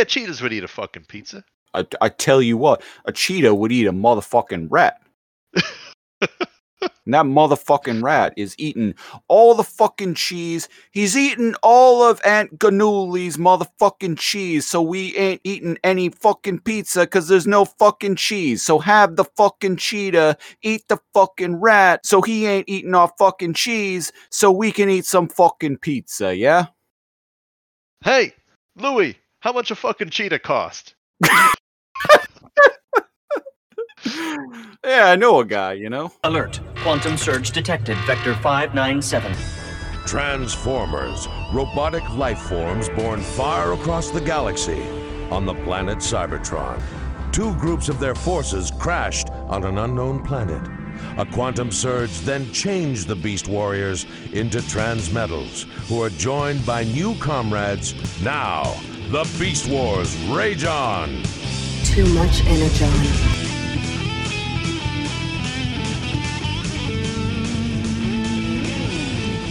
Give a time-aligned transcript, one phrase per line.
[0.00, 1.44] Yeah, cheetahs would eat a fucking pizza.
[1.74, 4.98] I, I tell you what, a cheetah would eat a motherfucking rat.
[5.52, 5.62] and
[7.08, 8.94] that motherfucking rat is eating
[9.28, 10.70] all the fucking cheese.
[10.92, 17.00] He's eating all of Aunt Ganuli's motherfucking cheese, so we ain't eating any fucking pizza
[17.00, 18.62] because there's no fucking cheese.
[18.62, 23.52] So have the fucking cheetah eat the fucking rat, so he ain't eating our fucking
[23.52, 26.68] cheese, so we can eat some fucking pizza, yeah?
[28.02, 28.32] Hey,
[28.76, 30.94] Louis, how much a fucking cheetah cost?
[34.84, 36.12] yeah, I know a guy, you know?
[36.24, 36.60] Alert.
[36.76, 37.96] Quantum surge detected.
[38.06, 39.34] Vector 597.
[40.06, 44.82] Transformers, robotic life forms born far across the galaxy
[45.30, 46.82] on the planet Cybertron.
[47.32, 50.68] Two groups of their forces crashed on an unknown planet.
[51.16, 57.14] A quantum surge then changed the Beast Warriors into Transmetals, who are joined by new
[57.16, 57.94] comrades.
[58.22, 58.74] Now,
[59.10, 61.08] the Beast Wars rage on!
[61.82, 62.92] Too much energon.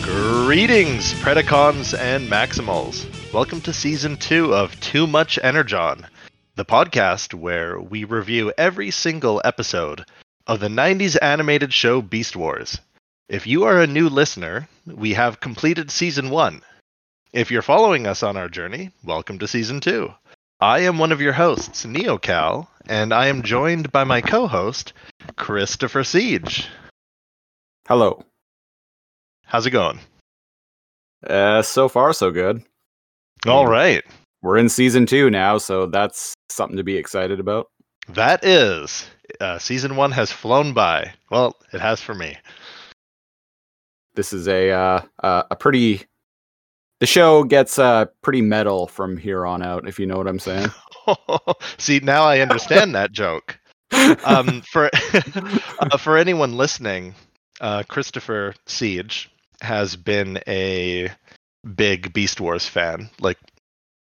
[0.01, 3.05] Greetings, Predacons and Maximals.
[3.33, 6.07] Welcome to season two of Too Much Energon,
[6.55, 10.05] the podcast where we review every single episode
[10.47, 12.79] of the 90s animated show Beast Wars.
[13.27, 16.61] If you are a new listener, we have completed season one.
[17.31, 20.11] If you're following us on our journey, welcome to season two.
[20.61, 24.93] I am one of your hosts, NeoCal, and I am joined by my co host,
[25.35, 26.67] Christopher Siege.
[27.87, 28.25] Hello.
[29.45, 29.99] How's it going?
[31.27, 32.63] Uh, so far, so good.
[33.45, 34.03] All right.
[34.41, 37.67] We're in season two now, so that's something to be excited about.
[38.07, 39.07] That is.
[39.39, 41.13] Uh, season one has flown by.
[41.29, 42.37] Well, it has for me.
[44.15, 46.05] This is a uh, uh, a pretty.
[46.99, 50.39] The show gets uh, pretty metal from here on out, if you know what I'm
[50.39, 50.69] saying.
[51.77, 53.59] See, now I understand that joke.
[54.25, 54.89] Um, for
[55.79, 57.15] uh, for anyone listening,
[57.61, 59.29] uh, Christopher Siege
[59.61, 61.09] has been a
[61.75, 63.09] big Beast Wars fan.
[63.19, 63.37] Like,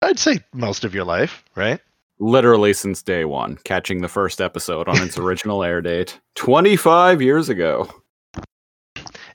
[0.01, 1.80] I'd say most of your life, right?
[2.19, 7.50] Literally since day one, catching the first episode on its original air date 25 years
[7.50, 7.90] ago.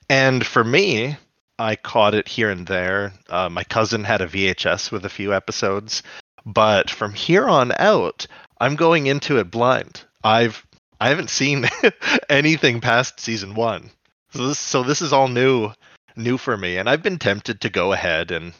[0.09, 1.17] And for me,
[1.59, 3.13] I caught it here and there.
[3.29, 6.03] Uh, my cousin had a VHS with a few episodes,
[6.45, 8.27] but from here on out,
[8.59, 10.03] I'm going into it blind.
[10.23, 10.65] I've
[10.99, 11.67] I haven't seen
[12.29, 13.91] anything past season one,
[14.31, 15.71] so this so this is all new
[16.15, 18.53] new for me, and I've been tempted to go ahead and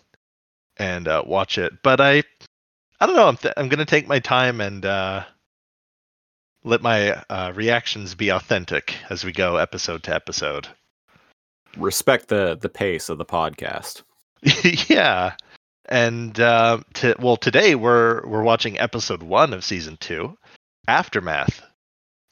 [0.77, 2.23] and uh, watch it, but I
[2.99, 3.27] I don't know.
[3.27, 5.23] I'm th- I'm gonna take my time and uh,
[6.63, 10.67] let my uh, reactions be authentic as we go episode to episode.
[11.75, 14.03] Respect the the pace of the podcast.
[14.89, 15.33] yeah,
[15.85, 20.37] and uh, to, well, today we're we're watching episode one of season two,
[20.87, 21.61] Aftermath.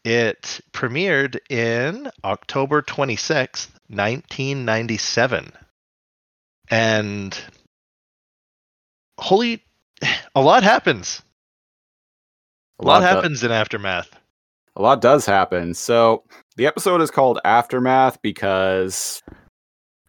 [0.03, 5.51] It premiered in October 26th, 1997.
[6.69, 7.37] And
[9.19, 9.63] holy,
[10.35, 11.23] a lot happens.
[12.79, 14.09] A, lot, lot, happens do- in Aftermath.
[14.75, 15.73] A lot does happen.
[15.73, 16.23] So
[16.55, 19.21] the episode is called Aftermath because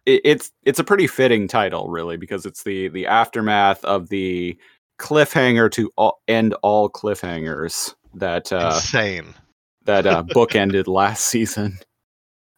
[0.05, 4.57] it, it's it's a pretty fitting title, really, because it's the the aftermath of the
[4.99, 9.33] cliffhanger to all, end all cliffhangers that uh, insane
[9.85, 11.77] that uh, book ended last season.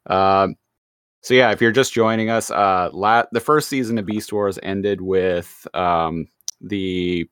[0.05, 0.55] Um,
[1.21, 4.57] so yeah, if you're just joining us, uh, la- the first season of Beast Wars
[4.63, 6.27] ended with um,
[6.61, 7.27] the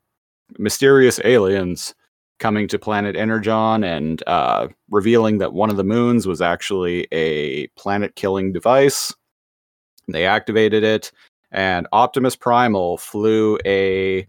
[0.58, 1.96] mysterious aliens
[2.40, 7.68] coming to planet Energon and uh, revealing that one of the moons was actually a
[7.78, 9.14] planet-killing device.
[10.08, 11.12] They activated it,
[11.52, 14.28] and Optimus Primal flew a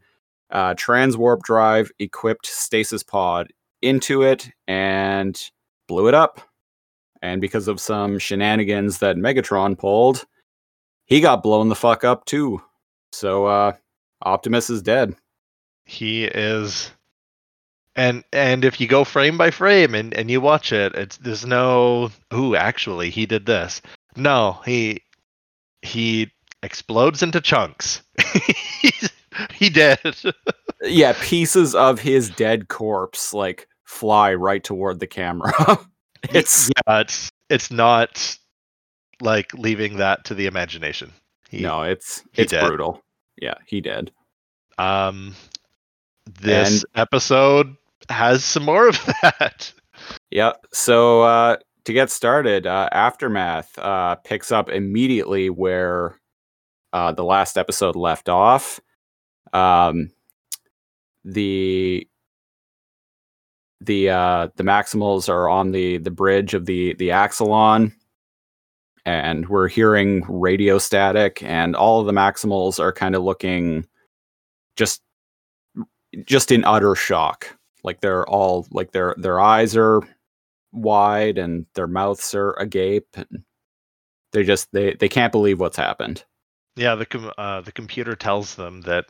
[0.51, 3.49] uh, transwarp drive equipped stasis pod
[3.83, 5.41] into it and
[5.87, 6.41] blew it up
[7.23, 10.25] and because of some shenanigans that Megatron pulled,
[11.07, 12.63] he got blown the fuck up too.
[13.13, 13.73] So uh
[14.23, 15.15] Optimus is dead.
[15.85, 16.91] He is
[17.99, 21.45] and and if you go frame by frame and, and you watch it, it's there's
[21.45, 23.83] no ooh, actually he did this.
[24.17, 25.03] No, he
[25.83, 26.31] he
[26.63, 28.03] explodes into chunks.
[29.53, 29.99] he dead.
[30.83, 35.53] yeah, pieces of his dead corpse like fly right toward the camera.
[36.33, 38.39] it's yeah, it's it's not
[39.21, 41.13] like leaving that to the imagination.
[41.51, 43.03] He, no, it's it's brutal.
[43.43, 44.13] Yeah, he did.
[44.79, 45.35] Um,
[46.41, 47.77] this and, episode
[48.09, 49.73] has some more of that.
[50.31, 50.53] Yeah.
[50.73, 56.19] So uh, to get started, uh, aftermath uh, picks up immediately where
[56.93, 58.81] uh, the last episode left off.
[59.53, 60.11] Um,
[61.25, 62.07] the
[63.81, 67.93] the uh the maximals are on the the bridge of the the Axalon
[69.05, 73.87] and we're hearing radio static and all of the maximals are kind of looking
[74.77, 75.01] just
[76.27, 80.01] just in utter shock like they're all like their their eyes are
[80.73, 83.43] wide and their mouths are agape and
[84.33, 86.25] they just they they can't believe what's happened
[86.77, 89.07] Yeah, the com- uh, the computer tells them that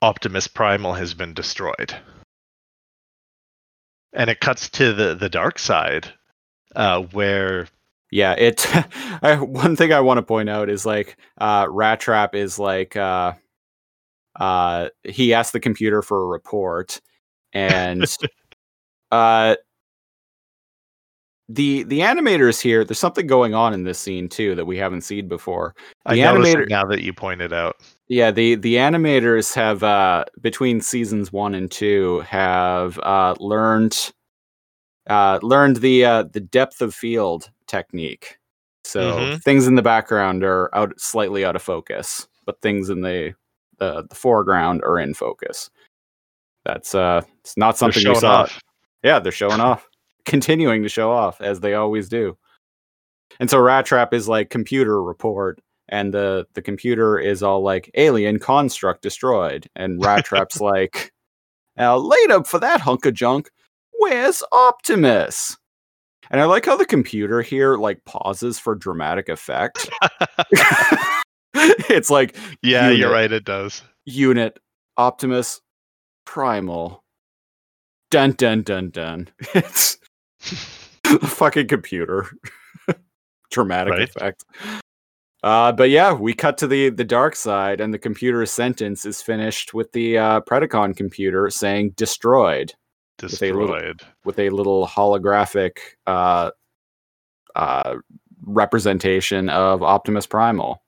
[0.00, 1.94] Optimus Primal has been destroyed,
[4.12, 6.08] and it cuts to the the dark side,
[6.74, 7.68] uh, where
[8.10, 8.66] Yeah, it.
[9.22, 12.96] I, one thing I want to point out is like uh, Rat Trap is like
[12.96, 13.34] uh,
[14.40, 17.00] uh, he asked the computer for a report,
[17.52, 18.04] and
[19.10, 19.56] uh,
[21.48, 22.84] the the animators here.
[22.84, 25.74] There's something going on in this scene too that we haven't seen before.
[26.06, 27.76] The noticed animator- now that you pointed out.
[28.08, 34.12] Yeah, the the animators have uh, between seasons one and two have uh, learned
[35.08, 38.38] uh, learned the uh, the depth of field technique.
[38.84, 39.42] So Mhm.
[39.42, 43.34] things in the background are out slightly out of focus, but things in the
[43.78, 45.70] the, the foreground are in focus.
[46.64, 48.42] That's uh, it's not something showing saw.
[48.42, 48.60] off.
[49.02, 49.88] Yeah, they're showing off,
[50.24, 52.36] continuing to show off as they always do.
[53.40, 57.90] And so Rat Trap is like computer report, and the the computer is all like
[57.94, 61.12] alien construct destroyed, and Rat Trap's like,
[61.76, 63.50] now later for that hunk of junk,
[63.98, 65.56] where's Optimus?
[66.30, 69.90] And I like how the computer here like pauses for dramatic effect.
[71.54, 72.98] it's like yeah, Unit.
[72.98, 73.30] you're right.
[73.30, 73.82] It does.
[74.06, 74.58] unit
[74.96, 75.60] Optimus
[76.24, 77.02] Primal.
[78.10, 79.28] Dun dun dun dun.
[79.54, 79.98] It's
[81.20, 82.26] the fucking computer.
[83.50, 84.02] Dramatic Right.
[84.08, 84.44] effect.
[85.42, 89.20] Uh, but yeah, we cut to the the dark side, and the computer's sentence is
[89.22, 92.72] finished with the uh, Predacon computer saying "destroyed"
[93.22, 94.00] With a little- Destroyed.
[94.24, 96.50] with a little holographic uh,
[97.54, 97.96] uh,
[98.44, 100.82] representation of Optimus Primal.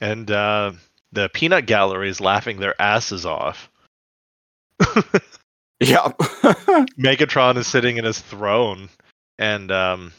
[0.00, 0.72] And uh,
[1.12, 3.70] the peanut gallery is laughing their asses off.
[5.80, 6.12] Yeah.
[6.96, 8.88] Megatron is sitting in his throne,
[9.38, 10.12] and um,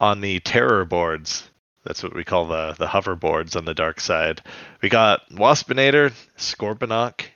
[0.00, 1.50] on the terror boards,
[1.84, 4.40] that's what we call the the hoverboards on the dark side.
[4.80, 7.26] We got Waspinator, Scorponok,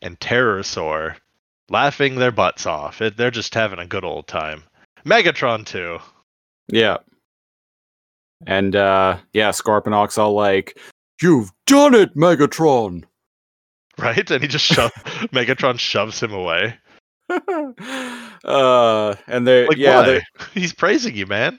[0.00, 1.16] and Terrorsaur
[1.68, 3.02] laughing their butts off.
[3.02, 4.62] It, they're just having a good old time.
[5.04, 5.98] Megatron too,
[6.68, 6.98] Yeah.
[8.46, 10.78] And uh yeah, Scorponok's all like,
[11.20, 13.04] You've done it, Megatron.
[14.04, 14.30] right?
[14.30, 14.92] And he just shove
[15.32, 16.76] Megatron shoves him away.
[18.44, 20.06] uh and they Like yeah, why?
[20.06, 21.58] they He's praising you, man.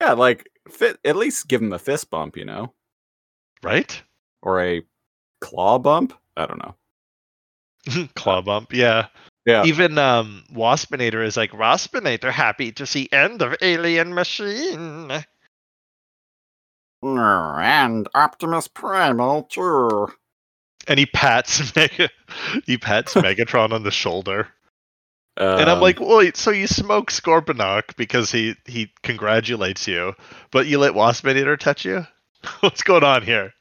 [0.00, 2.72] yeah, like fit, at least give him a fist bump, you know?
[3.62, 4.02] right?
[4.42, 4.82] Or a
[5.40, 6.14] claw bump?
[6.36, 6.74] I don't know.
[8.14, 9.06] Claw bump, yeah.
[9.44, 9.64] Yeah.
[9.64, 15.24] Even um Waspinator is like Waspinator happy to see end of alien machine.
[17.02, 20.08] And Optimus Primal too.
[20.88, 22.08] And he pats Mega
[22.66, 24.48] he pats Megatron on the shoulder.
[25.36, 30.14] and I'm Um, like, wait, so you smoke Scorponok because he he congratulates you,
[30.50, 32.06] but you let Waspinator touch you?
[32.60, 33.52] What's going on here?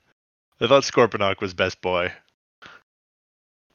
[0.59, 2.11] I thought Scorponok was best boy.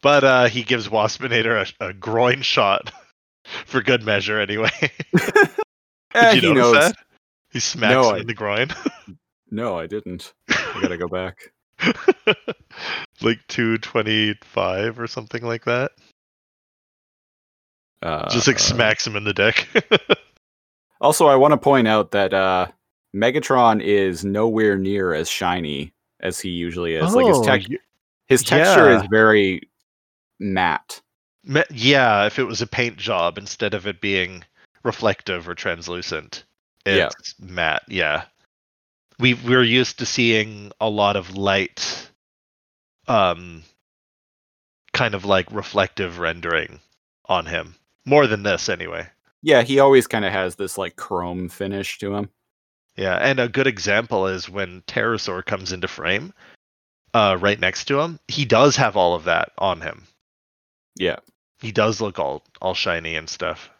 [0.03, 2.93] But uh, he gives Waspinator a, a groin shot
[3.67, 4.71] for good measure anyway.
[4.81, 5.50] Did
[6.15, 6.73] eh, you he notice knows.
[6.75, 6.97] that?
[7.53, 8.69] He smacks No, him I- in the groin.
[9.50, 10.33] No, I didn't.
[10.49, 11.53] I gotta go back.
[13.23, 15.92] like 225 or something like that.
[18.02, 19.68] Uh, Just like smacks him in the dick.
[21.00, 22.68] Also, I want to point out that uh,
[23.14, 27.14] Megatron is nowhere near as shiny as he usually is.
[27.14, 27.62] like his tech,
[28.26, 29.02] his texture yeah.
[29.02, 29.61] is very
[30.38, 31.00] matte.
[31.45, 34.42] me- yeah, if it was a paint job instead of it being
[34.85, 36.45] reflective or translucent.
[36.87, 37.11] Yeah.
[37.18, 38.25] It's matte, yeah.
[39.18, 42.11] We we're used to seeing a lot of light
[43.08, 43.62] um
[44.92, 46.80] kind of like reflective rendering
[47.26, 47.75] on him.
[48.04, 49.08] More than this anyway.
[49.42, 52.30] Yeah, he always kind of has this like chrome finish to him.
[52.96, 56.32] Yeah, and a good example is when Terrorsaur comes into frame,
[57.12, 58.18] uh, right next to him.
[58.26, 60.06] He does have all of that on him.
[60.94, 61.18] Yeah,
[61.61, 63.70] He does look all all shiny and stuff.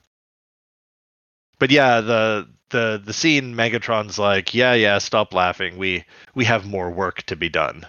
[1.59, 5.79] But yeah, the the the scene Megatron's like, yeah, yeah, stop laughing.
[5.79, 7.87] We we have more work to be done.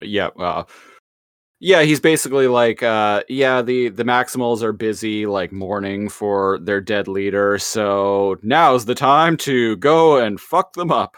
[0.00, 0.28] yeah.
[0.38, 0.64] Uh,
[1.62, 6.80] yeah, he's basically like, uh, yeah, the the Maximals are busy like mourning for their
[6.80, 11.16] dead leader, so now's the time to go and fuck them up,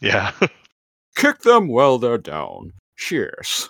[0.00, 0.32] Yeah.
[1.16, 2.72] kick them while they're down.
[2.96, 3.68] Cheers.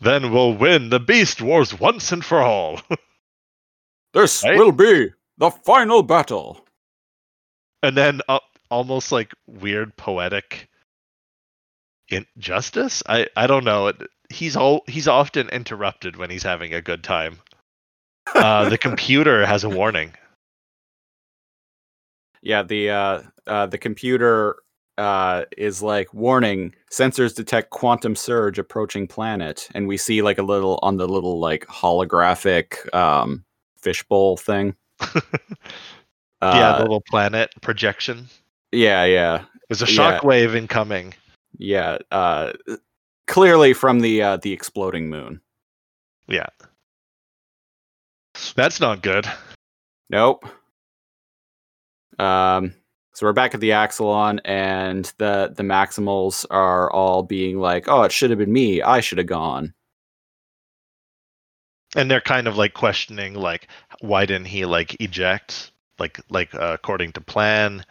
[0.00, 2.80] then we'll win the Beast Wars once and for all.
[4.14, 4.56] This Right?
[4.58, 6.64] will be the final battle.
[7.82, 8.38] and then uh,
[8.70, 10.68] almost like weird poetic
[12.08, 13.02] injustice.
[13.06, 13.92] I I don't know.
[14.30, 17.40] He's all he's often interrupted when he's having a good time.
[18.34, 20.14] Uh, the computer has a warning.
[22.42, 24.56] Yeah, the uh, uh, the computer
[24.98, 30.42] uh, is like warning sensors detect quantum surge approaching planet, and we see like a
[30.42, 33.44] little on the little like holographic um,
[33.84, 34.74] fishbowl thing.
[35.14, 35.20] yeah,
[36.40, 38.26] Uh, the little planet projection.
[38.72, 40.18] yeah, yeah, There's a yeah.
[40.20, 41.14] shockwave incoming.
[41.58, 41.98] yeah.
[42.10, 42.52] Uh,
[43.26, 45.40] clearly from the uh, the exploding moon.
[46.28, 46.46] Yeah.
[48.56, 49.26] That's not good.
[50.10, 50.44] Nope.
[52.18, 52.74] Um,
[53.14, 58.02] so we're back at the Axalon, and the the Maximals are all being like, "Oh,
[58.02, 58.82] it should have been me.
[58.82, 59.72] I should have gone."
[61.94, 63.68] And they're kind of like questioning like
[64.00, 67.84] why didn't he like eject like like uh, according to plan?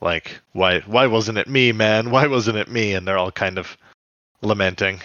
[0.00, 2.10] Like why why wasn't it me, man?
[2.10, 2.92] Why wasn't it me?
[2.94, 3.76] And they're all kind of
[4.42, 5.00] lamenting.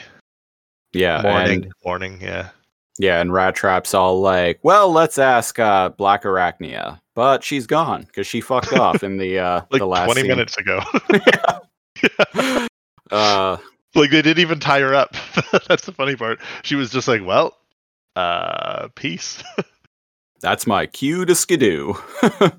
[0.94, 2.50] Yeah, Mourning, and mourning, yeah.
[3.00, 8.04] yeah, and Rat Trap's all like, "Well, let's ask uh, Black Arachnia, but she's gone
[8.04, 10.28] because she fucked off in the uh, Like the last 20 scene.
[10.30, 10.82] minutes ago.
[13.12, 13.58] Uh,
[13.94, 15.16] like they didn't even tie her up.
[15.68, 16.40] That's the funny part.
[16.64, 17.58] She was just like, "Well,
[18.16, 19.44] uh, peace."
[20.42, 21.94] that's my cue to skidoo.
[22.38, 22.54] what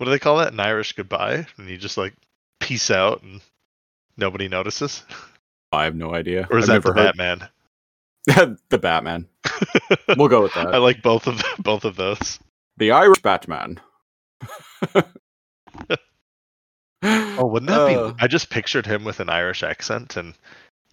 [0.00, 0.52] do they call that?
[0.52, 2.14] An Irish goodbye, and you just like
[2.60, 3.40] peace out and
[4.16, 5.02] nobody notices.
[5.72, 6.46] I have no idea.
[6.50, 7.48] Or is I've that the heard- Batman?
[8.70, 9.26] the Batman.
[10.16, 10.74] We'll go with that.
[10.74, 12.38] I like both of the, both of those.
[12.78, 13.78] The Irish Batman.
[17.02, 18.22] Oh, wouldn't that Uh, be?
[18.22, 20.34] I just pictured him with an Irish accent, and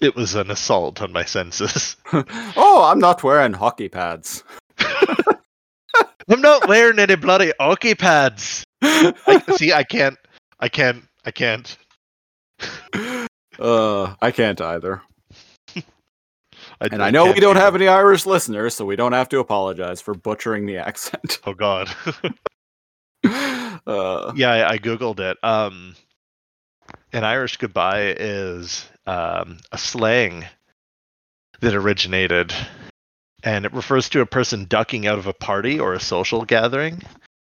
[0.02, 1.96] it was an assault on my senses.
[2.14, 4.44] oh, I'm not wearing hockey pads.
[6.30, 8.64] I'm not wearing any bloody hockey pads.
[8.82, 10.18] I, see, I can't,
[10.60, 11.78] I can't, I can't.
[13.60, 15.02] uh, I can't either.
[16.80, 17.66] And I I know we don't either.
[17.66, 21.38] have any Irish listeners, so we don't have to apologize for butchering the accent.
[21.46, 21.90] Oh God.
[23.24, 25.38] uh, yeah, I, I googled it.
[25.44, 25.96] Um,
[27.14, 30.46] an Irish goodbye is um, a slang
[31.60, 32.54] that originated,
[33.44, 37.02] and it refers to a person ducking out of a party or a social gathering,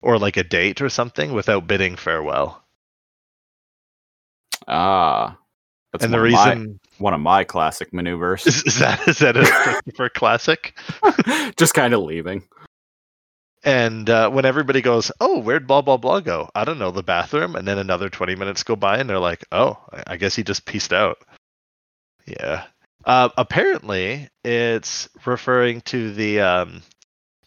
[0.02, 2.62] or like a date or something, without bidding farewell.
[4.68, 5.36] ah,
[5.92, 8.46] that's and the one of my- reason one of my classic maneuvers.
[8.50, 10.78] is, is that is that a Christopher classic?
[11.56, 12.42] Just kind of leaving.
[13.64, 17.02] And uh, when everybody goes, "Oh, where'd blah blah blah go?" I don't know, the
[17.02, 17.56] bathroom.
[17.56, 20.42] And then another twenty minutes go by, and they're like, "Oh, I- I guess he
[20.44, 21.18] just pieced out."
[22.26, 22.64] Yeah.
[23.04, 26.82] Uh, apparently, it's referring to the um,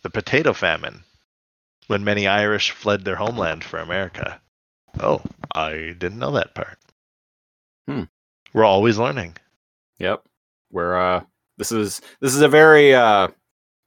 [0.04, 1.04] the potato famine
[1.88, 4.40] when many Irish fled their homeland for America.
[5.00, 5.22] Oh,
[5.54, 6.78] I didn't know that part.
[7.88, 8.04] Hmm.
[8.54, 9.36] We're always learning.
[9.98, 10.24] Yep.
[10.72, 11.24] We're uh
[11.58, 13.28] this is this is a very uh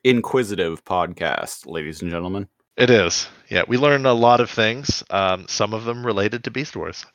[0.05, 2.49] inquisitive podcast, ladies and gentlemen.
[2.77, 3.29] It is.
[3.49, 5.05] Yeah, we learn a lot of things.
[5.11, 7.07] Um, some of them related to Beast Wars.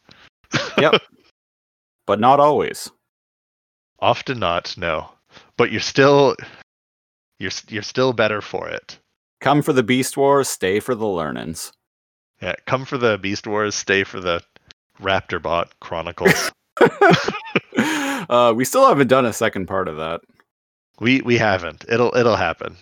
[0.77, 1.01] Yep.
[2.05, 2.89] But not always.
[3.99, 5.09] Often not, no.
[5.57, 6.35] But you're still
[7.39, 8.99] you're you're still better for it.
[9.41, 11.71] Come for the Beast Wars, stay for the learnings.
[12.41, 14.41] Yeah, come for the Beast Wars, stay for the
[14.99, 16.51] Raptorbot Chronicles.
[18.29, 20.21] uh we still haven't done a second part of that.
[20.99, 21.85] we we haven't.
[21.89, 22.75] It'll it'll happen.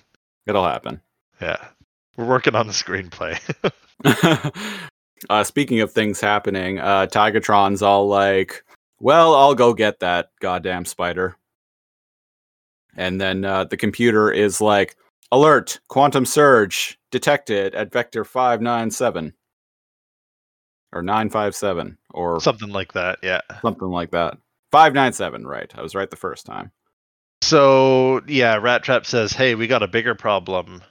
[0.47, 1.01] It'll happen.
[1.41, 1.57] Yeah.
[2.17, 3.39] We're working on the screenplay.
[5.29, 8.63] uh speaking of things happening, uh Tigatron's all like,
[8.99, 11.35] "Well, I'll go get that goddamn spider."
[12.95, 14.95] And then uh, the computer is like,
[15.31, 15.79] "Alert!
[15.89, 19.33] Quantum surge detected at vector 597."
[20.93, 23.41] Or 957 or Something like that, yeah.
[23.61, 24.37] something like that.
[24.71, 25.69] 597, right.
[25.77, 26.71] I was right the first time.
[27.41, 30.81] So yeah, Rat Trap says, "Hey, we got a bigger problem."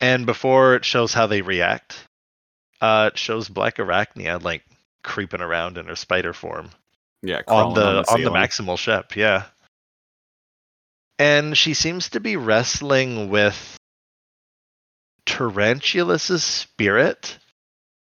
[0.00, 2.08] And before it shows how they react,
[2.80, 4.64] uh, it shows Black Arachnia like
[5.04, 6.70] creeping around in her spider form
[7.22, 9.44] Yeah, on crawling the on the, maximal ship, yeah.
[11.18, 13.76] And she seems to be wrestling with
[15.26, 17.38] Tarantulas' spirit,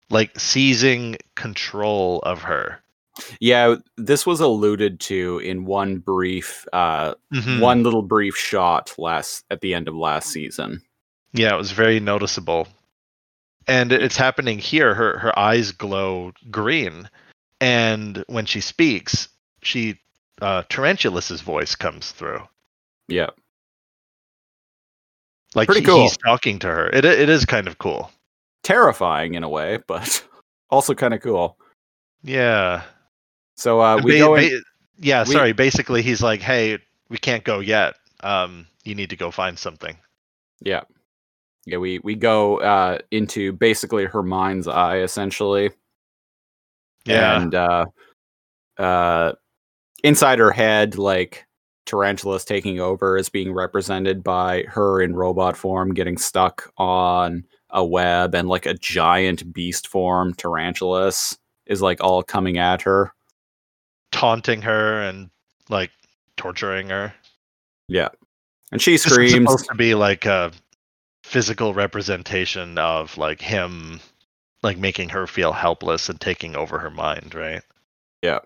[0.10, 2.80] like seizing control of her.
[3.40, 7.60] Yeah, this was alluded to in one brief uh Mhm.
[7.60, 10.82] one little brief shot last at the end of last season.
[11.34, 12.68] Yeah, it was very noticeable.
[13.68, 14.96] And it's happening here.
[14.96, 17.10] Her her eyes glow green,
[17.62, 19.30] and when she speaks,
[19.62, 20.00] she
[20.42, 22.42] uh, Tarantulas' voice comes through.
[23.08, 23.30] Yeah.
[25.56, 26.02] Like Pretty he- cool.
[26.04, 26.90] he's talking to her.
[26.90, 28.12] It it is kind of cool.
[28.64, 30.26] Terrifying in a way, but
[30.70, 31.58] also kind of cool.
[32.24, 32.84] Yeah.
[33.56, 34.62] So uh, we Ba- go in, ba-
[35.00, 35.54] yeah, we- sorry.
[35.54, 36.80] Basically, he's like, "Hey,
[37.10, 37.96] we can't go yet.
[38.22, 39.96] Um, you need to go find something."
[40.62, 40.82] Yeah.
[41.66, 45.70] Yeah, we we go uh into basically her mind's eye essentially.
[47.06, 47.42] Yeah.
[47.42, 47.86] And uh
[48.78, 49.34] uh
[50.04, 51.46] inside her head, like
[51.86, 57.84] Tarantula's taking over is being represented by her in robot form getting stuck on a
[57.84, 63.14] web and like a giant beast form Tarantulas is like all coming at her.
[64.12, 65.30] taunting her and
[65.70, 65.92] like
[66.38, 67.14] torturing her.
[67.88, 68.10] Yeah.
[68.72, 70.52] And she screams supposed to be like a
[71.24, 74.00] physical representation of like him,
[74.64, 77.62] like making her feel helpless and taking over her mind, right?
[78.22, 78.40] Yeah.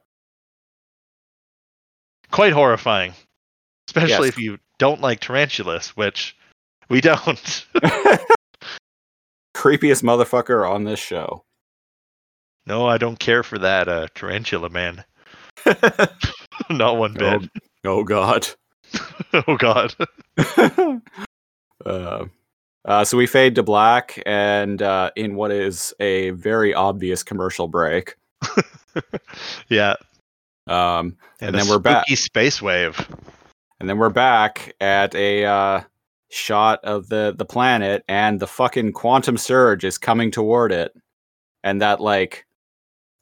[2.32, 3.14] Quite horrifying,
[3.88, 4.34] especially Yes.
[4.34, 6.36] if you don't like tarantulas, which
[6.90, 7.66] we don't.
[9.56, 11.44] creepiest motherfucker on this show.
[12.66, 15.04] no, I don't care for that uh, tarantula man.
[16.70, 17.50] Not one oh, bit.
[17.86, 18.48] oh god.
[19.34, 19.96] oh god.
[21.86, 22.26] uh,
[22.88, 27.68] uh, so we fade to black, and uh, in what is a very obvious commercial
[27.68, 28.16] break,
[29.70, 29.96] yeah.
[30.68, 32.08] um, And, And then we're back.
[32.10, 32.98] space wave.
[33.80, 35.82] and then we're back at a uh,
[36.30, 40.94] shot of the the planet, and the fucking quantum surge is coming toward it,
[41.64, 42.46] and that like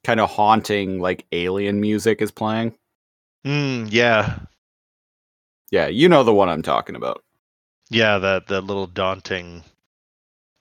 [0.04, 2.74] kind of haunting like alien music is playing.
[3.46, 4.38] Mm, yeah.
[5.72, 7.24] Yeah, you know the one I'm talking about.
[7.90, 9.64] Yeah, that the little daunting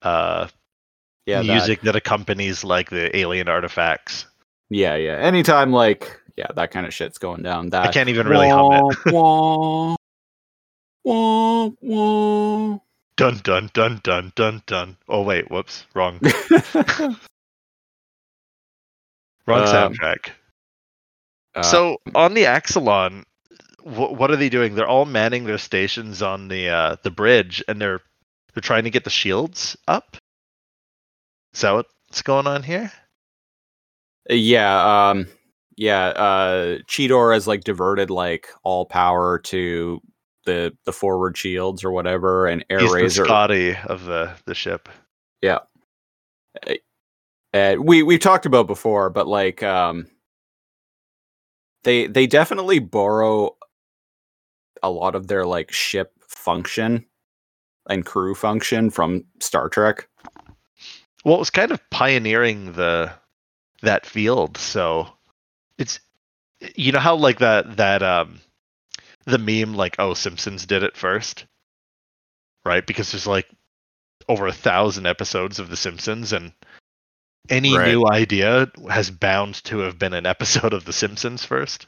[0.02, 0.48] uh
[1.26, 1.96] Yeah, music that.
[1.96, 4.26] accompanies like the alien artifacts.
[4.70, 5.16] yeah, yeah.
[5.16, 7.70] Anytime like yeah, that kind of shit's going down.
[7.70, 9.12] That I can't even really hum it.
[9.12, 9.94] Wah,
[11.04, 12.78] wah, wah.
[13.16, 14.96] Dun dun dun dun dun dun.
[15.08, 16.18] Oh wait, whoops, wrong.
[19.46, 20.30] Wrong Um, soundtrack.
[21.54, 23.24] Uh, so on the Axalon,
[23.84, 24.74] wh- what are they doing?
[24.74, 28.00] They're all manning their stations on the uh, the bridge, and they're
[28.54, 30.16] they're trying to get the shields up.
[31.54, 32.90] Is that what's going on here?
[34.28, 35.28] yeah, um,
[35.76, 36.06] yeah.
[36.06, 40.00] Uh, Cheetor has like diverted like all power to
[40.46, 43.24] the the forward shields or whatever, and Air He's the Razor.
[43.24, 44.88] Scotty of the the ship.
[47.52, 50.06] uh, we we've talked about before, but like um,
[51.84, 53.56] they they definitely borrow
[54.84, 57.04] a lot of their like ship function
[57.88, 60.08] and crew function from Star Trek.
[61.24, 63.12] Well, it was kind of pioneering the
[63.82, 65.08] that field, so
[65.78, 66.00] it's
[66.76, 68.40] you know how like that that um
[69.24, 71.46] the meme like oh Simpsons did it first,
[72.64, 72.86] right?
[72.86, 73.48] Because there's like
[74.28, 76.52] over a thousand episodes of The Simpsons, and
[77.50, 77.88] any Right.
[77.88, 81.86] new idea has bound to have been an episode of The Simpsons first.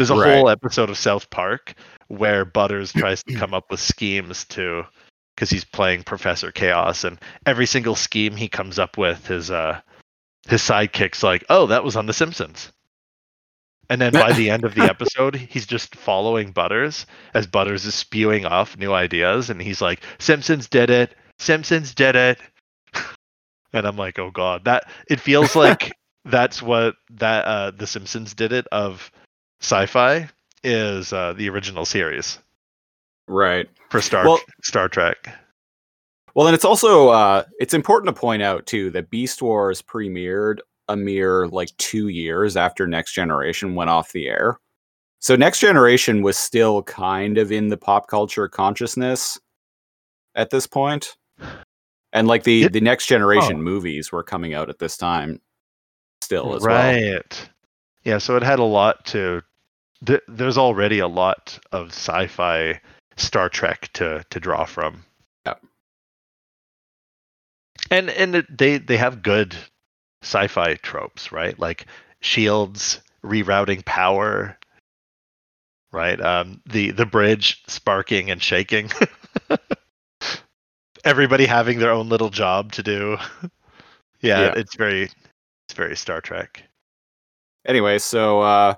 [0.00, 0.34] There's a Right.
[0.38, 1.74] whole episode of South Park
[2.08, 4.86] where Butters tries to come up with schemes to
[5.34, 9.78] because he's playing Professor Chaos, and every single scheme he comes up with, his uh,
[10.48, 12.72] his sidekick's like, "Oh, that was on The Simpsons."
[13.90, 17.94] And then by the end of the episode, he's just following Butters as Butters is
[17.94, 21.14] spewing off new ideas, and he's like, "Simpsons did it.
[21.38, 22.38] Simpsons did it."
[23.74, 25.92] And I'm like, "Oh God, that it feels like
[26.24, 29.10] that's what that uh, The Simpsons did it of
[29.60, 30.28] sci-fi
[30.62, 32.38] is uh, the original series
[33.28, 33.68] Right.
[33.90, 35.36] for Star Well- Star Trek."
[36.34, 40.58] Well, and it's also uh, it's important to point out too that Beast Wars premiered
[40.88, 44.58] a mere like two years after Next Generation went off the air.
[45.18, 49.38] So Next Generation was still kind of in the pop culture consciousness
[50.34, 51.16] at this point.
[52.12, 53.62] And like the It- the Next Generation oh.
[53.62, 55.40] movies were coming out at this time
[56.22, 56.70] still as well.
[56.76, 57.50] right.
[58.04, 59.42] Yeah, so it had a lot to.
[60.04, 62.80] Th- there's already a lot of sci-fi
[63.16, 65.04] Star Trek to to draw from.
[65.46, 65.62] Yep.
[67.90, 69.54] And and it, they they have good
[70.22, 71.58] sci-fi tropes, right?
[71.58, 71.86] Like
[72.20, 74.58] shields rerouting power,
[75.92, 76.20] right?
[76.20, 78.90] Um, the the bridge sparking and shaking.
[81.04, 83.16] Everybody having their own little job to do.
[84.20, 84.52] yeah, Yeah.
[84.56, 86.62] it's very it's very Star Trek.
[87.66, 88.74] Anyway, so uh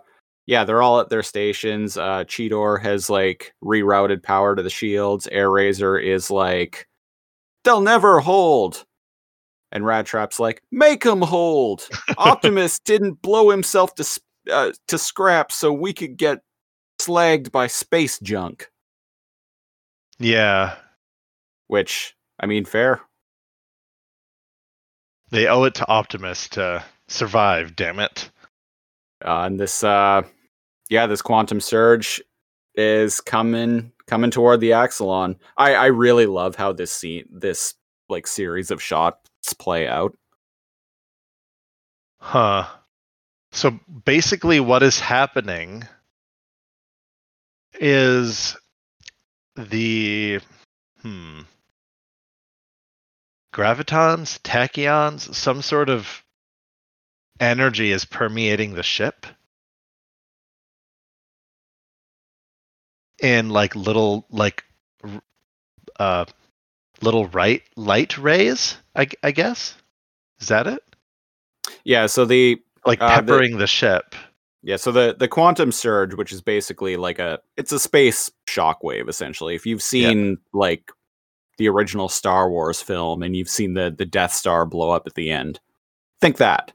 [0.52, 1.96] yeah, they're all at their stations.
[1.96, 5.26] Uh Cheetor has like rerouted power to the shields.
[5.32, 6.86] Air Razor is like
[7.64, 8.84] they'll never hold.
[9.72, 11.88] And Rat Trap's like, make them hold.
[12.18, 16.40] Optimus didn't blow himself to sp- uh, to scrap so we could get
[17.00, 18.70] slagged by space junk.
[20.18, 20.76] Yeah.
[21.68, 23.00] which I mean, fair.
[25.30, 28.30] They owe it to Optimus to survive, damn it.
[29.24, 30.22] Uh, and this, uh,
[30.90, 32.22] yeah, this quantum surge
[32.74, 35.36] is coming coming toward the Axalon.
[35.56, 37.74] I I really love how this scene, this
[38.08, 40.16] like series of shots play out.
[42.18, 42.66] Huh.
[43.52, 45.84] So basically, what is happening
[47.80, 48.56] is
[49.56, 50.40] the
[51.02, 51.40] hmm
[53.52, 56.22] gravitons, tachyons, some sort of
[57.38, 59.26] energy is permeating the ship
[63.22, 64.64] in like little like
[65.98, 66.24] uh
[67.00, 68.76] little right light rays.
[68.94, 69.74] I, I guess
[70.40, 70.82] is that it?
[71.84, 74.14] Yeah, so the Like Uh, the- peppering the ship.
[74.64, 79.08] Yeah, so the the quantum surge, which is basically like a it's a space shockwave
[79.08, 79.54] essentially.
[79.56, 80.92] If you've seen like
[81.58, 85.14] the original Star Wars film and you've seen the the Death Star blow up at
[85.14, 85.58] the end,
[86.20, 86.72] think that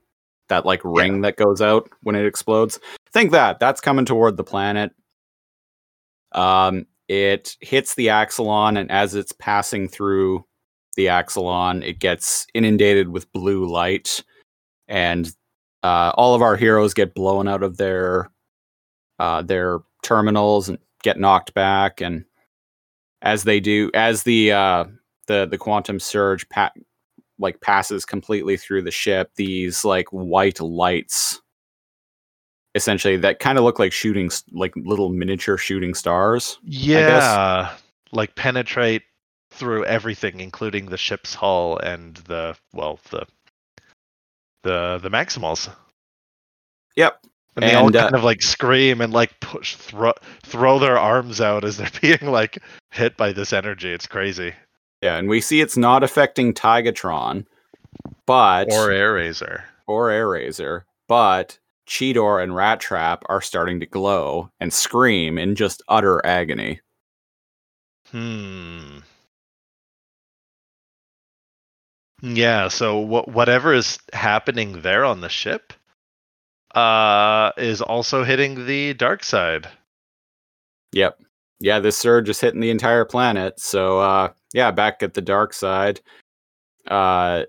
[0.49, 2.77] that like ring that goes out when it explodes.
[3.13, 4.91] Think that that's coming toward the planet.
[6.37, 10.45] Um, it hits the Axalon, and as it's passing through
[10.95, 14.23] the Axalon, it gets inundated with blue light,
[14.87, 15.33] and
[15.83, 18.29] uh, all of our heroes get blown out of their
[19.19, 22.01] uh, their terminals and get knocked back.
[22.01, 22.25] And
[23.21, 24.85] as they do, as the uh,
[25.27, 26.45] the the quantum surge
[27.39, 31.41] like passes completely through the ship, these like white lights,
[32.77, 36.57] essentially that kind of look like shooting like little miniature shooting stars.
[36.63, 37.75] Yeah,
[38.13, 39.03] like penetrate
[39.51, 43.25] through everything, including the ship's hull and the well, the
[44.63, 45.69] the the Maximals.
[46.95, 47.19] Yep.
[47.55, 50.13] And they all And, uh, kind of like scream and like push throw
[50.43, 52.59] throw their arms out as they're being like
[52.91, 53.91] hit by this energy.
[53.91, 54.53] It's crazy.
[55.01, 57.45] Yeah, and we see it's not affecting Tigatron,
[58.25, 59.63] but Or Air Razor.
[59.85, 65.81] or Air but Cheetor and Rat Trap are starting to glow and scream in just
[65.87, 66.81] utter agony.
[68.11, 68.99] Hmm.
[72.21, 75.73] Yeah, so wh- whatever is happening there on the ship
[76.75, 79.67] uh is also hitting the dark side.
[80.93, 81.19] Yep.
[81.59, 83.59] Yeah, this surge is hitting the entire planet.
[83.59, 86.01] So uh yeah, back at the dark side.
[86.87, 87.43] Uh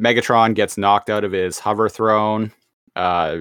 [0.00, 2.52] Megatron gets knocked out of his hover throne.
[2.96, 3.38] Uh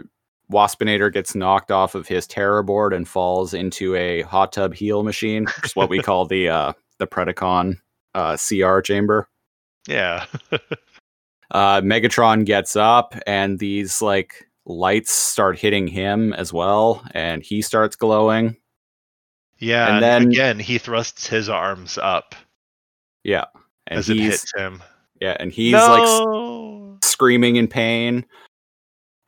[0.52, 5.02] Waspinator gets knocked off of his terror board and falls into a hot tub heal
[5.04, 7.78] machine, which is what we call the uh the Predacon
[8.16, 9.28] uh CR chamber.
[9.88, 10.26] Yeah.
[11.54, 17.62] Uh, Megatron gets up, and these like lights start hitting him as well, and he
[17.62, 18.56] starts glowing.
[19.60, 22.36] Yeah, And and, then- again he thrusts his arms up
[23.26, 23.44] Yeah,
[23.88, 24.82] and as it hits him.
[25.22, 28.26] Yeah, and he's like s- screaming in pain.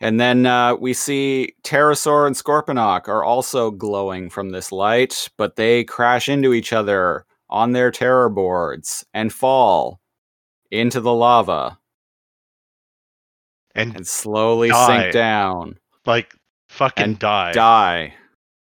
[0.01, 5.55] And then uh, we see Terrorsaur and Scorponok are also glowing from this light, but
[5.55, 10.01] they crash into each other on their terror boards and fall
[10.71, 11.77] into the lava
[13.75, 15.01] and and slowly Die.
[15.01, 16.35] sink down, like
[16.69, 17.53] fucking and die.
[17.53, 18.13] die.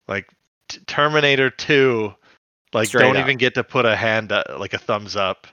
[0.08, 0.28] Like
[0.70, 2.14] t- Terminator 2
[2.74, 3.24] like Straight don't up.
[3.24, 5.48] even get to put a hand uh, like a thumbs up.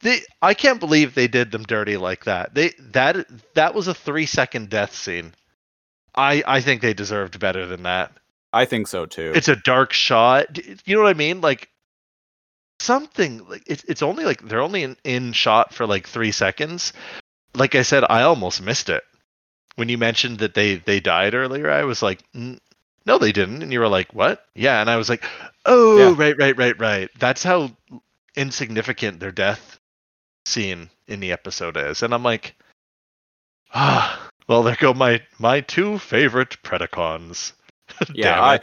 [0.00, 2.54] They I can't believe they did them dirty like that.
[2.54, 5.34] They that that was a 3 second death scene.
[6.14, 8.12] I I think they deserved better than that.
[8.52, 9.32] I think so too.
[9.34, 10.58] It's a dark shot.
[10.86, 11.40] You know what I mean?
[11.40, 11.70] Like
[12.78, 16.92] something like it's it's only like they're only in, in shot for like 3 seconds.
[17.54, 19.02] Like I said, I almost missed it.
[19.76, 22.60] When you mentioned that they they died earlier, I was like, "N-
[23.06, 23.62] no, they didn't.
[23.62, 24.44] And you were like, what?
[24.54, 24.80] Yeah.
[24.80, 25.24] And I was like,
[25.64, 26.14] oh, Yeah.
[26.18, 27.10] right, right, right, right.
[27.18, 27.70] That's how
[28.34, 29.78] insignificant their death
[30.46, 32.02] scene in the episode is.
[32.02, 32.54] And I'm like,
[33.74, 37.52] ah, well, there go my my two favorite Predacons.
[38.12, 38.60] Yeah, I-.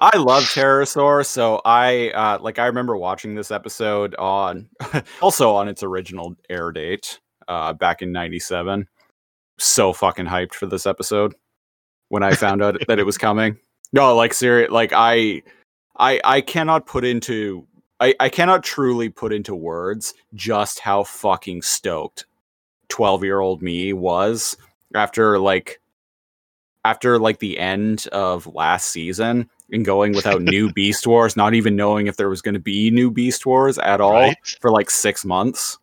[0.00, 4.68] I love Terrorsaur, so I uh, like I remember watching this episode on
[5.22, 8.88] also on its original air date uh, back in '97.
[9.58, 11.34] So fucking hyped for this episode
[12.08, 13.56] when I found out that it was coming.
[13.92, 15.42] No, like serious, like I,
[15.96, 17.66] I, I cannot put into
[18.00, 22.26] I, I cannot truly put into words just how fucking stoked
[22.88, 24.56] 12 year old me was
[24.94, 25.80] after like
[26.84, 31.74] after like the end of last season and going without new Beast Wars, not even
[31.74, 34.36] knowing if there was going to be new Beast Wars at all Right.
[34.60, 35.78] for like six months.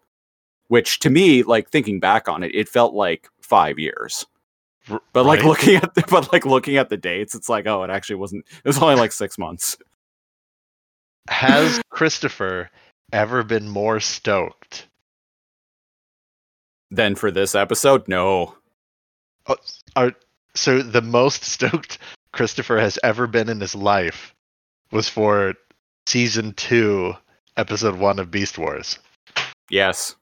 [0.70, 4.26] Which to me, like thinking back on it, it felt like five years.
[4.90, 5.48] R- But like right?
[5.50, 8.46] looking at the, but like looking at the dates, it's like oh, it actually wasn't.
[8.64, 9.78] It was only like six months.
[11.30, 12.70] Has Christopher
[13.12, 14.88] ever been more stoked?
[16.92, 18.56] Than for this episode, no.
[19.48, 19.56] Oh,
[19.96, 20.14] are
[20.54, 21.98] so the most stoked
[22.34, 24.36] Christopher has ever been in his life
[24.92, 25.56] was for
[26.08, 27.14] season two,
[27.58, 29.00] episode one of Beast Wars.
[29.72, 30.16] Yes,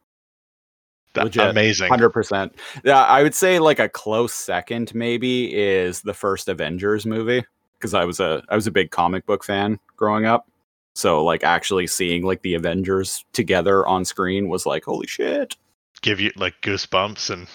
[1.14, 1.50] That- Legit.
[1.50, 1.90] Amazing.
[1.90, 2.56] hundred percent.
[2.86, 7.94] Yeah, I would say like a close second maybe is the first Avengers movie because
[7.94, 10.48] I was a I was a big comic book fan growing up.
[10.96, 15.56] So like actually seeing like the Avengers together on screen was like holy shit.
[16.02, 17.48] Give you like goosebumps and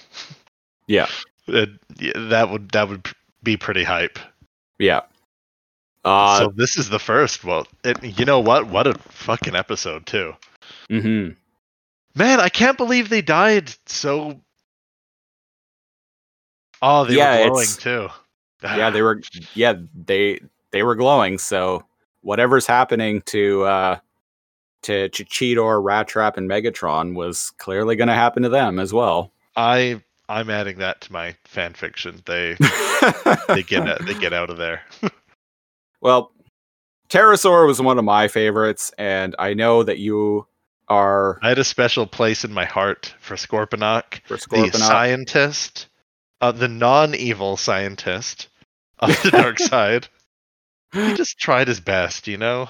[0.86, 1.06] Yeah.
[1.48, 3.08] it, yeah, that would that would
[3.42, 4.18] be pretty hype.
[4.78, 5.02] Yeah.
[6.04, 7.42] Uh, so this is the first.
[7.44, 8.68] Well, it, you know what?
[8.68, 10.34] What a fucking episode too.
[10.90, 11.36] mhm.
[12.14, 14.40] Man, I can't believe they died so.
[16.80, 18.08] Oh, they Yeah, were glowing too.
[18.62, 19.20] yeah they were
[19.54, 21.84] yeah they they were glowing so
[22.26, 23.98] whatever's happening to uh
[24.82, 28.92] to Ch- cheetor rat trap and megatron was clearly going to happen to them as
[28.92, 32.20] well I I'm adding that to my fan fiction.
[32.26, 32.56] They
[33.48, 34.82] they get out, they get out of there.
[36.00, 36.32] well
[37.08, 40.46] Terrorsaur was one of my favorites and i know that you
[40.88, 44.76] are I had a special place in my heart for Scorponok, for the Scorponok.
[44.76, 45.86] scientist,
[46.40, 48.48] uh, the non-evil scientist
[48.98, 50.08] of the dark side.
[50.96, 52.68] He just tried his best, you know.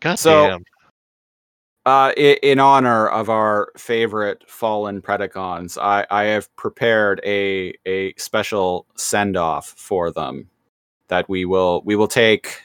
[0.00, 0.62] God So- damn.
[1.86, 8.12] Uh, i- in honor of our favorite fallen Predacons, I, I have prepared a a
[8.16, 10.50] special send off for them
[11.08, 12.62] that we will we will take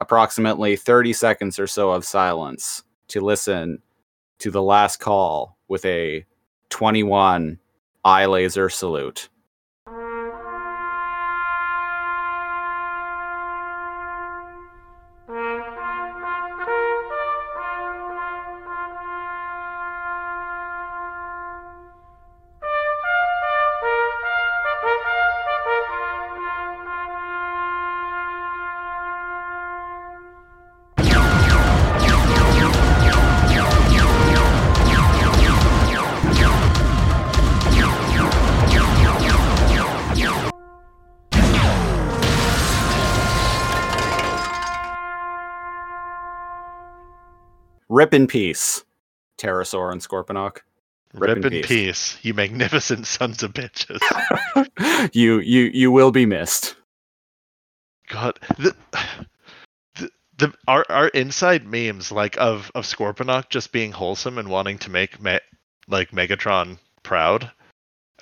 [0.00, 3.80] approximately thirty seconds or so of silence to listen
[4.40, 6.26] to the last call with a
[6.68, 7.60] twenty one
[8.04, 9.28] eye laser salute.
[48.08, 48.84] Rip in peace,
[49.36, 50.60] Terrorsaur and Scorponok.
[51.12, 51.66] Rip, in in peace.
[51.66, 54.00] peace, you magnificent sons of bitches.
[55.14, 56.74] you you you will be missed.
[58.08, 58.74] God, the,
[59.96, 64.78] the, the our our inside memes like of of Scorponok just being wholesome and wanting
[64.78, 65.38] to make me,
[65.86, 67.50] like Megatron proud,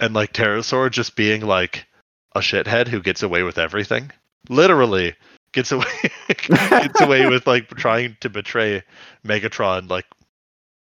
[0.01, 1.87] and like Terrorsaur just being like
[2.35, 4.11] a shithead who gets away with everything.
[4.49, 5.15] Literally
[5.57, 5.85] gets away
[6.29, 8.83] gets away with like trying to betray
[9.27, 10.05] Megatron like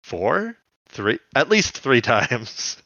[0.04, 0.58] four,
[0.90, 2.78] three, at least three times.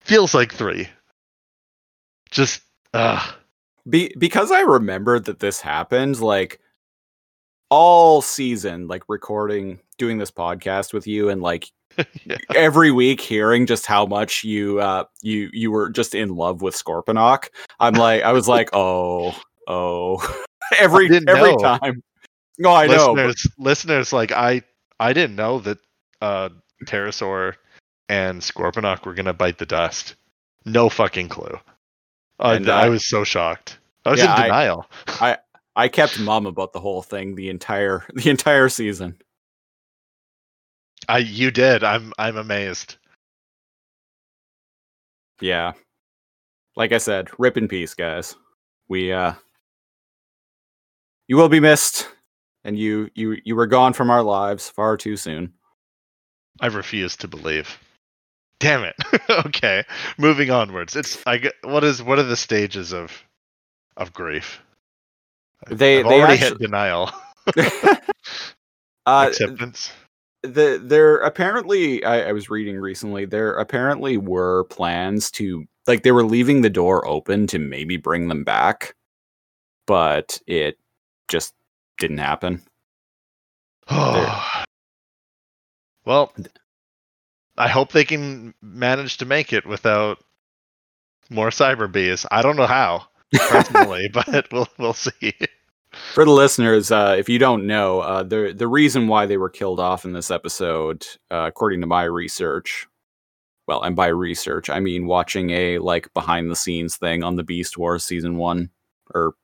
[0.00, 0.88] Feels like three.
[2.30, 2.62] Just
[2.94, 3.32] uh
[3.88, 6.60] Be- because I remembered that this happened, like
[7.68, 11.68] all season, like recording, doing this podcast with you, and like
[12.24, 12.36] yeah.
[12.54, 16.76] every week hearing just how much you uh you you were just in love with
[16.76, 17.48] Scorponok.
[17.80, 19.34] I'm like, I was like, oh,
[19.68, 20.16] oh,
[20.78, 21.56] every every know.
[21.58, 22.02] time.
[22.58, 23.14] No, I know.
[23.14, 24.62] but- listeners, listeners, like I,
[24.98, 25.78] I didn't know that
[26.20, 26.48] uh,
[26.86, 27.54] Terrorsaur
[28.08, 30.16] and Scorponok were gonna bite the dust.
[30.64, 31.56] No fucking clue.
[32.40, 33.78] Uh, And, I uh, was so shocked.
[34.04, 34.90] I was yeah, in I- denial.
[35.78, 39.16] I kept mum about the whole thing the entire the entire season.
[41.08, 41.84] I, you did.
[41.84, 42.96] I'm, I'm amazed.
[45.40, 45.72] Yeah.
[46.74, 48.34] Like I said, rip in peace, guys.
[48.88, 49.34] We uh
[51.28, 52.08] you will be missed
[52.64, 55.52] and you you you were gone from our lives far too soon.
[56.60, 57.78] I refuse to believe.
[58.60, 58.96] Damn it.
[59.46, 59.84] okay,
[60.18, 60.96] moving onwards.
[60.96, 61.38] It's I.
[61.38, 63.12] get- What is what are the stages of
[63.96, 64.60] of grief?
[65.70, 67.10] They I've they already hit denial,
[69.06, 69.92] uh, acceptance.
[70.42, 76.12] the there apparently I, I was reading recently there apparently were plans to like they
[76.12, 78.94] were leaving the door open to maybe bring them back
[79.86, 80.78] but it
[81.28, 81.54] just
[81.98, 82.62] didn't happen
[86.04, 86.32] well,
[87.56, 90.18] I hope they can manage to make it without
[91.30, 92.26] more cyber bees.
[92.30, 93.06] I don't know how
[93.48, 95.32] personally, but we'll we'll see.
[96.12, 99.48] for the listeners uh, if you don't know uh, the the reason why they were
[99.48, 102.86] killed off in this episode uh, according to my research
[103.66, 107.42] well and by research i mean watching a like behind the scenes thing on the
[107.42, 108.68] beast wars season 1
[109.14, 109.34] or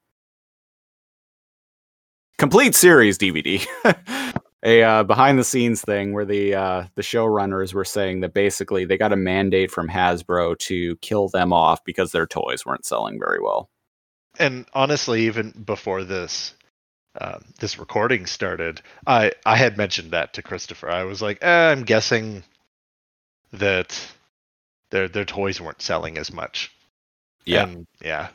[2.44, 3.66] complete series DVD.
[4.62, 8.84] a uh, behind the scenes thing where the uh, the showrunners were saying that basically
[8.84, 13.18] they got a mandate from Hasbro to kill them off because their toys weren't selling
[13.18, 13.70] very well.
[14.38, 16.52] And honestly, even before this
[17.18, 20.90] um, this recording started, I I had mentioned that to Christopher.
[20.90, 22.44] I was like, eh, I'm guessing
[23.54, 23.98] that
[24.90, 26.70] their their toys weren't selling as much.
[27.46, 27.62] Yeah.
[27.62, 28.28] And, yeah.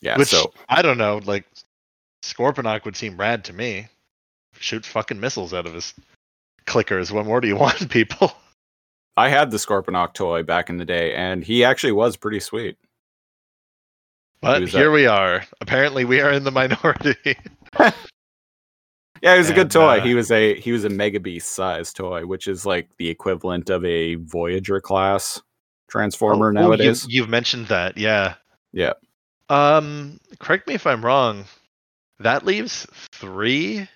[0.00, 1.20] Yeah, Which so I don't know.
[1.22, 1.44] Like
[2.22, 3.88] Scorponok would seem rad to me.
[4.58, 5.94] Shoot fucking missiles out of his
[6.66, 7.10] clickers.
[7.10, 8.32] What more do you want, people?
[9.16, 12.76] I had the Scorponok toy back in the day, and he actually was pretty sweet.
[14.40, 15.44] But here we are.
[15.60, 17.36] Apparently, we are in the minority.
[19.22, 20.00] Yeah, he was a good toy.
[20.00, 23.08] uh, he was a he was a Mega Beast size toy, which is like the
[23.08, 25.40] equivalent of a Voyager class
[25.88, 27.06] transformer Oh, oh, nowadays.
[27.08, 28.34] You, you've mentioned that, yeah.
[28.72, 28.94] Yeah.
[29.48, 31.44] Um, correct me if I'm wrong.
[32.22, 33.88] That leaves three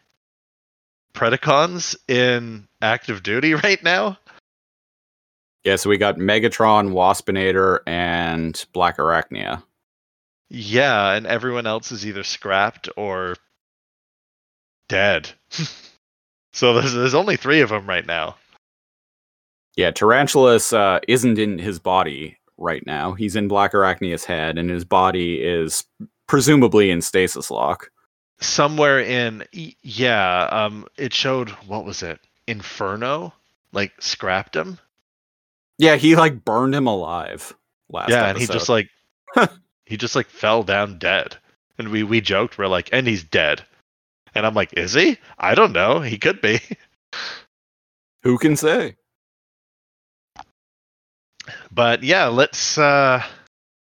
[1.15, 4.19] Predacons in active duty right now.
[5.65, 9.65] Yeah, so we got Megatron, Waspinator, and Black Arachnia.
[10.49, 13.35] Yeah, and everyone else is either scrapped or
[14.89, 15.29] dead.
[16.53, 18.37] so there's there's only three of them right now.
[19.77, 23.13] Yeah, Tarantulas uh, isn't in his body right now.
[23.13, 25.85] He's in Black Arachnia's head, and his body is
[26.29, 27.91] presumably in stasis lock.
[28.39, 32.21] Somewhere in yeah, um, it showed what was it?
[32.47, 33.33] Inferno,
[33.73, 34.79] like scrapped him.
[35.79, 37.55] Yeah, he like burned him alive
[37.89, 38.91] last yeah, and he just like
[39.87, 41.37] he just like fell down dead.
[41.79, 43.65] And we we joked we're like, and he's dead.
[44.35, 45.19] And I'm like, is he?
[45.39, 46.01] I don't know.
[46.01, 46.61] He could be.
[48.23, 48.97] Who can say?
[51.71, 53.23] But yeah, let's uh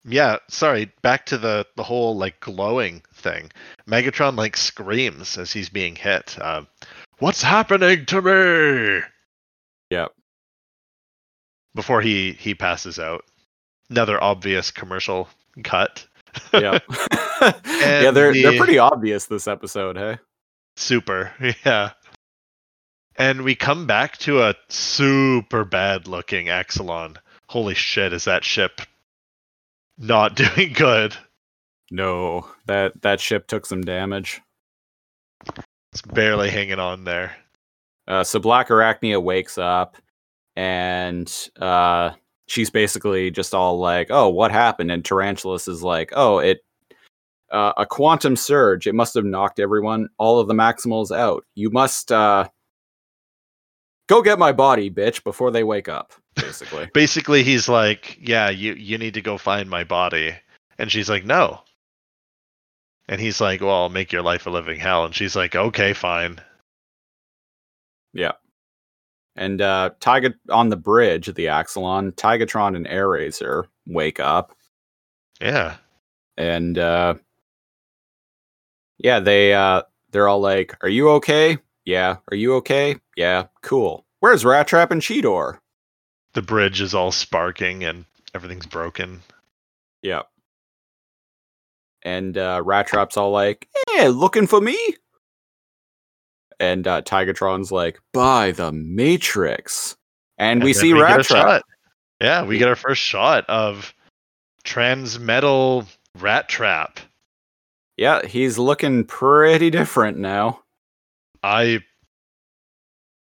[0.05, 3.50] yeah, sorry, back to the the whole like glowing thing.
[3.88, 6.37] Megatron like screams as he's being hit.
[6.40, 6.62] Uh,
[7.18, 9.00] What's happening to me?
[9.90, 10.12] Yep.
[11.74, 13.24] Before he he passes out.
[13.90, 15.28] Another obvious commercial
[15.64, 16.06] cut.
[16.52, 16.83] Yep.
[16.90, 17.52] yeah,
[18.11, 20.18] they're the- they're pretty obvious this episode, hey?
[20.76, 21.33] Super.
[21.64, 21.90] Yeah.
[23.16, 27.16] And we come back to a super bad looking Axalon.
[27.48, 28.80] Holy shit, is that ship
[29.98, 31.14] not doing good?
[31.90, 34.40] No, that that ship took some damage.
[35.92, 37.37] It's barely hanging on there.
[38.07, 39.96] Uh, so Black Arachnia wakes up,
[40.57, 42.11] and uh,
[42.46, 46.61] she's basically just all like, "Oh, what happened?" And Tarantulas is like, "Oh, it
[47.50, 48.87] uh, a quantum surge.
[48.87, 51.44] It must have knocked everyone, all of the Maximals out.
[51.57, 52.48] You must uh,
[54.09, 58.74] go get my body, bitch, before they wake up." Basically, Basically, he's like, "Yeah, you
[58.74, 60.37] you need to go find my body,"
[60.79, 61.62] and she's like, "No."
[63.11, 65.92] And he's like, "Well, I'll make your life a living hell." And she's like, "Okay,
[65.92, 66.40] fine."
[68.14, 68.33] Yeah.
[69.37, 74.55] And uh, Tyga on the bridge of the Axalon, Tigatron and Airazor wake up.
[75.40, 75.77] Yeah.
[76.37, 77.14] and uh
[78.99, 84.05] yeah they uh they're all like are you okay yeah are you okay yeah cool
[84.20, 85.59] where's rat trap and cheetor
[86.35, 89.23] The bridge is all sparking and everything's broken.
[90.03, 90.23] yeah
[92.03, 94.79] and uh rat trap's all like yeah looking for me
[96.59, 99.97] and uh tigatron's like by the matrix
[100.39, 101.63] and, we then see get rat trap.
[102.21, 103.93] Yeah, we get our first shot of
[104.65, 105.87] transmetal
[106.19, 106.99] rat trap.
[107.97, 110.61] yeah he's looking pretty different now
[111.43, 111.81] I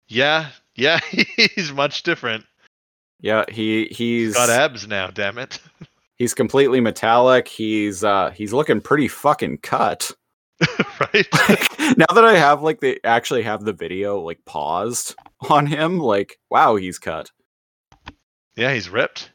[0.08, 1.00] Yeah, yeah,
[1.54, 2.44] he's much different.
[3.20, 5.60] yeah he he's Got abs now, damn it.
[6.18, 10.10] he's completely metallic he's uh he's looking pretty fucking cut
[11.00, 11.26] right?
[11.96, 15.14] now that I have like they actually have the video like paused
[15.48, 17.30] on him, like wow, he's cut.
[18.56, 19.30] Yeah, he's ripped.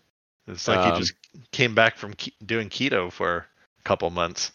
[0.47, 1.13] It's like Um, he just
[1.51, 3.47] came back from ke- doing keto for
[3.79, 4.51] a couple months.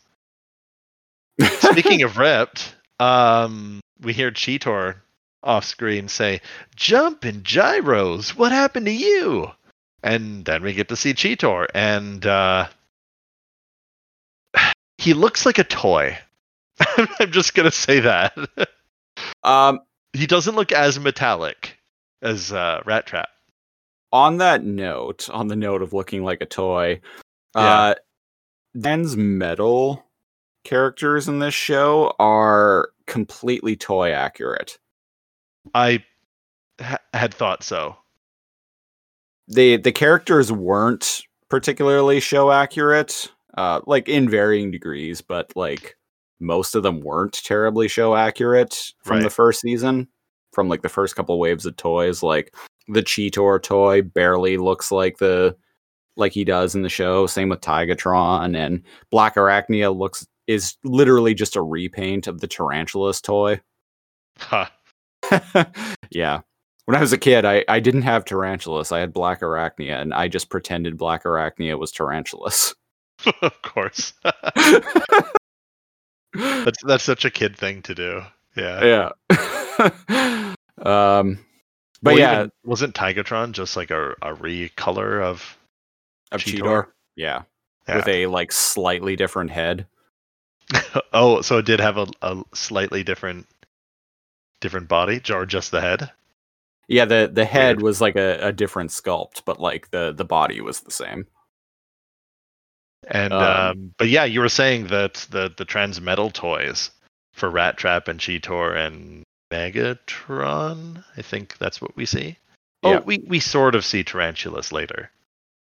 [1.61, 4.97] Speaking of ripped, um, we hear Cheetor
[5.43, 6.43] off screen say,
[6.77, 8.37] "Jump and gyros.
[8.37, 9.51] What happened to you?"
[10.03, 12.69] And then we get to see Cheetor, and uh,
[14.99, 16.17] he looks like a toy.
[17.19, 18.37] I'm just gonna say that
[19.43, 19.81] um,
[20.13, 21.77] he doesn't look as metallic
[22.23, 23.29] as uh, Rat Trap.
[24.13, 27.01] on that note, on the note of looking like a toy,
[27.57, 27.61] Yeah.
[27.63, 27.95] uh,
[28.79, 30.05] Den's metal
[30.65, 34.79] characters in this show are completely toy accurate.
[35.75, 36.05] I
[36.81, 37.97] ha- had thought so.
[39.49, 45.97] The the characters weren't particularly show accurate uh like in varying degrees but like
[46.41, 50.09] most of them weren't terribly show accurate from the first season,
[50.53, 52.23] from like the first couple waves of toys.
[52.23, 52.55] Like
[52.87, 55.57] the Cheetor toy barely looks like the
[56.17, 57.27] like he does in the show.
[57.27, 63.21] Same with Tigatron and Black Arachnia looks is literally just a repaint of the Tarantulas
[63.21, 63.61] toy.
[64.39, 64.67] Huh.
[66.11, 66.41] yeah.
[66.89, 68.93] When I was a kid, I, I didn't have Tarantulas.
[68.93, 72.75] I had Black Arachnia, and I just pretended Black Arachnia was Tarantulas.
[73.43, 74.15] of course.
[76.33, 78.23] that's that's such a kid thing to do.
[78.57, 79.11] Yeah.
[79.29, 80.55] yeah.
[80.79, 81.39] um,
[82.01, 85.59] but Well, yeah, even- wasn't Tigatron just like a, a recolor of
[86.33, 86.61] of Cheetor.
[86.61, 86.87] Cheetor.
[87.17, 87.43] Yeah.
[87.87, 87.97] Yeah.
[87.97, 89.87] With a like slightly different head.
[91.13, 93.47] oh, so it did have a, a slightly different
[94.63, 96.13] different body, or just the head?
[96.89, 97.83] Yeah, the the head Weird.
[97.83, 101.27] was like a, a different sculpt, but like the the body was the same.
[103.07, 106.91] And Um, um, but yeah, you were saying that the the Transmetal toys
[107.35, 109.23] for Rat Trap and Cheetor and
[109.53, 112.37] Megatron, I think that's what we see.
[112.83, 113.01] Oh, Yeah.
[113.01, 115.11] we, we sort of see tarantulas later.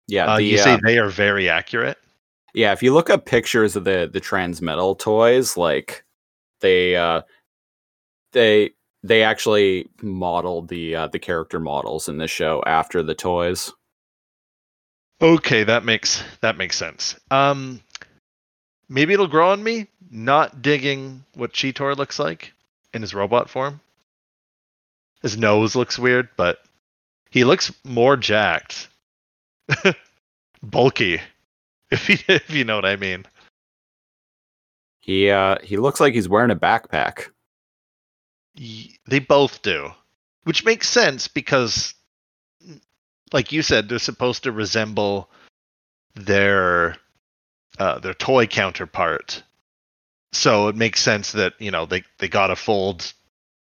[0.07, 1.97] Yeah, Uh, the, you uh, say they are very accurate.
[2.53, 6.03] Yeah, if you look up pictures of the the transmetal toys, like
[6.61, 7.22] they uh
[8.34, 8.72] they
[9.03, 13.73] they actually modeled the uh, the character models in the show after the toys.
[15.21, 17.19] Okay, that makes that makes sense.
[17.31, 17.81] Um,
[18.87, 19.87] maybe it'll grow on me.
[20.11, 22.53] Not digging what Cheetor looks like
[22.93, 23.79] in his robot form.
[25.21, 26.63] His nose looks weird, but
[27.29, 28.87] he looks more jacked,
[30.63, 31.21] bulky.
[31.91, 33.25] If you if you know what I mean.
[34.99, 37.29] He uh he looks like he's wearing a backpack.
[38.55, 39.91] They both do,
[40.43, 41.93] which makes sense because,
[43.31, 45.29] like you said, they're supposed to resemble
[46.15, 46.97] their
[47.77, 49.43] uh, their toy counterpart.
[50.31, 53.13] So it makes sense that you know they they got to fold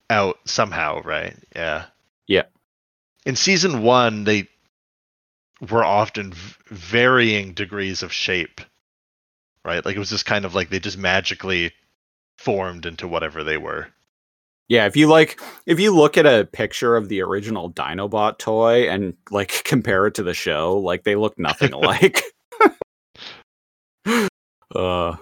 [0.10, 1.36] out somehow, right?
[1.56, 1.86] Yeah.
[2.28, 2.44] Yeah.
[3.26, 4.48] In season one, they
[5.70, 8.62] were often v- varying degrees of shape,
[9.66, 9.84] right?
[9.84, 11.74] Like it was just kind of like they just magically
[12.38, 13.88] formed into whatever they were.
[14.70, 18.90] Yeah, if you like if you look at a picture of the original Dinobot toy
[18.90, 22.22] and like compare it to the show, like they look nothing alike.
[24.76, 25.16] uh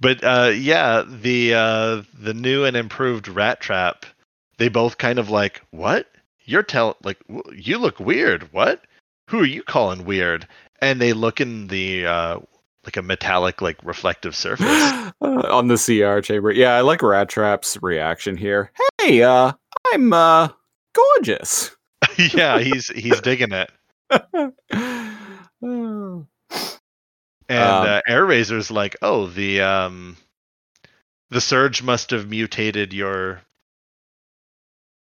[0.00, 4.04] But uh, yeah, the uh, the new and improved Rat Trap,
[4.58, 6.08] they both kind of like, what?
[6.44, 8.52] You're tell like w- you look weird.
[8.52, 8.84] What?
[9.30, 10.48] Who are you calling weird?
[10.80, 12.40] And they look in the uh,
[12.84, 15.12] like a metallic like reflective surface.
[15.20, 16.50] on the CR chamber.
[16.50, 18.70] Yeah, I like Rat Trap's reaction here.
[19.00, 19.52] Hey, uh,
[19.92, 20.48] I'm uh
[20.94, 21.74] gorgeous.
[22.34, 23.70] yeah, he's he's digging it.
[27.48, 30.16] And Um, uh, Airazor's like, oh, the um,
[31.30, 33.42] the surge must have mutated your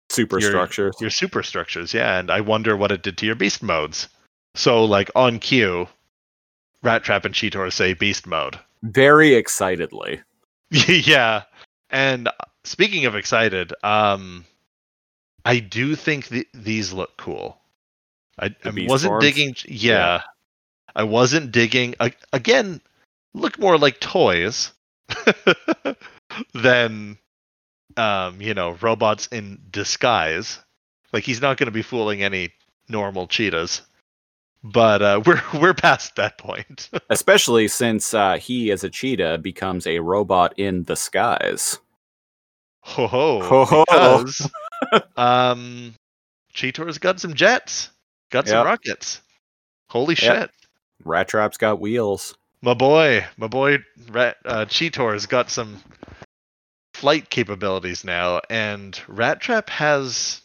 [0.10, 0.96] Superstructures.
[1.00, 4.10] your superstructures, yeah, and I wonder what it did to your beast modes.
[4.56, 5.88] So, like on cue,
[6.84, 8.60] Rat Trap and Cheetor say beast mode.
[8.84, 10.22] Very excitedly.
[10.72, 11.44] yeah,
[11.90, 12.30] and
[12.64, 14.46] speaking of excited, um,
[15.46, 17.58] I do think th- these look cool.
[18.40, 19.24] I, I wasn't forms?
[19.24, 19.56] digging.
[19.68, 20.22] Yeah,
[20.96, 21.96] I wasn't digging.
[22.00, 22.82] a- again,
[23.34, 24.72] look more like toys
[26.54, 27.18] than,
[27.98, 30.60] um, you know, robots in disguise.
[31.14, 32.52] Like he's not going to be fooling any
[32.88, 33.82] normal cheetahs.
[34.64, 36.90] But uh, we're we're past that point.
[37.10, 41.80] Especially since uh, he, as a cheetah, becomes a robot in the skies.
[42.84, 43.42] Ho ho.
[43.44, 43.84] Ho ho.
[43.86, 44.52] Because,
[45.18, 45.94] um,
[46.54, 47.90] Cheetor's got some jets,
[48.32, 48.66] got some Yep.
[48.66, 49.22] rockets.
[49.90, 50.18] Holy Yep.
[50.40, 50.52] shit.
[51.04, 52.36] Rat Trap's got wheels.
[52.62, 53.80] My boy, my boy,
[54.12, 55.78] Rat, uh, Cheetor's got some
[56.94, 60.42] flight capabilities now, and Rat Trap has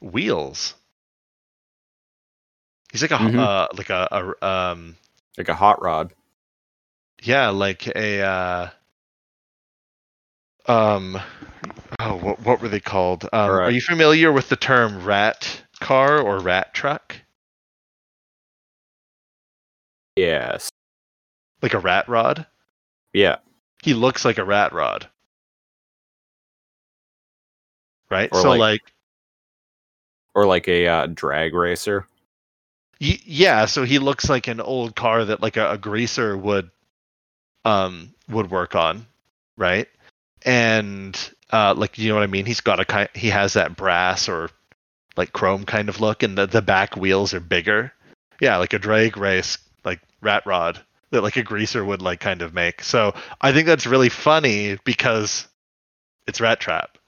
[0.00, 0.74] wheels.
[2.94, 3.40] He's like a Mhm.
[3.40, 4.06] uh, like a,
[4.40, 4.96] a um
[5.36, 6.12] Like a hot rod.
[7.24, 8.70] yeah like a uh,
[10.66, 11.20] um
[11.98, 13.24] oh what what were they called?
[13.32, 17.16] Um, Or Are you familiar with the term rat car or rat truck?
[20.14, 20.70] Yes.
[21.62, 22.46] Like a rat rod?
[23.12, 23.38] Yeah.
[23.82, 25.08] He looks like a rat rod.
[28.08, 28.28] Right?
[28.32, 28.92] Or so like- like
[30.36, 32.06] Or like a uh, drag racer.
[32.98, 36.70] Yeah, so he looks like an old car that like a, a greaser would
[37.64, 39.06] um would work on,
[39.56, 39.88] right?
[40.44, 41.18] And
[41.52, 42.46] uh like you know what I mean?
[42.46, 44.50] He's got a kind he has that brass or
[45.16, 47.92] like chrome kind of look and the, the back wheels are bigger.
[48.40, 50.80] Yeah, like a drag race like rat rod.
[51.10, 52.82] that like a greaser would like kind of make.
[52.82, 55.46] So I think that's really funny because
[56.26, 56.98] it's Rat Trap.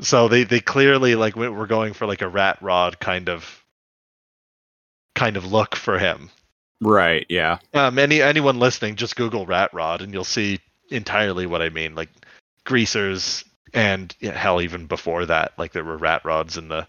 [0.00, 3.64] So they they clearly like we- we're going for like a rat rod kind of
[5.18, 6.30] kind of look for him.
[6.80, 7.26] Right.
[7.28, 7.58] Yeah.
[7.74, 10.60] Um, any anyone listening, just Google rat rod and you'll see
[10.90, 11.96] entirely what I mean.
[11.96, 12.08] Like
[12.64, 13.44] greasers
[13.74, 16.86] and yeah, hell, even before that, like there were rat rods in the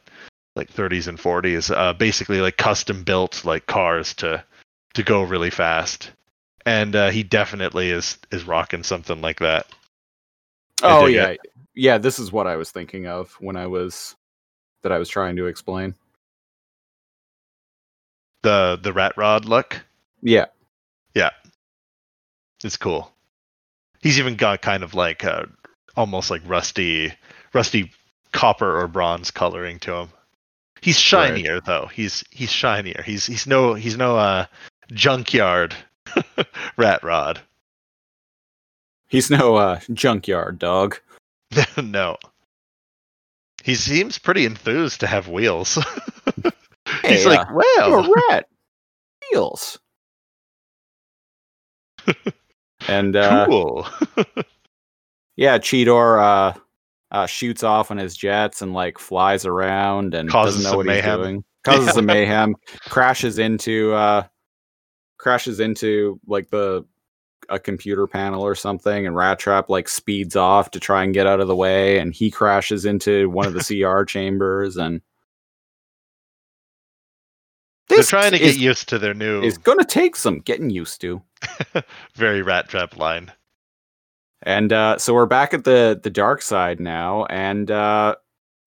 [0.55, 1.75] like 30s and 40s.
[1.75, 4.43] Uh, basically, like custom built like cars to
[4.93, 6.11] to go really fast.
[6.65, 9.65] And uh, he definitely is is rocking something like that.
[10.83, 11.35] I Oh yeah.
[11.73, 11.97] Yeah.
[11.97, 14.15] This is what I was thinking of when I was
[14.83, 15.95] that I was trying to explain.
[18.41, 19.81] The the rat rod look
[20.21, 20.45] Yeah.
[21.13, 21.31] yeah,
[22.63, 23.11] it's cool.
[24.01, 25.45] He's even got kind of like uh
[25.97, 27.13] almost like rusty
[27.53, 27.91] rusty
[28.31, 30.09] copper or bronze coloring to him.
[30.81, 31.33] He's Right.
[31.35, 31.87] shinier though.
[31.87, 33.01] He's he's shinier.
[33.05, 34.45] He's he's no he's no uh
[34.93, 35.75] junkyard
[36.77, 37.41] rat rod.
[39.09, 40.99] He's no uh, junkyard dog.
[41.83, 42.17] no.
[43.63, 45.77] He seems pretty enthused to have wheels.
[47.09, 48.47] He's like, well, a rat.
[49.31, 49.79] Wheels.
[52.87, 53.87] and uh, cool.
[55.35, 56.59] yeah, Cheetor uh,
[57.11, 60.85] uh, shoots off on his jets and like flies around and Causes doesn't know what
[60.85, 61.19] mayhem.
[61.19, 61.43] he's doing.
[61.63, 62.55] Causes some mayhem.
[62.87, 64.23] Crashes into uh,
[65.17, 66.85] crashes into like the
[67.49, 71.25] a computer panel or something, and Rat Trap like speeds off to try and get
[71.27, 75.01] out of the way, and he crashes into one of the CR chambers, and
[77.99, 81.01] They're trying to is, get used to their new It's gonna take some getting used
[81.01, 81.21] to.
[82.15, 83.31] very rat trap line.
[84.43, 88.15] And uh, so we're back at the the dark side now, and uh,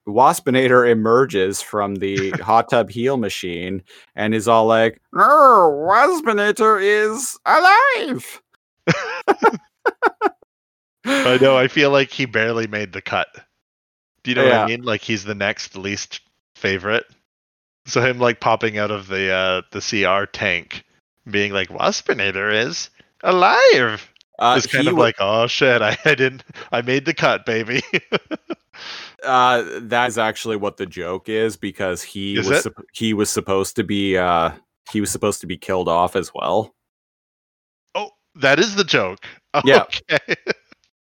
[0.07, 3.83] Waspinator emerges from the hot tub heal machine
[4.14, 8.43] and is all like, "No, Waspinator is alive."
[11.05, 11.57] I know.
[11.57, 13.28] I feel like he barely made the cut.
[14.22, 14.64] Do you know what Yeah.
[14.64, 14.83] I mean?
[14.83, 16.20] Like he's the next least
[16.55, 17.05] favorite.
[17.87, 20.85] So him like popping out of the uh the CR tank,
[21.30, 22.91] being like Waspinator is
[23.22, 24.09] alive.
[24.39, 27.45] Uh, It's kind of wa- like, oh shit, I, I didn't, I made the cut,
[27.47, 27.80] baby.
[29.24, 33.30] uh, that is actually what the joke is because he Is was supp- he was
[33.30, 34.51] supposed to be uh,
[34.91, 36.74] he was supposed to be killed off as well.
[37.95, 39.20] oh, that is the joke.
[39.64, 39.85] Yeah.
[40.11, 40.35] Okay.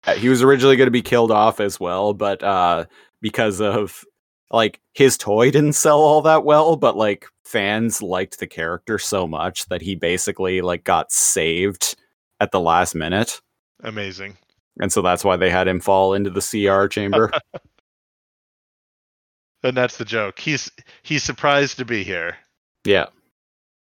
[0.06, 2.86] Uh, he was originally going to be killed off as well, but uh,
[3.20, 4.04] because of
[4.50, 9.26] like his toy didn't sell all that well, but like fans liked the character so
[9.26, 11.96] much that he basically like got saved
[12.40, 13.40] at the last minute,
[13.82, 14.36] Amazing.
[14.80, 17.30] and so that's why they had him fall into the CR chamber.
[19.64, 20.38] And that's the joke.
[20.38, 20.70] He's
[21.02, 22.36] he's surprised to be here.
[22.84, 23.06] yeah,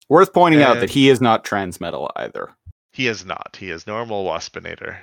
[0.09, 2.51] worth pointing out that he is not transmetal either.
[2.93, 3.57] He is not.
[3.59, 4.99] He is normal Waspinator.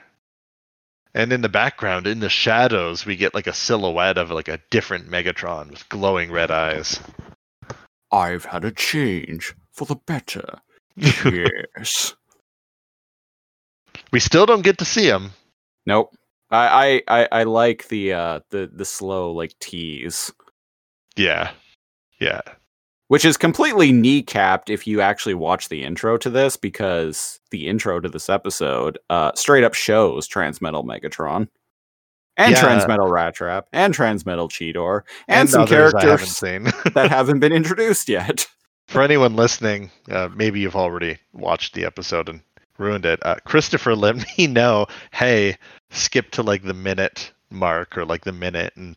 [1.17, 4.59] And in the background, in the shadows, we get like a silhouette of like a
[4.69, 6.99] different Megatron with glowing red eyes.
[8.11, 10.59] I've had a change for the better.
[10.95, 12.13] yes.
[14.11, 15.31] we still don't get to see him.
[15.87, 16.15] Nope.
[16.51, 20.31] I, I I I like the uh the the slow like tease.
[21.15, 21.49] Yeah.
[22.19, 22.41] Yeah.
[23.09, 27.99] Which is completely kneecapped if you actually watch the intro to this because the intro
[27.99, 31.47] to this episode uh straight up shows transmetal megatron
[32.37, 32.61] and Yeah.
[32.61, 36.63] transmetal rat trap and transmetal cheetor and, some I haven't characters seen.
[36.93, 38.47] that haven't been introduced yet
[38.87, 42.41] For anyone listening, uh, maybe you've already watched the episode and
[42.77, 43.19] ruined it.
[43.25, 45.57] Uh, Christopher let me know, hey,
[45.89, 48.95] skip to like the minute mark or like the minute and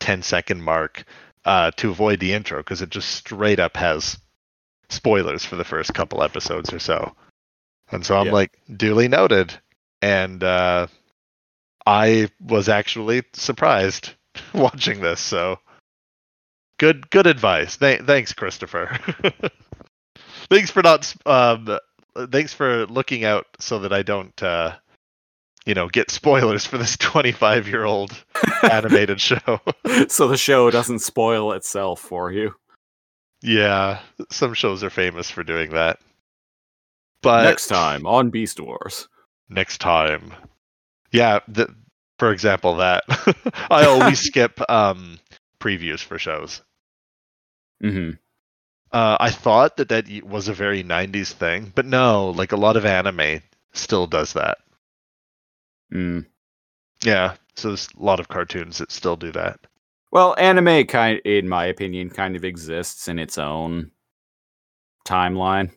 [0.00, 1.04] 10 second mark
[1.44, 4.18] uh, to avoid the intro because it just straight up has
[4.88, 7.14] spoilers for the first couple episodes or so.
[7.90, 8.32] And so I'm Yeah.
[8.32, 9.52] like, duly noted.
[10.00, 10.86] And uh,
[11.86, 14.12] I was actually surprised
[14.54, 15.20] watching this.
[15.20, 15.58] So
[16.78, 17.76] good, good advice.
[17.76, 18.98] Th- thanks, Christopher.
[20.50, 21.14] thanks for not.
[21.26, 21.78] Um,
[22.30, 24.76] thanks for looking out so that I don't, uh,
[25.66, 28.12] you know, get spoilers for this 25 year old
[28.70, 29.60] animated show.
[30.08, 32.54] so the show doesn't spoil itself for you
[33.42, 34.00] yeah,
[34.30, 35.98] some shows are famous for doing that.
[37.22, 39.08] But next time on beast wars
[39.48, 40.32] next time.
[41.12, 41.68] Yeah, th-
[42.18, 43.04] for example, that
[43.70, 45.18] I always skip um,
[45.60, 46.62] previews for shows.
[47.80, 48.12] hmm
[48.92, 52.76] Uh, I thought that that was a very '90s thing, but no, like a lot
[52.76, 53.42] of anime
[53.72, 54.58] still does that.
[55.92, 56.26] Mm.
[57.04, 59.60] Yeah, so there's a lot of cartoons that still do that.
[60.10, 63.90] well anime kind in my opinion kind of exists in its own
[65.06, 65.70] timeline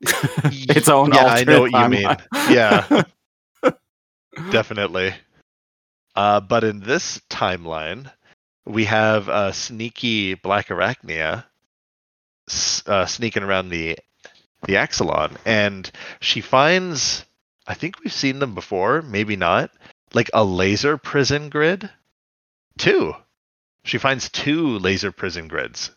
[0.44, 1.12] its own.
[1.12, 2.16] Yeah, I know what you mean.
[2.50, 3.02] Yeah,
[4.50, 5.14] definitely.
[6.14, 8.10] Uh, but in this timeline,
[8.66, 11.44] we have uh, sneaky Black Arachnia
[12.86, 13.98] uh, sneaking around the
[14.66, 15.90] the Axalon, and
[16.20, 17.24] she finds.
[17.66, 19.70] I think we've seen them before, maybe not.
[20.12, 21.90] Like a laser prison grid.
[22.78, 23.14] Two.
[23.84, 25.90] She finds two laser prison grids.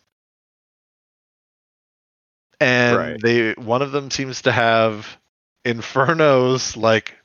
[2.59, 3.21] And Right.
[3.21, 5.17] they one of them seems to have
[5.63, 7.15] Inferno's like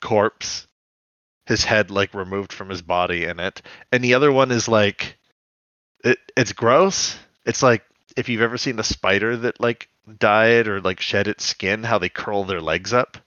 [0.00, 0.66] corpse,
[1.46, 3.60] his head like removed from his body in it,
[3.92, 5.18] and the other one is like,
[6.02, 7.18] it it's gross.
[7.44, 7.84] It's like
[8.16, 9.88] if you've ever seen a spider that like
[10.18, 13.18] died or like shed its skin, how they curl their legs up.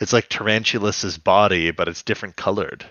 [0.00, 2.84] It's like Tarantulas's body, but it's different colored.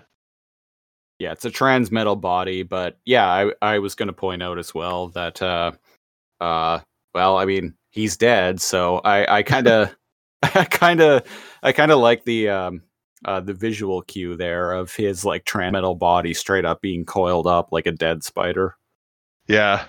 [1.20, 4.74] Yeah, it's a transmetal body, but yeah, I I was going to point out as
[4.74, 5.72] well that uh
[6.42, 6.80] uh
[7.14, 9.96] well, I mean, he's dead, so I I kind of
[10.44, 11.24] I kind of
[11.62, 12.82] I kind of like the um
[13.26, 17.72] uh the visual cue there of his like transmetal body straight up being coiled up
[17.72, 18.76] like a dead spider.
[19.48, 19.86] Yeah,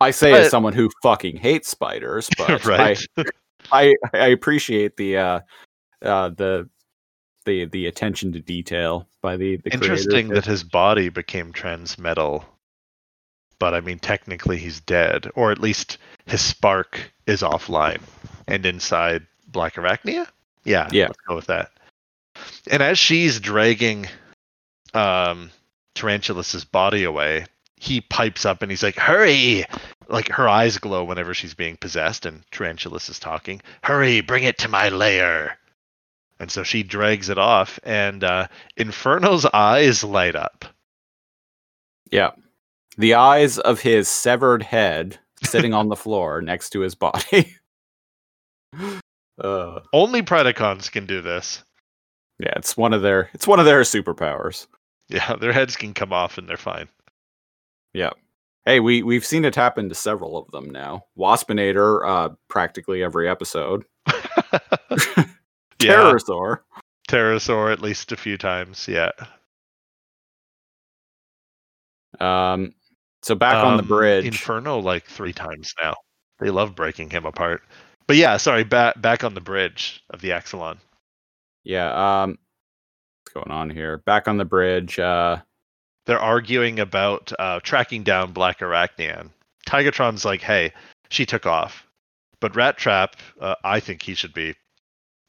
[0.00, 2.98] I say as someone who fucking hates spiders, but right.
[3.16, 3.24] I,
[3.70, 5.40] I I appreciate the uh
[6.02, 6.68] uh the
[7.44, 12.44] the the attention to detail by the, the Interesting that his body became transmetal,
[13.58, 18.00] but I mean, technically he's dead, or at least his spark is offline
[18.46, 20.26] and inside Black Arachnia.
[20.64, 21.06] Yeah, Yeah.
[21.06, 21.70] Let's go with that.
[22.70, 24.06] And as she's dragging
[24.94, 25.50] um,
[25.94, 27.46] Tarantulas's body away,
[27.76, 29.64] he pipes up and he's like, "Hurry!"
[30.08, 33.60] Like her eyes glow whenever she's being possessed, and tarantulas is talking.
[33.82, 35.57] Hurry, bring it to my lair.
[36.40, 40.64] And so she drags it off, and uh, Inferno's eyes light up.
[42.12, 42.30] Yeah.
[42.96, 47.54] The eyes of his severed head sitting on the floor next to his body.
[49.42, 51.62] uh, Only Predacons can do this.
[52.38, 54.66] yeah, it's one of their it's one of their superpowers.
[55.08, 56.88] Yeah, their heads can come off and they're fine.
[57.94, 58.10] Yeah.
[58.64, 61.04] Hey, we we've seen it happen to several of them now.
[61.18, 63.84] Waspinator, uh, practically every episode.
[65.82, 66.60] yeah, Terrorsaur.
[67.08, 68.86] Terrorsaur at least a few times.
[68.88, 69.10] Yeah.
[72.20, 72.74] Um,
[73.22, 74.24] so back on the Um, bridge.
[74.26, 75.94] Inferno like three times now.
[76.40, 77.62] They love breaking him apart.
[78.06, 80.78] But yeah, sorry, back back on the bridge of the Axalon.
[81.64, 82.22] yeah.
[82.22, 82.38] Um,
[83.24, 83.98] what's going on here?
[83.98, 84.98] Back on the bridge.
[84.98, 85.38] Uh,
[86.06, 89.30] They're arguing about uh, tracking down Black Arachnian.
[89.66, 90.72] Tigatron's like, "Hey,
[91.10, 91.86] she took off,"
[92.40, 94.54] but Rat Trap, uh, I think he should be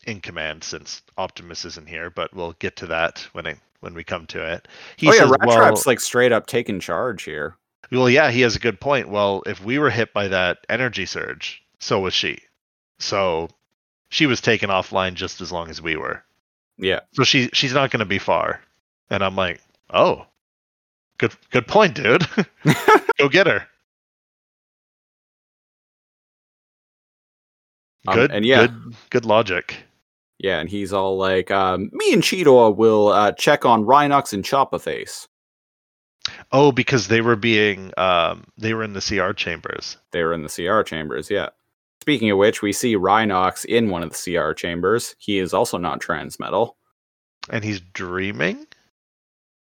[0.10, 2.10] in command since Optimus isn't here.
[2.10, 4.68] But we'll get to that when it when we come to it.
[4.98, 7.56] He oh yeah, says, Rat well, Trap's like straight up taking charge here.
[7.92, 9.10] Well, yeah, he has a good point.
[9.10, 12.40] Well, if we were hit by that energy surge, so was she.
[13.00, 13.50] So
[14.10, 16.24] she was taken offline just as long as we were.
[16.78, 17.02] Yeah.
[17.14, 18.62] So she she's not going to be far.
[19.10, 20.26] And I'm like, oh,
[21.18, 22.28] good good point, dude.
[23.18, 23.68] Go get her.
[28.08, 29.76] Um, Good and yeah, good good logic.
[30.40, 34.44] Yeah, and he's all like, um, "Me and Cheetor will uh, check on Rhinox and
[34.44, 35.28] Chopperface."
[36.52, 39.98] Oh, because they were being um they were in the CR chambers.
[40.12, 41.30] They were in the CR chambers.
[41.30, 41.50] Yeah.
[42.02, 45.16] Speaking of which, we see Rhinox in one of the CR chambers.
[45.20, 46.72] He is also not transmetal.
[47.50, 48.66] And he's dreaming?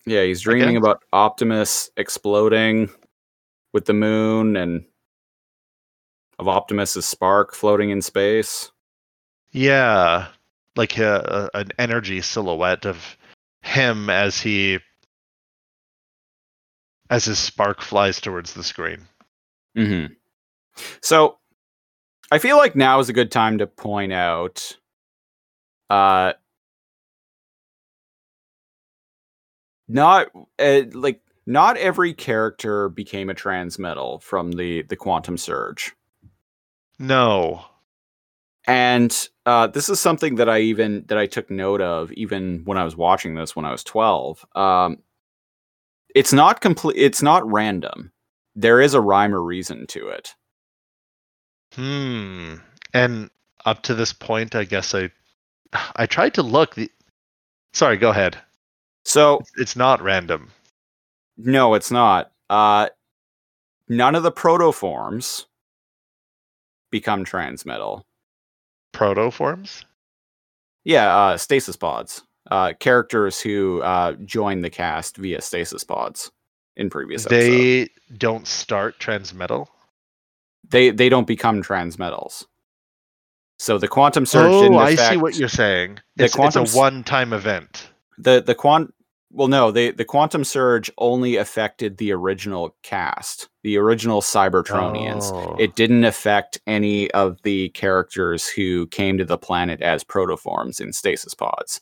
[0.05, 2.89] Yeah, he's dreaming about Optimus exploding
[3.74, 4.86] with the moon and
[6.39, 8.72] of Optimus's spark floating in space.
[9.51, 10.28] Yeah,
[10.76, 13.17] like a, a, an energy silhouette of
[13.61, 14.80] him as he
[17.09, 19.01] as his spark flies towards the screen.
[19.78, 20.13] Mm-hmm.
[21.01, 21.38] So,
[22.32, 24.78] I feel like now is a good time to point out,
[25.89, 26.34] uh,
[29.89, 35.93] not uh, like not every character became a transmetal from the the quantum surge,
[36.99, 37.65] No.
[38.68, 42.78] And uh, this is something that I even that I took note of even when
[42.78, 44.45] I was watching this when I was twelve.
[44.55, 44.99] Um,
[46.14, 46.97] it's not complete.
[46.97, 48.12] It's not random.
[48.55, 50.36] There is a rhyme or reason to it.
[51.74, 52.55] Hmm.
[52.93, 53.30] And
[53.66, 55.09] up to this point, I guess I
[55.95, 56.76] I tried to look.
[56.76, 56.91] The,
[57.74, 58.38] sorry, go ahead.
[59.05, 60.49] So It's not random.
[61.38, 62.32] No, it's not.
[62.49, 62.89] Uh,
[63.88, 65.45] none of the protoforms
[66.91, 68.03] become transmetal.
[68.93, 69.85] Protoforms?
[70.83, 72.23] Yeah, uh, stasis pods.
[72.49, 76.31] Uh, characters who uh, join the cast via stasis pods
[76.75, 77.47] in previous episodes.
[77.47, 79.67] They don't start transmetal.
[80.69, 82.45] They they don't become transmetals.
[83.59, 85.99] So the quantum surge oh, I see what you're saying.
[86.17, 87.91] It's, quantum it's a one-time event.
[88.17, 88.93] the the quant
[89.34, 95.55] well no the the quantum surge only affected the original cast the original cybertronians Oh.
[95.59, 100.91] it didn't affect any of the characters who came to the planet as protoforms in
[100.93, 101.82] stasis pods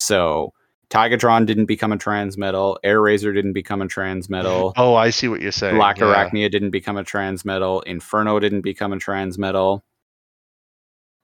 [0.00, 0.52] so
[0.90, 5.50] Tigatron didn't become a transmetal Airazor didn't become a transmetal Oh, I see what you're
[5.50, 5.76] saying.
[5.76, 6.04] black yeah.
[6.04, 9.80] arachnia didn't become a transmetal inferno didn't become a transmetal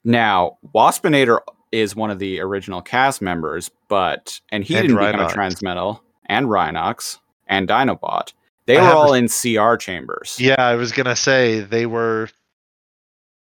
[0.05, 1.41] now waspinator
[1.73, 5.35] is one of the original cast members, but and he And didn't become a Rhinox.
[5.35, 8.33] transmetal, and Rhinox and Dinobot.
[8.66, 10.37] They I were all a- in CR chambers.
[10.41, 12.29] Yeah, I was gonna say they were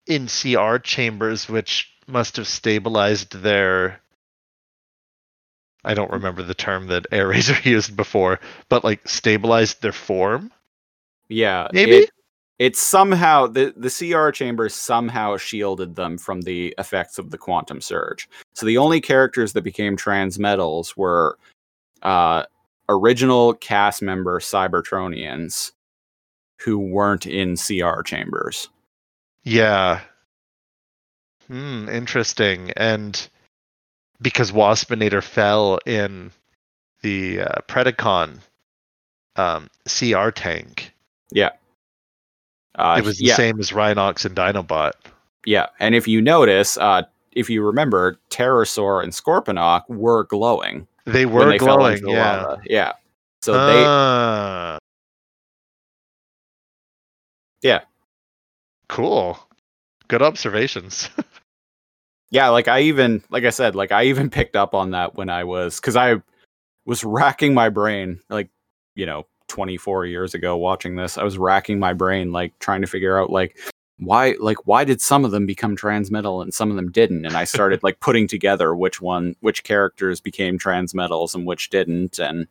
[0.06, 4.00] in CR chambers, which must have stabilized their.
[5.84, 10.52] I don't remember the term that Airazor used before, but like stabilized their form.
[11.28, 11.92] Yeah, Maybe?
[11.98, 12.10] it,
[12.58, 17.80] it somehow the the CR chambers somehow shielded them from the effects of the quantum
[17.80, 18.28] surge.
[18.54, 21.38] So the only characters that became transmetals were
[22.02, 22.44] uh,
[22.88, 25.72] original cast member Cybertronians
[26.60, 28.68] who weren't in CR chambers.
[29.42, 30.00] Yeah.
[31.46, 32.72] Hmm, interesting.
[32.76, 33.28] And
[34.20, 36.32] because Waspinator fell in
[37.02, 38.38] the uh, Predacon
[39.36, 40.92] um, CR tank,
[42.76, 44.92] Uh, it was the yeah, same as Rhinox and Dinobot.
[45.44, 47.02] Yeah, and if you notice, uh,
[47.32, 52.42] if you remember, Terrorsaur and Scorponok were glowing They were they glowing, the yeah.
[52.42, 52.60] lava.
[52.64, 52.92] Yeah,
[53.42, 54.78] so they Ah.
[57.62, 57.80] Yeah.
[58.88, 59.38] Cool.
[60.08, 61.08] Good observations.
[62.30, 65.30] yeah, like I even like I said, like I even picked up on that when
[65.30, 66.22] I was because I
[66.84, 68.50] was racking my brain, like
[68.94, 72.86] you know, 24 years ago watching this, I was racking my brain, like trying to
[72.86, 73.56] figure out like
[73.98, 77.34] why like why did some of them become transmetal and some of them didn't and
[77.34, 82.46] i started like putting together which one which characters became transmetals and which didn't and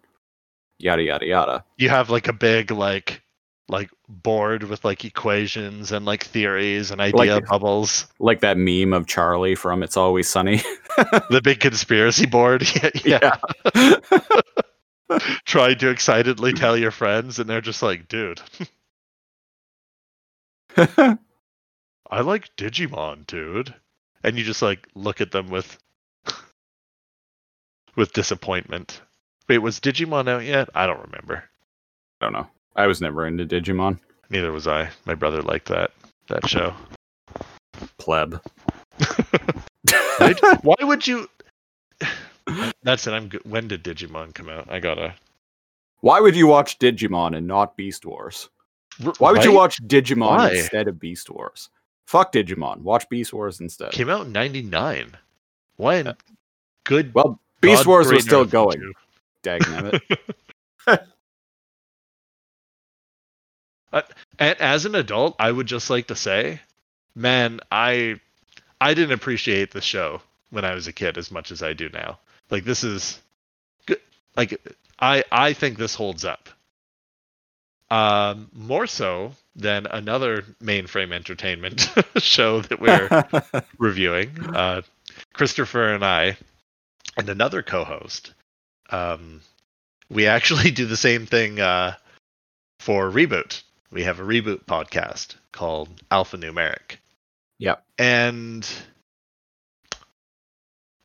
[0.80, 3.22] yada yada yada you have like a big like
[3.70, 8.08] like board with like equations and like theories and idea Like- bubbles.
[8.18, 10.62] like that meme of Charlie from It's Always Sunny.
[10.98, 12.68] The big conspiracy board.
[13.06, 13.36] yeah,
[13.76, 13.96] yeah.
[15.45, 18.41] Trying to excitedly tell your friends and they're just like, dude,
[20.78, 21.18] I
[22.22, 23.74] like Digimon, dude.
[24.24, 25.78] And you just like look at them with
[27.95, 29.01] with disappointment.
[29.47, 30.70] Wait, was Digimon out yet?
[30.74, 31.43] I don't remember.
[32.20, 32.47] I don't know.
[32.76, 33.99] I was never into Digimon.
[34.30, 34.89] Neither was I.
[35.06, 35.91] My brother liked that
[36.28, 36.74] that show.
[37.99, 38.41] Pleb.
[40.18, 41.30] Why, why would you?
[42.84, 43.12] That's it.
[43.12, 43.28] I'm.
[43.30, 43.41] Good.
[43.46, 44.70] When did Digimon come out?
[44.72, 45.16] I gotta.
[46.02, 48.50] Why would you watch Digimon and not Beast Wars?
[49.18, 49.56] Why would you Right?
[49.56, 50.52] watch Digimon Why?
[50.52, 51.70] instead of Beast Wars?
[52.06, 52.78] Fuck Digimon.
[52.82, 53.91] Watch Beast Wars instead.
[53.91, 55.18] Came out in '99.
[55.78, 56.08] When?
[56.08, 56.16] in
[56.84, 57.14] Good.
[57.16, 58.80] Well, Beast God Wars was still earth going.
[58.80, 58.93] you?
[59.41, 60.02] Dang it.
[63.93, 64.02] Uh,
[64.39, 66.60] and as an adult, I would just like to say,
[67.16, 68.20] man, I
[68.82, 71.88] I didn't appreciate the show when I was a kid as much as I do
[71.89, 72.20] now.
[72.50, 73.20] Like this is
[73.86, 74.00] good.
[74.36, 74.60] Like
[75.00, 76.50] I I think this holds up.
[77.91, 81.88] Um, more so than another mainframe entertainment
[82.18, 84.32] show that we're reviewing.
[84.39, 84.82] Uh,
[85.34, 86.36] Christopher and I,
[87.16, 88.34] and another co-host,
[88.89, 89.41] um,
[90.10, 91.96] we actually do the same thing uh,
[92.80, 93.62] for Reboot.
[93.91, 96.98] We have a reboot podcast called Alpha Numeric.
[97.60, 97.84] Yep.
[97.98, 98.70] And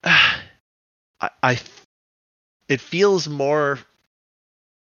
[1.21, 1.61] I, I,
[2.69, 3.79] it feels more.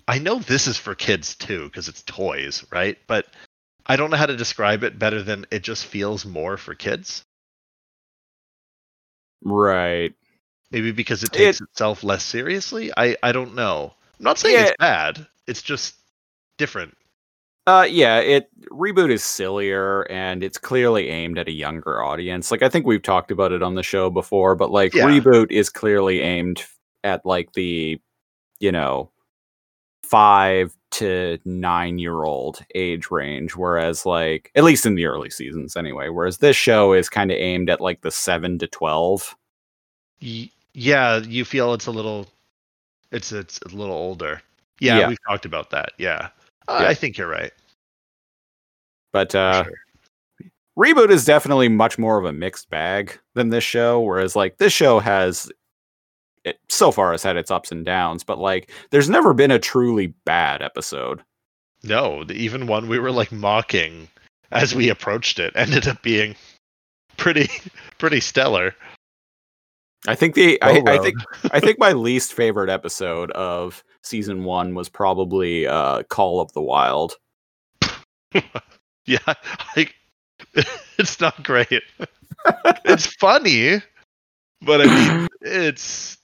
[0.08, 2.98] I know this is for kids too because it's toys, right?
[3.08, 3.28] But
[3.86, 7.26] I don't know how to describe it better than it just feels more for kids.
[9.44, 10.14] right.
[10.72, 12.92] Maybe because it takes It- itself less seriously.
[12.98, 13.94] I I don't know.
[14.20, 14.62] I'm not saying Yeah.
[14.62, 15.28] it's bad.
[15.48, 15.96] It's just
[16.58, 16.98] different.
[17.68, 22.52] Uh yeah, it reboot is sillier and it's clearly aimed at a younger audience.
[22.52, 25.06] Like I think we've talked about it on the show before, but like Yeah.
[25.06, 26.64] reboot is clearly aimed
[27.04, 28.00] at like the
[28.60, 29.12] you know
[30.04, 35.76] 5 to 9 year old age range whereas like at least in the early seasons
[35.76, 39.36] anyway, whereas this show is kind of aimed at like the 7 to 12.
[40.22, 42.28] Y- yeah, you feel it's a little,
[43.12, 44.42] it's it's a little older.
[44.80, 45.10] Yeah, Yeah.
[45.10, 45.94] we've talked about that.
[46.00, 46.30] Yeah,
[46.68, 46.88] Uh, Yeah.
[46.88, 47.52] I think you're right.
[49.14, 49.74] But uh sure.
[50.78, 54.74] Reboot is definitely much more of a mixed bag than this show, whereas like this
[54.74, 55.50] show has
[56.44, 59.60] it so far has had its ups and downs, but like there's never been a
[59.60, 61.24] truly bad episode.
[61.84, 64.10] No, the- even one we were like mocking
[64.52, 66.36] as we approached it ended up being
[67.18, 67.50] pretty
[67.98, 68.76] pretty stellar.
[70.08, 71.16] I think the I, I think
[71.52, 76.62] I think my least favorite episode of season one was probably uh, Call of the
[76.62, 77.16] Wild.
[79.06, 79.88] Yeah, I,
[80.98, 81.84] it's not great.
[82.86, 83.82] it's funny,
[84.62, 86.18] but I mean, it's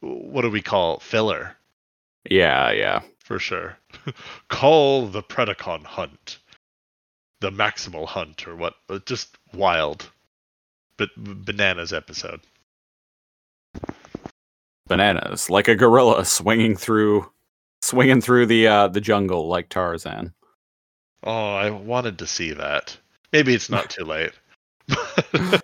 [0.00, 1.02] what do we call it?
[1.02, 1.56] filler
[2.28, 3.02] Yeah, yeah.
[3.20, 3.78] for sure.
[4.48, 6.38] call the Predacon hunt,
[7.40, 8.74] the Maximal hunt, or what?
[9.06, 10.10] Just wild,
[10.96, 12.40] but bananas episode.
[14.88, 17.30] Bananas, like a gorilla swinging through,
[17.82, 20.32] swinging through the uh, the jungle like Tarzan.
[21.24, 22.96] Oh, I wanted to see that.
[23.32, 24.32] Maybe it's not too late.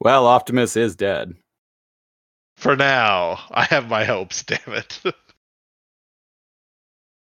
[0.00, 1.34] Well, Optimus is dead.
[2.58, 4.42] For now, I have my hopes.
[4.42, 5.00] Damn it.
[5.04, 5.12] Um,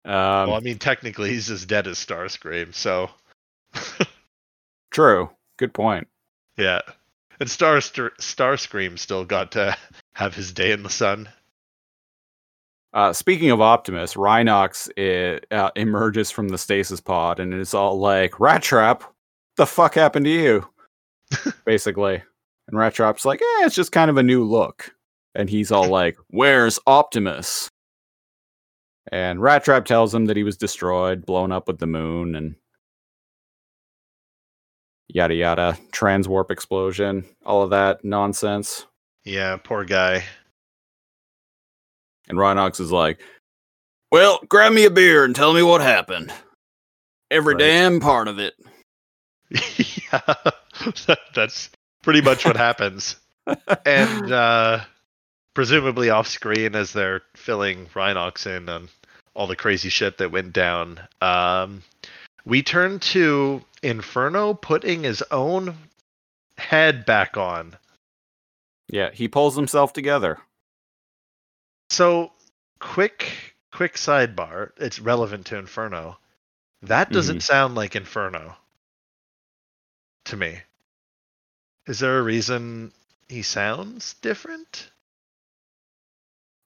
[0.05, 3.11] well, I mean, technically, he's as dead as Starscream, so
[4.91, 5.31] true.
[5.57, 6.07] Good point.
[6.59, 6.83] yeah.
[7.41, 9.77] And Star Starscream still got to
[10.15, 11.29] have his day in the sun.
[12.93, 17.99] Uh, speaking of Optimus, Rhinox i- uh, emerges from the stasis pod and is all
[17.99, 19.05] like, "Rat Trap,
[19.57, 20.67] the fuck happened to you?"
[21.67, 22.23] Basically,
[22.69, 24.95] and Rat Trap's like, "Eh, it's just kind of a new look."
[25.35, 27.69] And he's all like, "Where's Optimus?"
[29.13, 32.55] And Rat Trap tells him that he was destroyed, blown up with the moon, and
[35.09, 38.87] yada yada, transwarp explosion, all of that nonsense.
[39.25, 40.25] Yeah, poor guy.
[42.29, 43.21] And Rhinox is like,
[44.11, 46.33] Well, grab me a beer and tell me what happened.
[47.31, 47.61] Every Right.
[47.61, 48.55] damn part of it.
[50.13, 50.35] yeah,
[51.35, 51.71] that's
[52.03, 53.17] pretty much what happens.
[53.87, 54.81] and uh,
[55.55, 58.89] presumably off screen, as they're filling Rhinox in on
[59.35, 61.83] all the crazy shit that went down, um,
[62.47, 65.77] we turn to Inferno putting his own
[66.57, 67.77] head back on.
[68.89, 70.39] Yeah, he pulls himself together.
[71.91, 72.33] So,
[72.79, 73.33] quick,
[73.73, 74.71] quick sidebar.
[74.79, 76.19] It's relevant to Inferno.
[76.83, 78.57] That doesn't sound like Inferno
[80.27, 80.59] to me.
[81.87, 82.93] Is there a reason
[83.29, 84.91] he sounds different?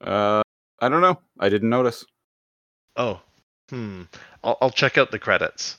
[0.00, 0.42] Uh,
[0.78, 1.20] I don't know.
[1.38, 2.04] I didn't notice.
[2.96, 3.20] Oh,
[3.70, 4.02] hmm.
[4.44, 5.76] I'll, I'll check out the credits.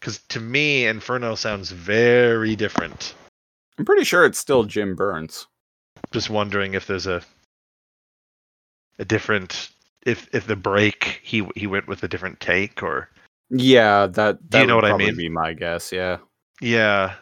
[0.00, 3.14] Because to me, Inferno sounds very different.
[3.78, 5.46] I'm pretty sure it's still Jim Byrnes.
[6.12, 7.22] Just wondering if there's a
[8.98, 9.70] a different
[10.06, 13.08] if if the break he he went with a different take or
[13.50, 15.16] Yeah, that, that Do you know would what I mean?
[15.16, 15.90] be my guess.
[15.90, 16.18] Yeah.
[16.60, 17.14] Yeah,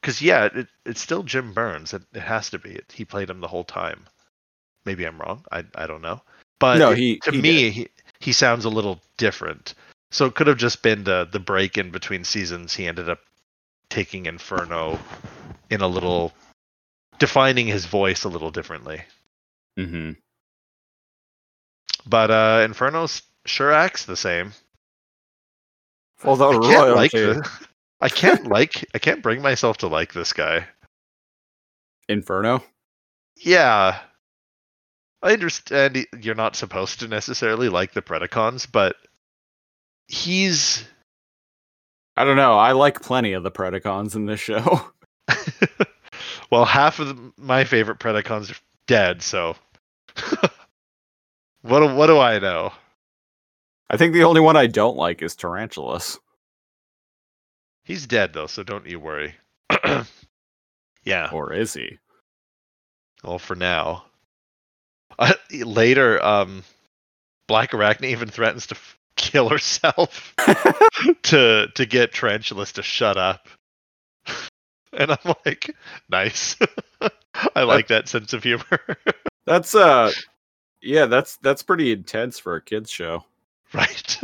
[0.00, 1.92] because yeah, it, it's still Jim Byrnes.
[1.92, 2.70] It, it has to be.
[2.76, 4.04] It, he played him the whole time.
[4.86, 5.44] Maybe I'm wrong.
[5.52, 6.22] I I don't know.
[6.60, 7.88] But No, he- to he me he
[8.24, 9.74] he sounds a little different.
[10.10, 12.74] So it could have just been the the break in between seasons.
[12.74, 13.20] He ended up
[13.90, 14.98] taking Inferno
[15.68, 16.32] in a little
[17.18, 19.02] defining his voice a little differently.
[19.78, 20.12] Mm-hmm.
[22.06, 23.06] But uh Inferno
[23.44, 24.52] sure acts the same.
[26.24, 27.50] Although I can't like the,
[28.00, 30.66] I can't like I can't bring myself to like this guy.
[32.08, 32.64] Inferno.
[33.36, 34.00] Yeah.
[35.24, 38.96] I understand you're not supposed to necessarily like the Predacons, but
[40.06, 40.84] he's
[42.14, 42.58] I don't know.
[42.58, 44.92] I like plenty of the Predacons in this show.
[46.50, 49.56] well, half of the, my favorite Predacons are dead, so
[51.62, 52.72] what do, what do I know?
[53.88, 56.18] I think the only one I don't like is Tarantulas.
[57.84, 59.34] He's dead though, so don't you worry.
[61.04, 61.30] yeah.
[61.32, 61.98] Or is he?
[63.22, 64.04] Well, for now.
[65.18, 65.34] Uh,
[65.64, 66.62] later, um,
[67.46, 70.34] Black Arachnia even threatens to f- kill herself
[71.22, 73.48] to to get Tarantulas to shut up.
[74.96, 75.74] And I'm like,
[76.08, 76.56] nice.
[77.56, 78.78] I like that sense of humor.
[79.44, 80.12] That's uh
[80.80, 83.24] yeah, that's that's pretty intense for a kids show.
[83.72, 84.20] right.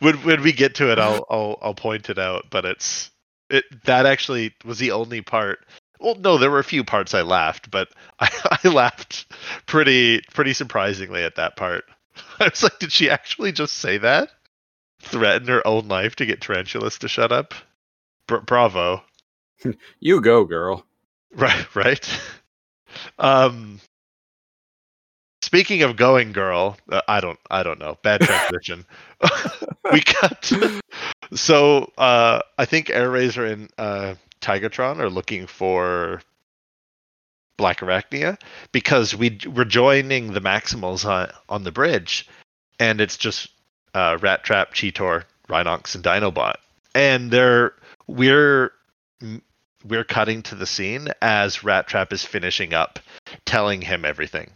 [0.00, 2.44] when when we get to it, I'll I'll I'll point it out.
[2.50, 3.10] But it's
[3.48, 5.66] it that actually was the only part.
[6.00, 7.88] Well, no, there were a few parts I laughed, but
[8.20, 9.26] I, I laughed
[9.66, 11.84] pretty pretty surprisingly at that part.
[12.40, 14.30] I was like, did she actually just say that?
[15.00, 17.54] Threaten her own life to get Tarantulas to shut up?
[18.26, 19.02] Br- bravo.
[20.00, 20.84] You go, girl.
[21.34, 22.20] Right, right.
[23.18, 23.80] Um,
[25.42, 27.96] speaking of going, girl, uh, I don't, I don't know.
[28.02, 28.84] Bad transition.
[29.92, 30.52] we cut.
[31.34, 34.14] So, uh, I think Airazor and uh,
[34.44, 36.20] Tigatron are looking for
[37.56, 38.38] Black Arachnia
[38.72, 42.28] because we we're joining the Maximals on on the bridge,
[42.78, 43.48] and it's just
[43.94, 46.56] uh, Rat Trap, Cheetor, Rhinox, and Dinobot,
[46.94, 47.74] and they're
[48.06, 48.72] we're
[49.84, 52.98] we're cutting to the scene as Rat Trap is finishing up,
[53.46, 54.50] telling him everything,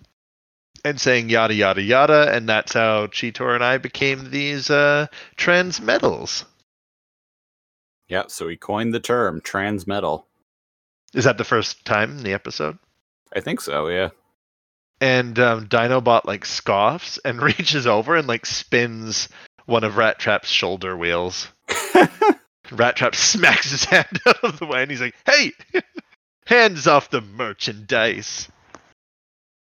[0.84, 5.80] and saying yada yada yada, and that's how Cheetor and I became these uh, trans
[5.80, 6.44] metals.
[8.08, 10.24] Yeah, so he coined the term transmetal.
[11.14, 12.78] Is that the first time in the episode?
[13.34, 14.10] I think so, yeah.
[15.00, 19.28] And um, Dinobot like scoffs and reaches over and like spins
[19.66, 21.48] one of Rat Trap's shoulder wheels.
[22.72, 25.52] Rat Trap smacks his hand out of the way and he's like, "Hey,
[26.46, 28.48] hands off the merchandise!"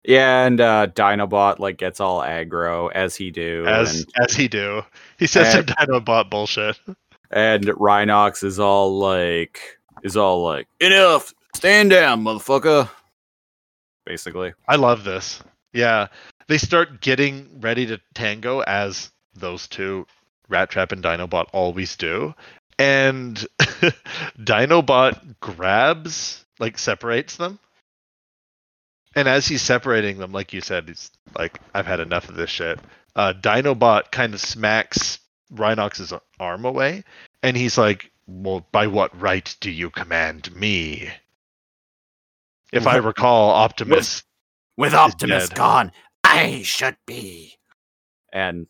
[0.05, 3.65] yeah, and uh Dinobot like gets all aggro as he do.
[3.67, 4.83] As and, as he do,
[5.19, 6.79] he says some And- Dinobot bullshit.
[7.31, 12.89] And Rhinox is all like is all like, enough, stand down, motherfucker.
[14.05, 14.55] Basically.
[14.69, 15.43] I love this.
[15.73, 16.09] Yeah,
[16.49, 20.07] they start getting ready to tango as those two,
[20.49, 22.35] Rat Trap and Dinobot, always do.
[22.79, 23.37] And
[24.39, 27.59] Dinobot grabs, like, separates them.
[29.15, 32.51] And as he's separating them, like you said, he's like, I've had enough of this
[32.51, 32.79] shit.
[33.15, 35.19] Uh, Dinobot kind of smacks
[35.51, 37.05] Rhinox's arm away.
[37.43, 41.09] And he's like, Well, by what right do you command me?
[42.73, 44.23] If I recall, Optimus
[44.77, 45.57] With Optimus dead.
[45.57, 45.93] gone,
[46.25, 47.55] I should be.
[48.33, 48.67] And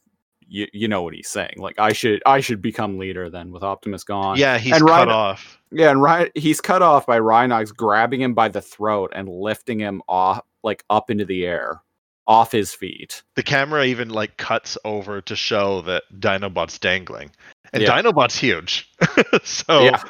[0.48, 1.54] you you know what he's saying.
[1.56, 4.36] Like I should I should become leader then with Optimus gone.
[4.38, 5.58] Yeah, he's And cut Rhino- off.
[5.72, 9.80] Yeah, and Rhi- he's cut off by Rhinox grabbing him by the throat and lifting
[9.80, 11.80] him off like up into the air,
[12.28, 13.22] off his feet.
[13.36, 17.30] The camera even like cuts over to show that Dinobot's dangling.
[17.72, 17.90] And Yeah.
[18.02, 18.90] Dinobot's huge.
[19.44, 20.02] so Yeah.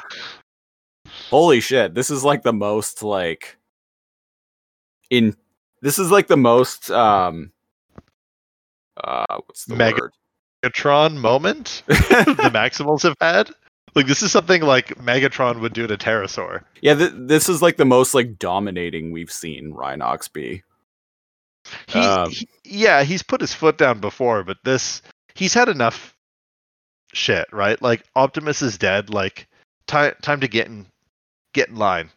[1.29, 1.93] Holy shit.
[1.93, 3.57] This is like the most like
[5.09, 5.35] in
[5.81, 7.51] this is like the most um
[9.03, 10.13] uh what's the Mega- word?
[10.65, 13.51] Megatron moment the Maximals have had.
[13.95, 16.63] Like this is something like Megatron would do to Terrorsaur.
[16.81, 20.63] yeah, th- this is like the most like dominating we've seen Rhinox be.
[21.87, 25.01] He, Um, he- yeah, he's put his foot down before, but this
[25.35, 26.15] he's had enough
[27.13, 27.81] shit, right?
[27.81, 29.09] Like Optimus is dead.
[29.09, 29.47] Like
[29.87, 30.85] time time to get in
[31.53, 32.09] get in line.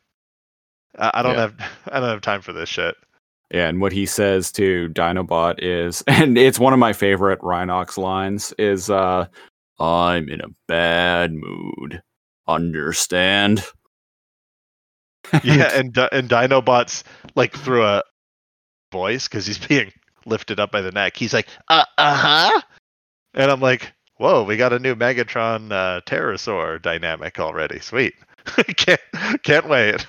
[0.99, 1.41] I, I don't Yeah.
[1.43, 1.55] have
[1.93, 2.97] I don't have time for this shit.
[3.53, 7.99] Yeah, and what he says to Dinobot is, and it's one of my favorite Rhinox
[7.99, 9.27] lines, is uh
[9.79, 12.03] I'm in a bad mood.
[12.47, 13.65] Understand?
[15.45, 17.05] yeah, and and Dinobot's
[17.37, 18.03] like through a
[18.91, 19.93] voice because he's being
[20.27, 21.17] lifted up by the neck.
[21.17, 22.61] He's like, uh, uh huh,
[23.35, 27.81] and I'm like, whoa, we got a new Megatron uh, Terrorsaur dynamic already.
[27.81, 28.15] Sweet,
[28.77, 29.01] can't
[29.43, 30.07] can't wait.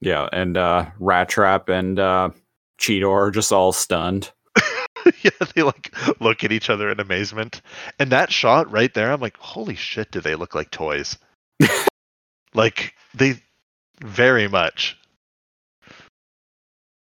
[0.00, 2.30] Yeah, and uh Rat Trap and uh
[2.78, 4.30] Cheetor are just all stunned.
[5.22, 7.62] yeah, they like look at each other in amazement,
[7.98, 11.18] and that shot right there, I'm like, holy shit, do they look like toys?
[12.54, 13.40] like they
[14.02, 14.96] very much.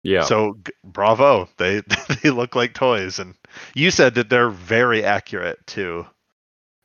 [0.02, 0.22] Yeah.
[0.24, 1.82] So bravo, they
[2.22, 3.34] they look like toys, and
[3.74, 6.06] you said that they're very accurate to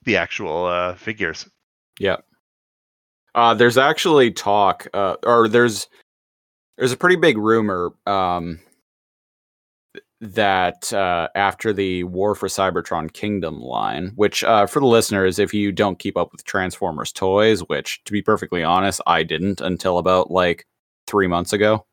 [0.03, 1.47] the actual uh, figures.
[3.33, 5.87] Uh, there's actually talk, uh, or there's
[6.77, 8.59] there's a pretty big rumor um,
[10.21, 15.53] that uh, after the War for Cybertron Kingdom line, which uh, for the listeners, if
[15.53, 19.97] you don't keep up with Transformers toys, which to be perfectly honest, I didn't until
[19.97, 20.65] about like
[21.07, 21.85] three months ago.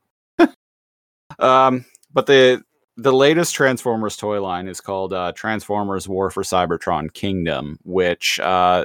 [1.38, 2.62] Um, but the
[2.96, 8.84] the latest Transformers toy line is called uh, Transformers War for Cybertron Kingdom, which uh,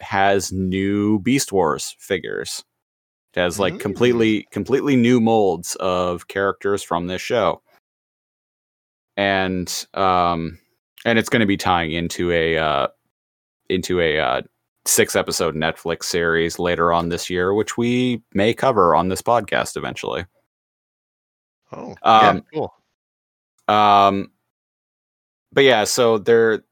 [0.00, 2.64] has new Beast Wars figures.
[3.34, 3.80] It has like Mm.
[3.80, 7.62] completely completely new molds of characters from this show.
[9.16, 10.58] And um
[11.04, 12.88] and it's going to be tying into a uh
[13.68, 14.42] into a uh
[14.86, 19.76] six episode Netflix series later on this year which we may cover on this podcast
[19.76, 20.26] eventually.
[21.74, 22.74] Oh, Um, yeah, cool.
[23.68, 24.30] Um,
[25.52, 26.64] but yeah, so there,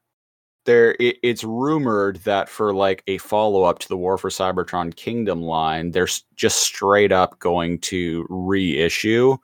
[0.65, 4.95] there, it, it's rumored that for like a follow up to the War for Cybertron
[4.95, 9.37] Kingdom line, they're just straight up going to reissue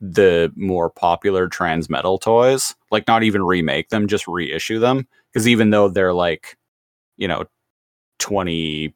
[0.00, 5.06] the more popular Transmetal toys, like not even remake them, just reissue them.
[5.32, 6.56] Because even though they're like,
[7.16, 7.44] you know,
[8.18, 8.92] 22,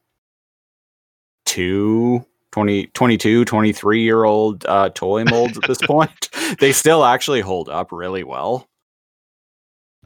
[2.55, 6.29] 20, 22, 23 year old uh, toy molds at this point,
[6.61, 8.69] they still actually hold up really well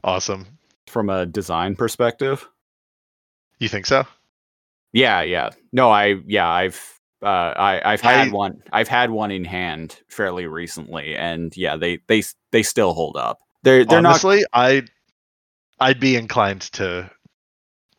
[0.03, 0.47] Awesome.
[0.87, 2.49] from a design perspective.
[3.59, 4.03] You think so?
[4.93, 5.51] Yeah, yeah.
[5.71, 8.63] No, I yeah, I've uh I I've had I- one.
[8.73, 13.41] I've had one in hand fairly recently and yeah, they they they still hold up.
[13.61, 14.85] They're they're Honestly, I
[15.79, 17.11] I'd be inclined to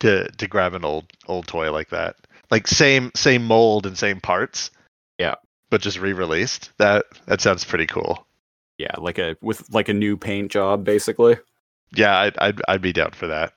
[0.01, 2.17] to to grab an old old toy like that.
[2.51, 4.69] Like same same mold and same parts.
[5.17, 5.35] Yeah.
[5.69, 6.71] But just re-released.
[6.77, 8.27] That that sounds pretty cool.
[8.77, 11.37] Yeah, like a with like a new paint job, basically.
[11.95, 13.53] Yeah, I'd I'd, I'd be down for that.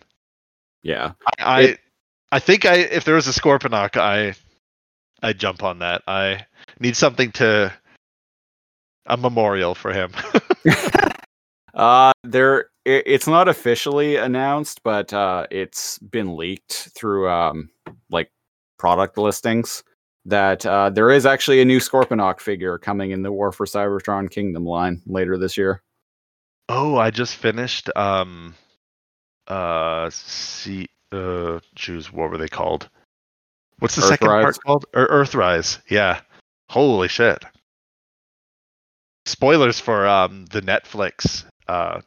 [0.82, 1.12] Yeah.
[1.38, 1.80] I I, It-
[2.32, 4.34] I think I if there was a Scorponok, I
[5.22, 6.02] I'd jump on that.
[6.06, 6.46] I
[6.80, 7.72] need something to
[9.06, 10.12] a memorial for him.
[11.74, 12.66] Uh, there.
[12.86, 17.68] i it's not officially announced, but uh, it's been leaked through um
[18.10, 18.30] like
[18.78, 19.82] product listings
[20.26, 24.30] that uh, there is actually a new Scorponok figure coming in the War for Cybertron
[24.30, 25.82] Kingdom line later this year.
[26.68, 28.54] oh, I just finished um
[29.48, 32.88] uh see uh choose what were they called?
[33.80, 34.86] What's the second part called?
[34.94, 35.78] Or Earthrise.
[35.90, 36.20] Yeah.
[36.70, 37.44] Holy shit.
[39.26, 42.00] Spoilers for um the Netflix uh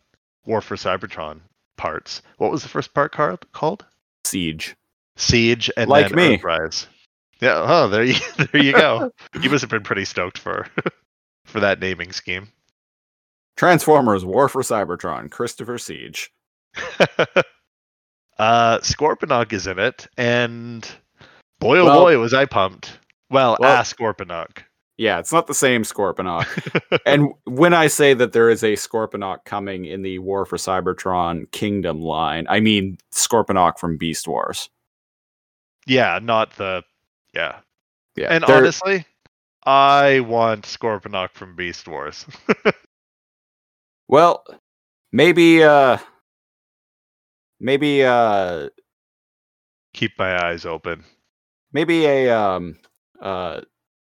[0.45, 1.41] War for Cybertron
[1.77, 2.23] parts.
[2.37, 3.15] What was the first part?
[3.51, 3.85] Called
[4.25, 4.75] Siege.
[5.17, 6.41] Siege and Like then me.
[7.41, 7.63] Yeah.
[7.67, 8.15] Oh, there you
[8.51, 9.11] there you go.
[9.41, 10.67] you must have been pretty stoked for
[11.45, 12.47] for that naming scheme.
[13.57, 16.29] Transformers War for Cybertron Christopher Siege.
[18.39, 20.89] uh Scorponok is in it, and
[21.59, 22.99] boy oh Well- boy was I pumped.
[23.29, 24.59] Well, Well- a Scorponok.
[24.99, 26.47] Yeah, it's not the same Scorponok.
[27.05, 31.51] and when I say that there is a Scorponok coming in the War for Cybertron
[31.51, 34.69] Kingdom line, I mean Scorponok from Beast Wars.
[35.87, 36.83] Yeah, not the
[37.33, 37.59] yeah.
[38.15, 39.05] Yeah, And there- honestly,
[39.65, 42.25] I want Scorponok from Beast Wars.
[44.07, 44.43] well,
[45.11, 45.97] maybe, uh,
[47.59, 48.69] maybe, uh,
[49.93, 51.03] Keep my eyes open.
[51.73, 52.77] maybe a um,
[53.21, 53.61] uh,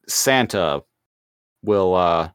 [0.08, 0.82] Santa
[1.62, 2.30] will uh,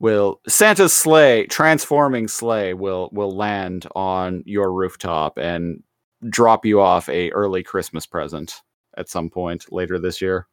[0.00, 5.82] will Santa's sleigh, transforming sleigh, will will land on your rooftop and
[6.28, 8.62] drop you off a early Christmas present
[8.96, 10.46] at some point later this year,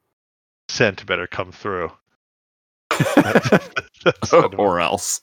[0.69, 1.91] Santa better come through.
[4.57, 5.21] Or else.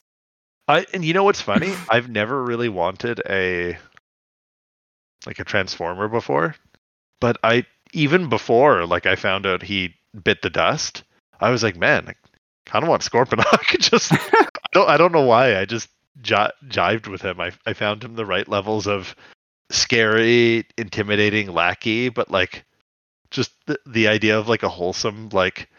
[0.69, 1.73] I and you know what's funny?
[1.89, 3.77] I've never really wanted a
[5.25, 6.55] like a transformer before,
[7.19, 11.03] but I even before like I found out he bit the dust,
[11.39, 12.13] I was like, man, I
[12.65, 13.79] kind of want Scorponok.
[13.79, 15.59] just I don't I don't know why.
[15.59, 15.89] I just
[16.21, 17.41] ji- jived with him.
[17.41, 19.15] I I found him the right levels of
[19.69, 22.65] scary, intimidating lackey, but like
[23.31, 25.69] just the, the idea of like a wholesome like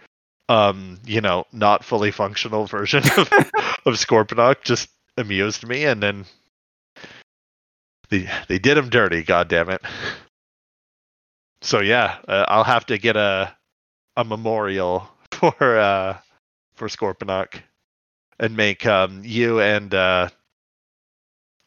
[0.49, 3.32] um you know not fully functional version of
[3.86, 6.24] of Scorponok just amused me, and then
[8.11, 9.22] they they did him dirty.
[9.22, 9.82] God damn it!
[11.62, 13.55] So yeah, uh, I'll have to get a
[14.16, 16.18] a memorial for uh
[16.74, 17.61] for Scorponok
[18.38, 20.28] and make um you and uh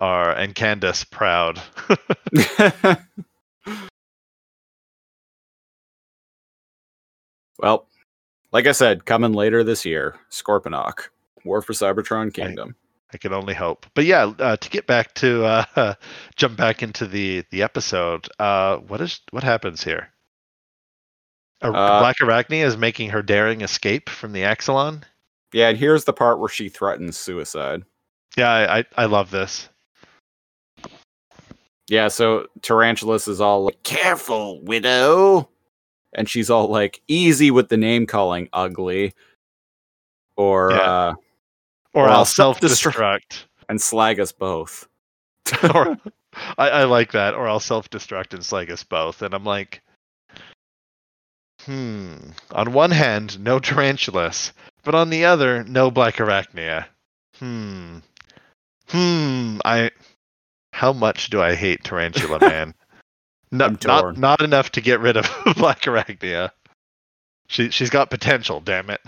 [0.03, 1.61] our and Candace proud.
[7.57, 7.87] well,
[8.51, 11.07] like I said, coming later this year, Scorponok,
[11.45, 12.75] War for Cybertron Kingdom.
[13.13, 13.85] I can only hope.
[13.93, 15.93] But yeah, uh, to get back to uh,
[16.35, 18.27] jump back into the the episode.
[18.39, 20.09] Uh, what is what happens here?
[21.61, 25.03] A Uh, Black Arachnia is making her daring escape from the Axalon.
[25.53, 27.83] Yeah, and here's the part where she threatens suicide.
[28.35, 29.69] Yeah, I, I I love this.
[31.89, 35.49] Yeah, so Tarantulas is all like, careful, widow.
[36.15, 39.13] And she's all like, easy with the name calling, ugly.
[40.37, 40.77] Or, Yeah.
[40.79, 41.13] uh,
[41.93, 42.93] Or Or I'll self self-destruct.
[42.95, 43.45] destruct.
[43.69, 44.87] and slag us both.
[45.75, 45.97] or
[46.57, 47.33] I, I like that.
[47.35, 49.21] Or I'll self destruct and slag us both.
[49.21, 49.81] And I'm like,
[51.65, 52.15] hmm.
[52.51, 54.53] On one hand, no tarantulas,
[54.83, 56.85] but on the other, no black arachnia.
[57.37, 57.97] Hmm.
[58.89, 59.57] Hmm.
[59.65, 59.91] I.
[60.73, 62.73] How much do I hate Tarantula Man?
[63.51, 65.25] No, not not enough to get rid of
[65.57, 66.49] Black Arachnia.
[67.47, 68.59] She she's got potential.
[68.59, 68.99] Damn it.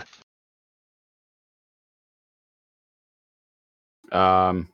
[4.12, 4.68] Um,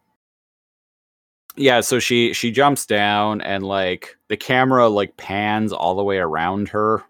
[1.56, 6.19] yeah, so she she jumps down and like the camera like pans all the way
[6.19, 7.02] around her.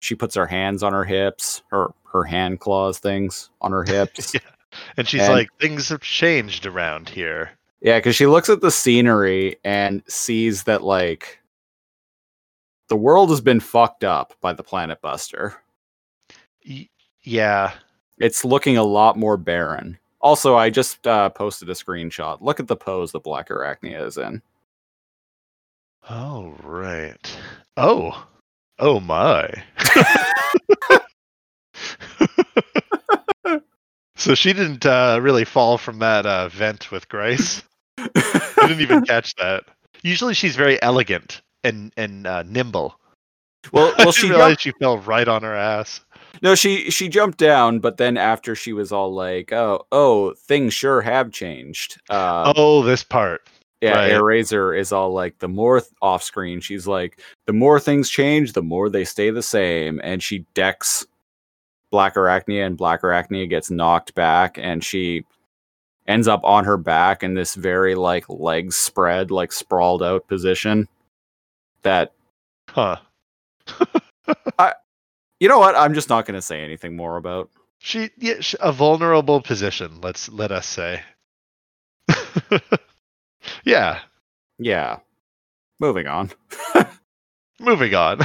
[0.00, 4.32] She puts her hands on her hips, her her hand claws things on her hips.
[4.34, 4.40] Yeah.
[4.96, 7.50] And she's And- like, things have changed around here.
[7.80, 11.38] Yeah, because she looks at the scenery and sees that like
[12.88, 15.54] the world has been fucked up by the Planet Buster.
[16.68, 16.88] Y-
[17.22, 17.72] yeah.
[18.18, 19.98] It's looking a lot more barren.
[20.20, 22.42] Also, I just uh, posted a screenshot.
[22.42, 24.42] Look at the pose the Black Arachnia is in.
[26.08, 27.38] All right.
[27.78, 28.26] Oh.
[28.78, 29.50] Oh my.
[34.16, 37.62] so she didn't uh, really fall from that uh, vent with grace.
[38.14, 39.64] I didn't even catch that.
[40.02, 42.98] Usually she's very elegant and and uh, nimble.
[43.72, 46.00] Well, well, she realize jumped, she fell right on her ass.
[46.42, 50.74] no, she she jumped down, but then after she was all like, "Oh, oh, things
[50.74, 53.42] sure have changed." Uh, oh, this part.
[53.80, 54.22] yeah, right.
[54.22, 58.52] Razor is all like, the more th- off screen, she's like, the more things change,
[58.52, 61.06] the more they stay the same, and she decks
[61.90, 65.24] Black Arachnia, and Black Arachnia gets knocked back, and she
[66.10, 70.88] ends up on her back in this very like legs spread, like sprawled out position.
[71.82, 72.12] That
[72.70, 72.96] Huh.
[74.58, 74.74] I,
[75.40, 75.74] you know what?
[75.74, 77.50] I'm just not going to say anything more about.
[77.78, 80.00] She, yeah, sh a vulnerable position.
[80.00, 81.02] Let's let us say.
[83.64, 84.00] yeah.
[84.58, 84.98] Yeah.
[85.80, 86.30] Moving on.
[87.60, 88.20] Moving on.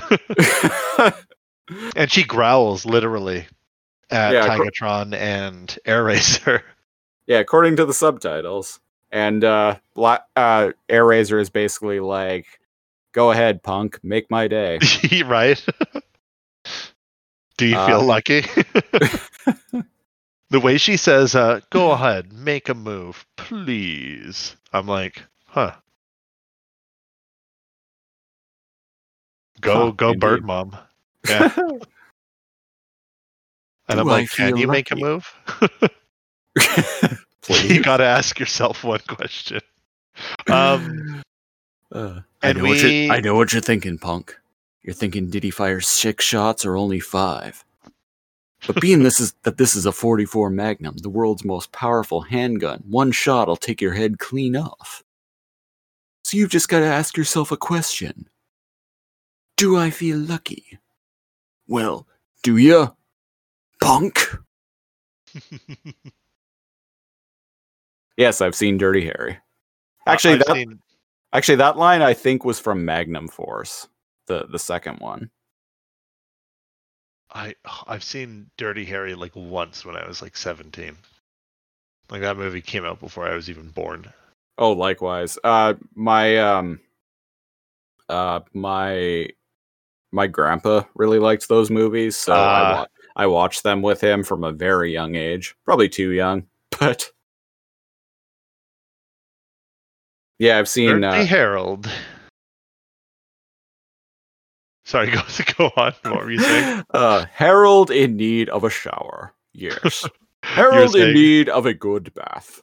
[1.96, 3.48] and she growls literally
[4.12, 6.62] at Yeah, cr- Tigatron and Airazor.
[7.28, 8.80] Yeah, according to the subtitles.
[9.12, 12.46] And uh, Bla- uh, Airazor is basically like,
[13.14, 14.80] "Go ahead, punk, make my day."
[15.26, 15.64] right?
[17.58, 18.46] Do you Uh, feel lucky?
[20.50, 25.76] the way she says, uh, "Go ahead, make a move, please." I'm like, huh.
[29.62, 30.16] Go, Huh, go, indeed.
[30.16, 30.78] bird mom.
[31.28, 31.50] Yeah.
[33.88, 35.34] And Do I'm I like, can feel you make a move?
[37.64, 39.62] You got to ask yourself one question.
[40.48, 41.22] Um,
[41.92, 44.36] Uh, and I know what we- you're, I know what you're thinking, punk.
[44.82, 47.64] You're thinking, did he fire six shots or only five?
[48.66, 52.84] But being this is that this is a 44 Magnum, the world's most powerful handgun,
[52.90, 55.04] one shot'll take your head clean off.
[56.24, 58.28] So you've just got to ask yourself a question:
[59.56, 60.80] Do I feel lucky?
[61.68, 62.08] Well,
[62.42, 62.90] do ya,
[63.80, 64.20] punk?
[68.18, 69.38] Yes, I've seen Dirty Harry.
[70.08, 70.80] Actually, I've that seen-
[71.34, 73.88] Actually, that line I think was from Magnum Force,
[74.28, 75.30] the the second one.
[77.34, 77.56] I
[77.88, 80.96] I've seen Dirty Harry like once when I was like 17.
[82.10, 84.06] Like that movie came out before I was even born.
[84.58, 85.38] Oh, likewise.
[85.44, 86.80] Uh, my um,
[88.08, 89.28] uh, my
[90.12, 92.74] my grandpa really liked those movies, so I, Ah.
[92.80, 92.88] wa-
[93.18, 96.46] I watched them with him from a very young age, probably too young,
[96.80, 97.12] but
[100.40, 101.02] yeah, I've seen.
[101.02, 101.90] Dirty Uh, Harold.
[104.86, 105.22] Sorry, go
[105.58, 105.94] go on.
[106.04, 106.84] What were you saying?
[106.94, 109.34] uh, Harold in need of a shower.
[109.54, 110.04] Yes,
[110.44, 112.62] You're Harold in need of a good bath.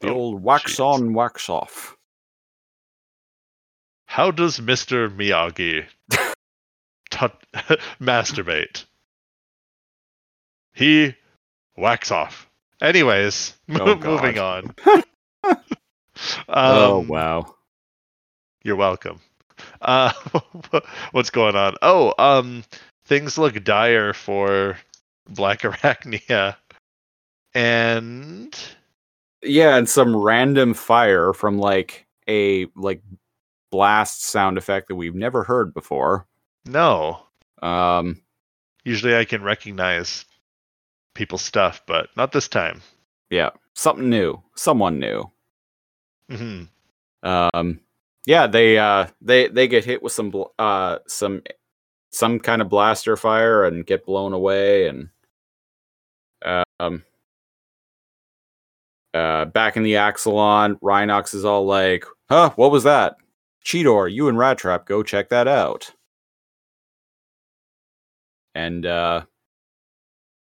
[0.00, 0.84] The Oh, old wax jeez.
[0.84, 1.96] on, wax off.
[4.06, 5.08] How does Mr.
[5.10, 5.86] Miyagi
[7.10, 7.42] tut
[8.00, 8.84] masturbate?
[10.74, 11.14] He
[11.76, 12.45] whacks off.
[12.82, 14.74] Anyways, Oh, moving on.
[14.84, 15.04] God.
[16.48, 17.54] oh Um, wow.
[18.62, 19.20] You're welcome.
[19.80, 20.12] Uh,
[21.12, 21.76] what's going on?
[21.82, 22.64] Oh, um,
[23.06, 24.76] things look dire for
[25.28, 26.56] Black Arachnia,
[27.54, 28.54] and
[29.42, 33.02] Yeah, and some random fire from like a like
[33.70, 36.26] blast sound effect that we've never heard before.
[36.64, 37.22] no.
[37.62, 38.20] Um
[38.84, 40.24] Usually, I can recognize
[41.16, 42.82] people's stuff, but not this time.
[43.30, 45.30] yeah, something new, someone new.
[46.30, 46.64] hmm
[47.22, 47.80] Um
[48.26, 51.42] yeah, they uh they they get hit with some bl- uh some
[52.12, 55.08] some kind of blaster fire and get blown away and
[56.80, 57.04] um
[59.14, 63.16] uh back in the Axalon, Rhinox is all like, "Huh, what was that?
[63.64, 65.92] Cheetor, you and Rat Trap go check that out."
[68.54, 69.24] And uh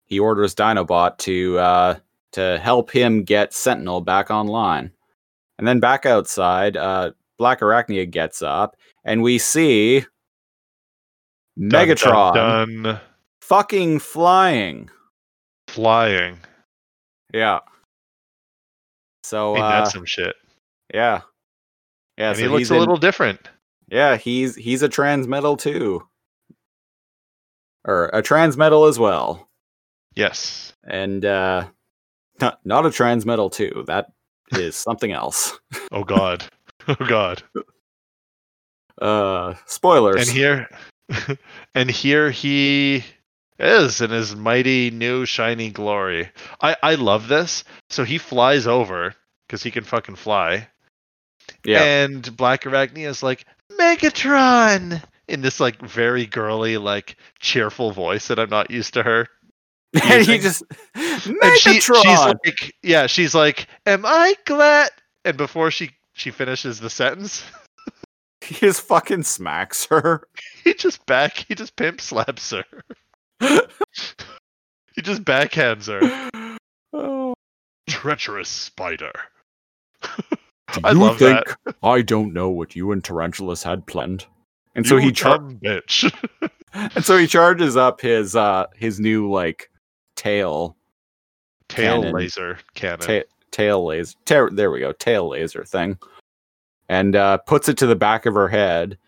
[0.09, 1.95] he orders Dinobot to uh
[2.33, 4.91] to help him get Sentinel back online.
[5.59, 10.05] And then back outside, uh Black Arachnia gets up, and we see
[11.59, 13.01] Megatron Dun, dun,
[13.41, 14.91] fucking flying.
[15.69, 16.39] flying.
[17.33, 17.61] Yeah.
[19.25, 20.35] So Ain't uh, that some shit?
[20.95, 21.21] yeah,
[22.17, 22.29] yeah.
[22.31, 23.49] and so he looks a in- little different.
[23.89, 24.17] yeah.
[24.17, 26.07] He's he's a transmetal too,
[27.85, 29.48] or a transmetal as well,
[30.19, 30.73] Yes.
[30.85, 31.66] and uh,
[32.40, 33.85] not not a transmetal too.
[33.86, 34.12] That
[34.53, 35.59] is something else.
[35.93, 36.45] Oh God.
[36.89, 37.43] Oh God.
[39.01, 40.27] Uh, spoilers.
[40.27, 40.69] And here,
[41.74, 43.05] and here he
[43.59, 46.31] is in his mighty new shiny glory.
[46.62, 47.65] I I love this.
[47.90, 49.15] So he flies over
[49.47, 50.69] because he can fucking fly.
[51.65, 53.45] yeah, And Black Arachnia is like
[53.78, 59.28] Megatron in this like very girly, like cheerful voice that I'm not used to her.
[59.94, 60.62] And he just
[60.94, 64.90] And she, she's like, yeah, she's like, "Am I glad?"
[65.24, 67.43] And before she she finishes the sentence.
[68.40, 70.23] He just fucking smacks her.
[70.65, 71.44] He just back.
[71.48, 72.65] He just pimp slaps her.
[74.94, 76.59] He just backhands her.
[76.93, 77.35] Oh.
[77.89, 79.12] Treacherous spider.
[80.02, 81.77] Do I you love think that.
[81.82, 84.27] I don't know what you and Tarantulas had planned?
[84.74, 86.12] And so he char- bitch.
[86.73, 89.70] and so he charges up his uh his new like
[90.19, 90.77] tail
[91.69, 92.15] Tail Cannon.
[92.15, 92.99] laser cannon.
[93.01, 95.99] ta- tail laser ta- there we go tail laser thing
[96.89, 98.99] and uh puts it to the back of her head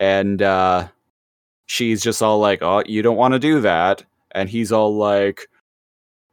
[0.00, 0.86] and uh
[1.66, 5.48] she's just all like oh you don't want to do that and he's all like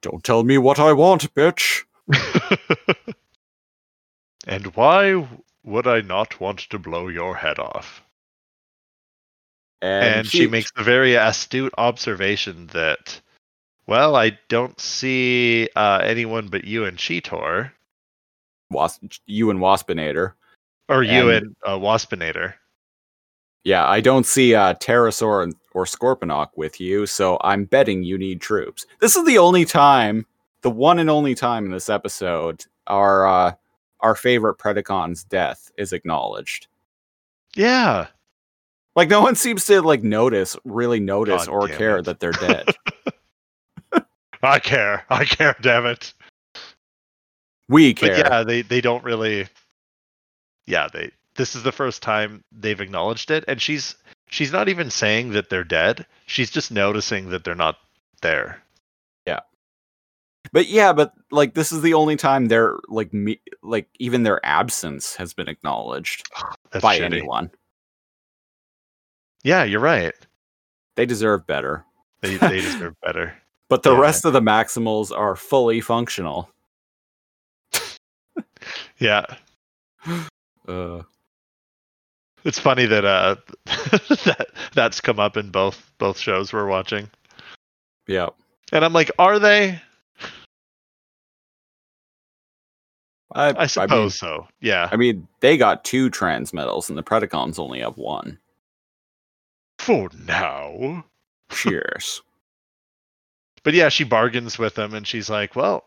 [0.02, 1.84] don't tell me what i want bitch
[4.48, 5.28] and why
[5.66, 8.04] would I not want to blow your head off?
[9.82, 13.20] and, And, she, makes the very astute observation that,
[13.88, 17.72] well, I don't see uh, anyone but you and Cheetor,
[19.28, 20.34] you and waspinator
[20.90, 22.54] or you And- and uh, Waspinator.
[23.64, 28.18] yeah i don't see uh terrorsaur and- or scorponok with you so i'm betting you
[28.18, 30.26] need troops this is the only time
[30.62, 33.52] the one and only time in this episode our uh
[34.02, 36.68] our favorite Predacon's death is acknowledged.
[37.56, 38.08] Yeah.
[38.96, 42.06] Like no one seems to like notice, really notice God or care it.
[42.06, 42.68] that they're dead.
[44.44, 45.06] I care.
[45.10, 46.14] I care, damn it.
[47.70, 48.18] we But care.
[48.18, 49.48] yeah, they, they don't really
[50.68, 53.96] Yeah, they this is the first time they've acknowledged it and she's
[54.30, 56.06] she's not even saying that they're dead.
[56.28, 57.78] She's just noticing that they're not
[58.22, 58.62] there.
[59.28, 59.42] Yeah.
[60.52, 64.44] But yeah, but like this is the only time their like me like even their
[64.46, 66.28] absence has been acknowledged
[66.72, 67.04] That's by shitty.
[67.04, 67.52] anyone.
[69.44, 70.14] Yeah, you're right.
[70.96, 71.86] They deserve better.
[72.22, 73.34] They they deserve better.
[73.70, 74.00] But the Yeah.
[74.00, 76.50] rest of the Maximals are fully functional.
[79.00, 79.26] Yeah.
[80.68, 81.04] Uh,
[82.44, 83.36] It's funny that uh
[84.26, 87.08] that that's come up in both both shows we're watching.
[88.08, 88.30] yeah.
[88.72, 89.80] And I'm like, are they?
[93.34, 94.48] I, I suppose so.
[94.62, 94.90] Yeah.
[94.92, 98.40] I mean, they got two transmetals, and the Predacons only have one.
[99.80, 101.06] For now.
[101.52, 102.22] Cheers.
[103.66, 105.84] But yeah, she bargains with him and she's like, Well,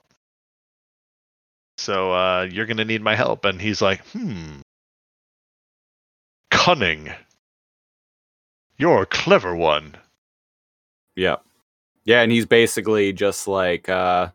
[1.79, 3.47] so uh you're gonna need my help.
[3.47, 4.61] And he's like, Hmm.
[6.51, 7.11] Cunning.
[8.77, 9.95] You're a clever one.
[11.17, 11.37] Yeah.
[12.05, 14.31] Yeah, and he's basically just like, uh,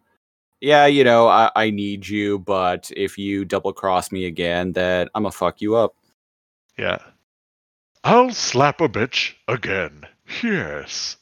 [0.61, 5.09] yeah, you know, I, I need you, but if you double cross me again, then
[5.15, 5.95] I'm gonna fuck you up.
[6.77, 6.99] Yeah.
[8.03, 10.05] I'll slap a bitch again.
[10.41, 11.17] Yes.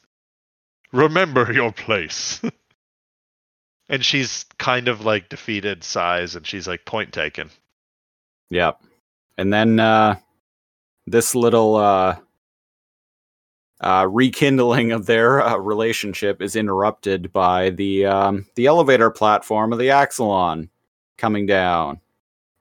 [0.92, 2.40] Remember your place.
[3.88, 7.50] and she's kind of like defeated size and she's like point taken.
[8.50, 8.80] Yep.
[9.38, 10.16] And then uh
[11.06, 12.16] this little uh
[13.80, 19.78] uh rekindling of their uh, relationship is interrupted by the um the elevator platform of
[19.78, 20.68] the Axalon
[21.18, 22.00] coming down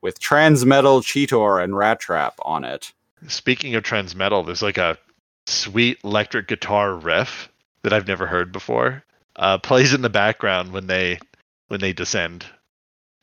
[0.01, 2.91] with Transmetal Cheetor and Rat Trap on it.
[3.27, 4.97] Speaking of transmetal, there's like a
[5.45, 7.50] sweet electric guitar riff
[7.83, 9.03] that I've never heard before.
[9.35, 11.19] Uh, plays in the background when they
[11.67, 12.45] when they descend,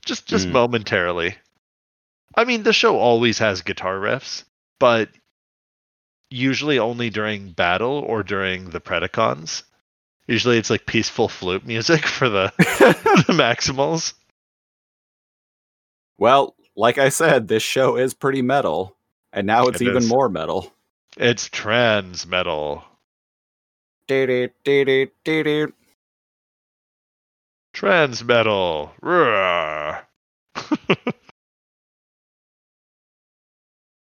[0.04, 0.52] just just Hmm.
[0.52, 1.36] momentarily.
[2.34, 4.44] I mean, the show always has guitar riffs,
[4.78, 5.10] but
[6.30, 9.62] usually only during battle or during the Predacons.
[10.26, 14.12] Usually, it's like peaceful flute music for the, the Maximals.
[16.18, 18.96] Well, like I said, this show is pretty metal,
[19.32, 20.08] and now it's It even is.
[20.08, 20.72] more metal.
[21.16, 22.84] It's trans metal.
[27.72, 28.92] Trans metal.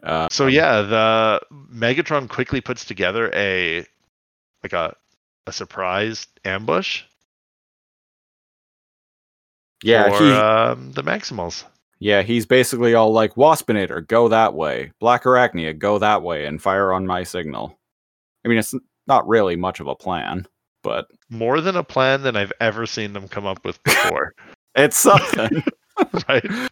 [0.02, 1.40] Uh, So yeah, the
[1.72, 3.86] Megatron quickly puts together a
[4.62, 4.96] like a
[5.46, 7.04] a surprise ambush
[9.82, 11.64] yeah, for he, um, the Maximals.
[12.00, 14.92] yeah, he's basically all like, "Waspinator, go that way.
[15.00, 17.78] Black Arachnia, go that way, and fire on my signal."
[18.44, 18.74] I mean, it's
[19.06, 20.46] not really much of a plan,
[20.82, 24.34] but More than a plan than I've ever seen them come up with before,
[24.74, 25.62] it's something.
[26.28, 26.68] right?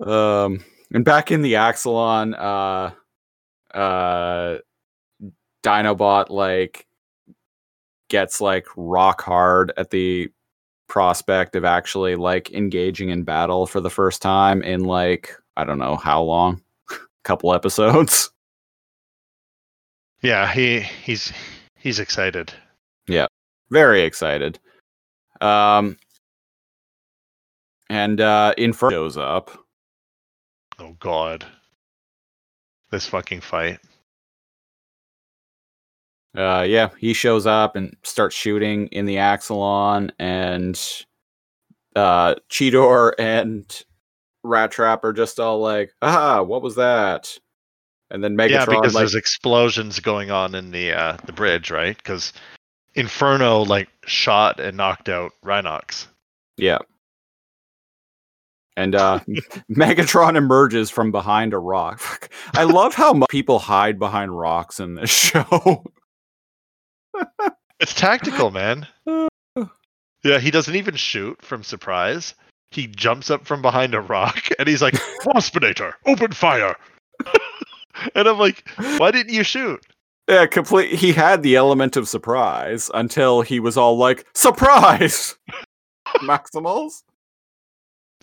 [0.00, 4.58] um, and back in the Axalon, uh, uh,
[5.62, 6.86] Dinobot like
[8.08, 10.30] gets like rock hard at the
[10.88, 15.78] prospect of actually like engaging in battle for the first time in like I don't
[15.78, 16.62] know how long,
[17.24, 18.30] couple episodes.
[20.26, 21.32] Yeah, he he's
[21.76, 22.52] he's excited.
[23.06, 23.28] Yeah,
[23.70, 24.58] very excited.
[25.40, 25.98] Um,
[27.88, 29.56] and uh, Inferno shows up.
[30.80, 31.46] Oh god.
[32.90, 33.78] This fucking fight.
[36.36, 40.76] Uh, yeah, he shows up and starts shooting in the Axalon, and
[41.94, 43.84] uh, Cheetor and
[44.42, 47.38] Rat Trap are just all like, "Ah, what was that?"
[48.10, 51.70] And then Megatron, yeah, because like, there's explosions going on in the uh, the bridge,
[51.70, 51.96] right?
[51.96, 52.32] Because
[52.94, 56.06] Inferno like shot and knocked out Rhinox.
[56.56, 56.78] yeah,
[58.76, 59.20] and uh,
[59.70, 62.30] Megatron emerges from behind a rock.
[62.54, 65.84] I love how mu- people hide behind rocks in this show.
[67.80, 68.86] It's tactical, man.
[70.24, 72.34] Yeah, he doesn't even shoot from surprise.
[72.72, 76.74] He jumps up from behind a rock and he's like, Waspinator, open fire.
[78.14, 78.68] and I'm like,
[78.98, 79.84] why didn't you shoot?
[80.28, 80.92] Yeah, complete.
[80.92, 85.36] He had the element of surprise until he was all like, "Surprise,
[86.16, 87.04] Maximals."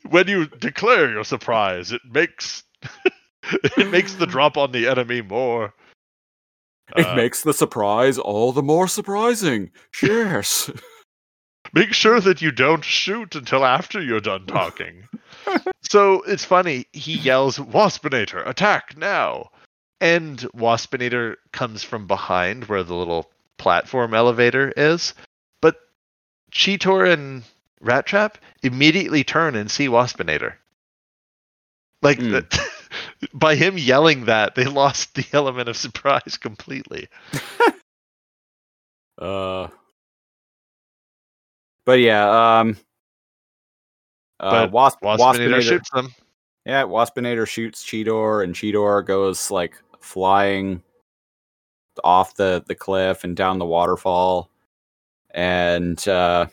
[0.09, 2.63] When you declare your surprise, it makes
[3.77, 5.73] it makes the drop on the enemy more.
[6.97, 9.71] It uh, makes the surprise all the more surprising.
[9.93, 10.69] Cheers.
[11.71, 15.07] Make sure that you don't shoot until after you're done talking.
[15.81, 16.85] so it's funny.
[16.91, 19.49] He yells, Waspinator, attack now!
[20.03, 25.13] And Waspinator comes from behind where the little platform elevator is.
[25.61, 25.77] But
[26.51, 27.43] Cheetor and
[27.79, 30.55] Rat Trap immediately turn and see Waspinator.
[32.01, 32.31] Like, Hmm.
[32.31, 32.69] the-
[33.33, 37.07] by him yelling that, they lost the element of surprise completely.
[39.17, 39.67] Uh.
[41.85, 42.77] But yeah, um.
[44.39, 46.13] Uh, But Wasp, Waspinator, Waspinator, shoots them.
[46.65, 50.83] yeah, Waspinator shoots Cheetor, and Cheetor goes like flying
[52.03, 54.49] off the the cliff and down the waterfall,
[55.31, 56.47] and uh,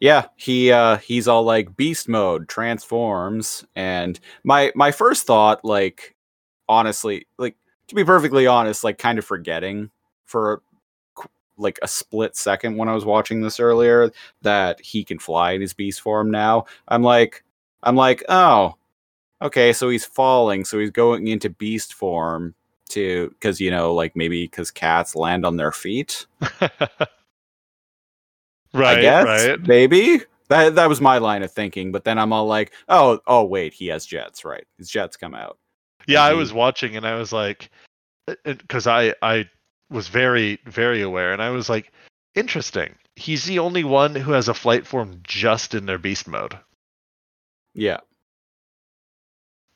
[0.00, 6.16] yeah, he uh, he's all like beast mode, transforms, and my my first thought, like
[6.68, 7.56] honestly, like
[7.88, 9.90] to be perfectly honest, like kind of forgetting
[10.24, 10.62] for
[11.58, 14.10] like a split second when I was watching this earlier
[14.42, 16.64] that he can fly in his beast form now.
[16.88, 17.44] I'm like,
[17.82, 18.76] I'm like, oh,
[19.42, 22.54] okay, so he's falling, so he's going into beast form
[22.90, 26.26] to because you know, like maybe because cats land on their feet.
[26.60, 26.90] right,
[28.74, 29.60] I guess right.
[29.66, 31.92] maybe that that was my line of thinking.
[31.92, 34.66] But then I'm all like, oh, oh wait, he has jets, right?
[34.78, 35.58] His jets come out.
[36.06, 37.70] Yeah, I was watching and I was like,
[38.28, 39.48] uh, uh, because I I
[39.90, 41.92] was very very aware and I was like,
[42.34, 42.94] interesting.
[43.16, 46.58] He's the only one who has a flight form just in their beast mode.
[47.74, 47.98] Yeah,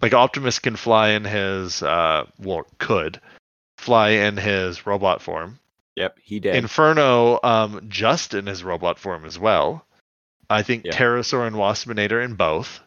[0.05, 3.23] Like Optimus can fly in his uh, well, could
[3.79, 5.59] fly in his robot form.
[5.97, 6.55] yep, he did.
[6.57, 9.87] Inferno, um, just in his robot form as well.
[10.51, 10.93] I think Yeah.
[10.93, 12.81] Terrorsaur and Waspinator in both,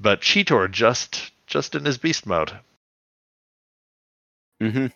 [0.00, 2.50] but Cheetor just just in his beast mode.
[4.60, 4.86] Mm-hmm.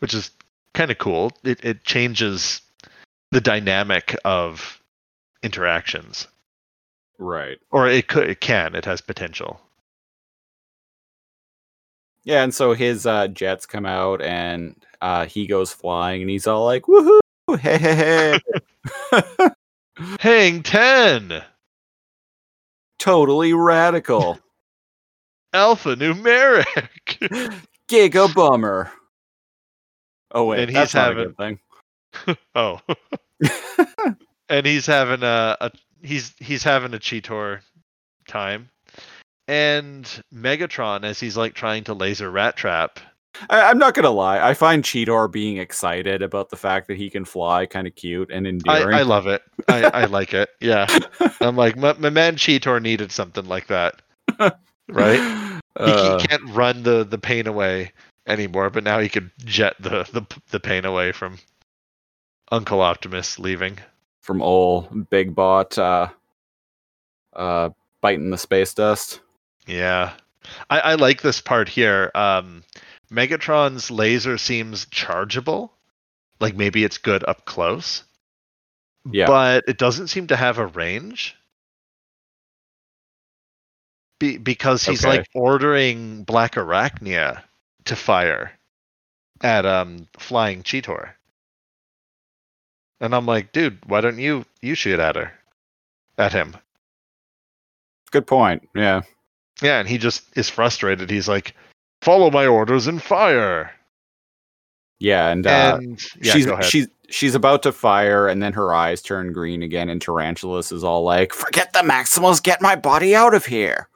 [0.00, 0.32] which is
[0.74, 1.30] kind of cool.
[1.44, 2.60] It it changes
[3.30, 4.82] the dynamic of
[5.44, 6.26] interactions,
[7.18, 7.58] Right.
[7.70, 8.74] or it could it can.
[8.74, 9.60] It has potential.
[12.24, 16.46] Yeah, and so his uh, jets come out, and uh, he goes flying, and he's
[16.46, 17.18] all like, "Woohoo!
[17.58, 18.38] Hey, hey,
[19.12, 19.48] hey!"
[20.20, 21.42] Hang ten,
[22.98, 24.38] totally radical,
[25.54, 26.64] alphanumeric.
[27.90, 28.90] giga bummer.
[30.30, 32.36] Oh wait, And he's that's not a having- good thing.
[32.54, 32.78] oh,
[34.48, 35.70] and he's having a, a
[36.02, 37.60] he's he's having a Cheetor
[38.28, 38.70] time,
[39.52, 42.98] and Megatron as he's like trying to laser Rat Trap.
[43.50, 44.40] I, I'm not gonna lie.
[44.46, 48.30] I find Cheetor being excited about the fact that he can fly kind of cute
[48.30, 48.94] and I, endearing.
[48.96, 49.42] I love it.
[49.68, 50.50] I, I like it.
[50.60, 50.86] Yeah.
[51.40, 54.00] I'm like, my, my man Cheetor needed something like that.
[54.88, 55.20] Right?
[55.78, 57.92] He, Uh, he can't run the, the pain away
[58.26, 61.38] anymore, but now he could jet the, the, the pain away from
[62.50, 63.78] Uncle Optimus leaving.
[64.20, 66.08] from old Big Bot, uh,
[67.34, 67.70] uh,
[68.02, 69.21] biting the space dust.
[69.66, 70.12] Yeah.
[70.68, 72.10] I, I like this part here.
[72.14, 72.64] Um,
[73.10, 75.72] Megatron's laser seems chargeable.
[76.40, 78.02] Like maybe it's good up close.
[79.10, 79.26] Yeah.
[79.26, 81.36] But it doesn't seem to have a range.
[84.18, 85.18] Be- because he's Okay.
[85.18, 87.42] like ordering Black Arachnia
[87.84, 88.52] to fire
[89.40, 91.10] at um flying Cheetor.
[93.00, 95.32] And I'm like, dude, why don't you you shoot at her?
[96.18, 96.56] At him.
[98.12, 98.68] Good point.
[98.74, 99.02] Yeah.
[99.62, 101.10] Yeah, and he just is frustrated.
[101.10, 101.54] He's like,
[102.02, 103.70] follow my orders and fire.
[104.98, 109.02] Yeah, and, uh, and yeah, she's she's she's about to fire, and then her eyes
[109.02, 113.34] turn green again, and Tarantulas is all like, "Forget the Maximals, get my body out
[113.34, 113.88] of here."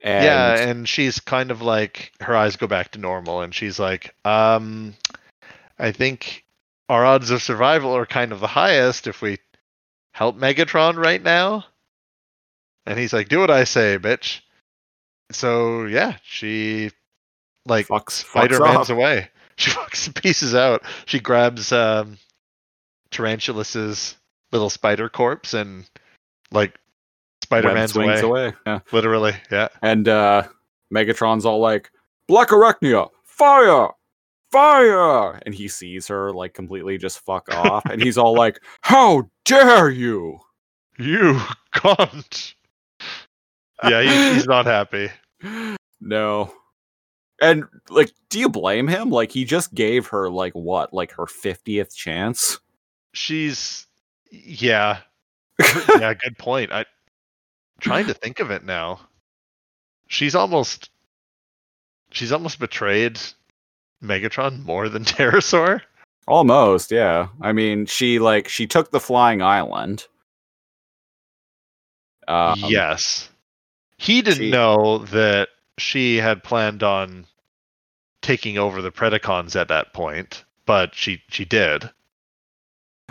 [0.00, 3.78] And yeah, and she's kind of like her eyes go back to normal, and she's
[3.78, 4.94] like, um,
[5.78, 6.44] I think
[6.88, 9.38] our odds of survival are kind of the highest if we
[10.12, 11.64] help Megatron right now.
[12.88, 14.40] And he's like, "Do what I say, bitch."
[15.30, 16.90] So yeah, she
[17.66, 19.28] like Fucks- Spider Man's away.
[19.58, 20.84] She fucks pieces out.
[21.06, 22.16] She grabs um,
[23.10, 24.14] Tarantulas's
[24.52, 25.84] little spider corpse and
[26.52, 26.78] like
[27.42, 28.20] Spider Man's away.
[28.20, 28.52] away.
[28.66, 28.78] Yeah.
[28.92, 29.66] Literally, yeah.
[29.82, 30.44] And uh
[30.94, 31.90] Megatron's all like,
[32.28, 33.88] Black Arachnia, fire!
[34.52, 35.40] Fire!
[35.44, 37.84] And he sees her like completely just fuck off.
[37.86, 40.38] and he's all like, How dare you?
[40.98, 41.40] You
[41.74, 42.54] can't.
[43.84, 45.10] Yeah, he, he's not happy.
[46.00, 46.52] No.
[47.40, 49.10] And like, do you blame him?
[49.10, 52.60] Like he just gave her like what, like her 50th chance?
[53.12, 53.86] She's
[54.30, 55.00] yeah.
[55.88, 56.72] yeah, good point.
[56.72, 56.84] I
[57.80, 59.00] trying to think of it now.
[60.06, 60.90] She's almost
[62.10, 63.20] she's almost betrayed
[64.02, 65.80] Megatron more than Terrorsaur.
[66.26, 67.28] Almost, yeah.
[67.40, 70.06] I mean, she like she took the flying island.
[72.26, 73.30] Um, yes.
[73.98, 75.48] He didn't she- know that
[75.78, 77.26] she had planned on
[78.22, 81.90] taking over the Predacons at that point, but she she did.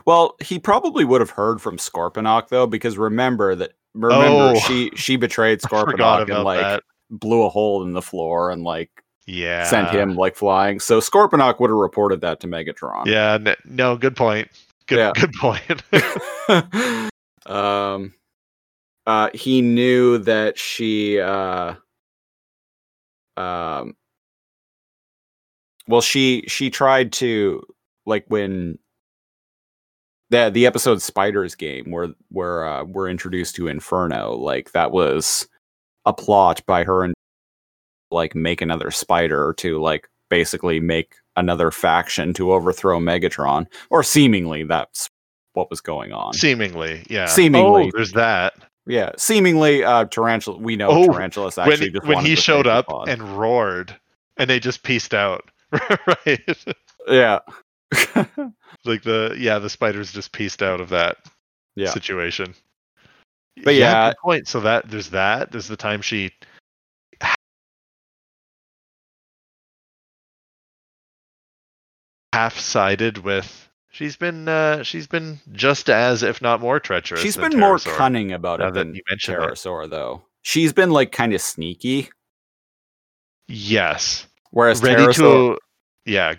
[0.05, 4.59] Well, he probably would have heard from Scorponok though, because remember that remember Oh.
[4.59, 6.83] she she betrayed Scorponok and like that.
[7.09, 8.89] blew a hole in the floor and like
[9.25, 9.63] Yeah.
[9.65, 10.79] sent him like flying.
[10.79, 13.05] So Scorponok would have reported that to Megatron.
[13.05, 14.49] Yeah, no, good point.
[14.85, 15.11] Good Yeah.
[15.15, 15.83] good point.
[17.45, 18.13] um
[19.07, 21.73] uh he knew that she uh
[23.37, 23.95] um
[25.87, 27.63] well she she tried to
[28.05, 28.77] like when
[30.29, 35.47] the the episode spiders game where where uh we're introduced to inferno like that was
[36.05, 37.13] a plot by her and
[38.11, 44.63] like make another spider to like basically make another faction to overthrow megatron or seemingly
[44.63, 45.07] that's
[45.53, 47.25] what was going on Seemingly, yeah.
[47.25, 47.87] Seemingly.
[47.87, 48.53] Oh, there's that.
[48.87, 52.87] Yeah, seemingly uh Tarantula we know Oh, Tarantulas actually when just when he showed up
[52.87, 53.09] pod.
[53.09, 53.95] and roared,
[54.37, 55.43] and they just pieced out.
[55.71, 56.65] right.
[57.07, 57.39] yeah.
[58.85, 61.17] like the yeah, the spiders just pieced out of that
[61.75, 61.89] Yeah.
[61.91, 62.53] situation.
[63.63, 64.47] But yeah- good point.
[64.47, 65.51] So that there's that.
[65.51, 66.31] There's the time she
[72.33, 73.69] half sided with.
[73.97, 77.19] She's been uh she's been just as if not more treacherous.
[77.19, 79.39] She's been more cunning about it than you mention it.
[79.39, 80.21] Terrorsaur though.
[80.43, 82.11] She's been like kind of sneaky
[83.47, 84.27] Yes.
[84.51, 85.59] whereas Ready Terrorsaur to
[86.05, 86.35] yeah.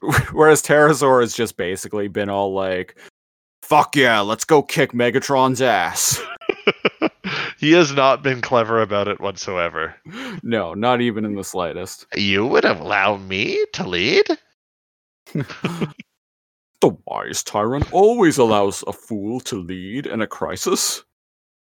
[0.32, 2.96] whereas Terrorsaur has just basically been all like
[3.60, 6.18] fuck yeah, let's go kick Megatron's ass.
[7.58, 9.94] he has not been clever about it whatsoever.
[10.42, 12.06] no, not even in the slightest.
[12.16, 14.24] You would allow me to lead?
[16.80, 21.04] The wise tyrant always allows a fool to lead in a crisis.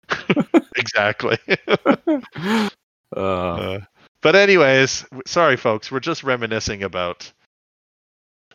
[0.77, 1.39] exactly.
[3.16, 3.81] Uh, Uh,
[4.23, 7.32] but anyways, sorry folks, we're just reminiscing about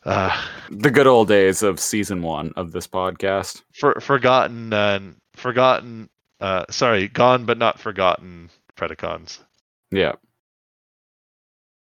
[0.05, 0.31] uh,
[0.69, 3.63] the good old days of season one of this podcast.
[3.77, 4.99] for, forgotten uh,
[5.35, 6.09] forgotten
[6.39, 9.39] uh, sorry, gone but not forgotten Predacons.
[9.91, 10.13] Yeah.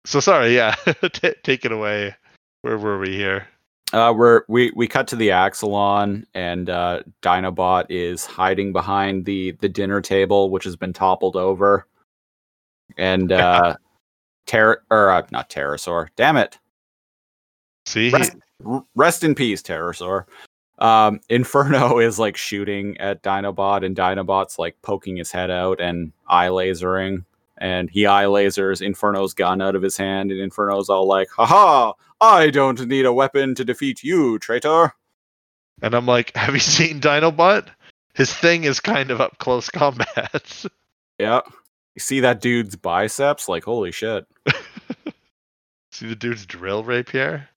[0.05, 0.75] So sorry, yeah.
[1.13, 2.15] T- take it away.
[2.61, 3.47] Where were we here?
[3.95, 9.51] Uh, we're we we cut to the Axalon, and uh, Dinobot is hiding behind the
[9.61, 11.87] the dinner table, which has been toppled over,
[12.97, 13.77] and uh,
[14.47, 16.09] Ter or uh, not Terrorsaur.
[16.17, 16.59] Damn it!
[17.85, 18.35] See, Rest,
[18.65, 20.25] r- rest in peace, Terrorsaur.
[20.79, 26.11] Um, Inferno is like shooting at Dinobot, and Dinobot's like poking his head out and
[26.27, 27.23] eye lasering,
[27.57, 31.93] and he eye lasers Inferno's gun out of his hand, and Inferno's all like, "Haha!
[32.21, 34.93] I don't need a weapon to defeat you, traitor."
[35.81, 37.67] and I'm like, have you seen Dinobot?
[38.13, 40.65] His thing is kind of up close combat.
[41.17, 41.39] Yeah.
[41.95, 43.47] You see that dude's biceps?
[43.47, 44.27] Like, holy shit.
[45.93, 47.47] See the dude's drill rapier?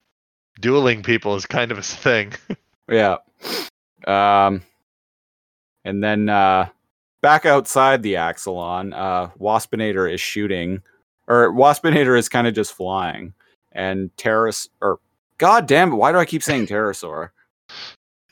[0.61, 2.35] Dueling people is kind of his thing.
[2.89, 3.17] Yeah.
[4.07, 4.63] Um,
[5.85, 6.69] and then uh,
[7.21, 10.83] back outside the Axalon, uh, Waspinator is shooting,
[11.27, 13.35] or Waspinator is kind of just flying,
[13.73, 14.99] and Terras, or
[15.39, 17.31] God damn it, why do I keep saying Terrorsaur?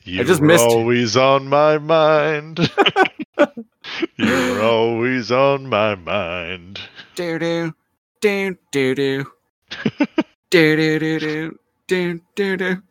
[0.03, 2.71] You're just missed- always on my mind.
[4.17, 6.79] You're always on my mind.
[7.15, 7.73] Do do
[8.21, 9.25] do do do
[10.49, 12.81] do do do do do do do.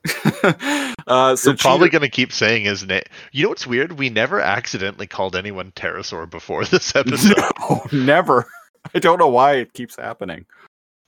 [1.06, 3.02] Uh, so We're probably gonna keep saying his name.
[3.32, 3.92] You know what's weird?
[3.92, 7.36] We never accidentally called anyone terrorsaur before this episode.
[7.70, 8.46] no, never.
[8.94, 10.46] I don't know why it keeps happening.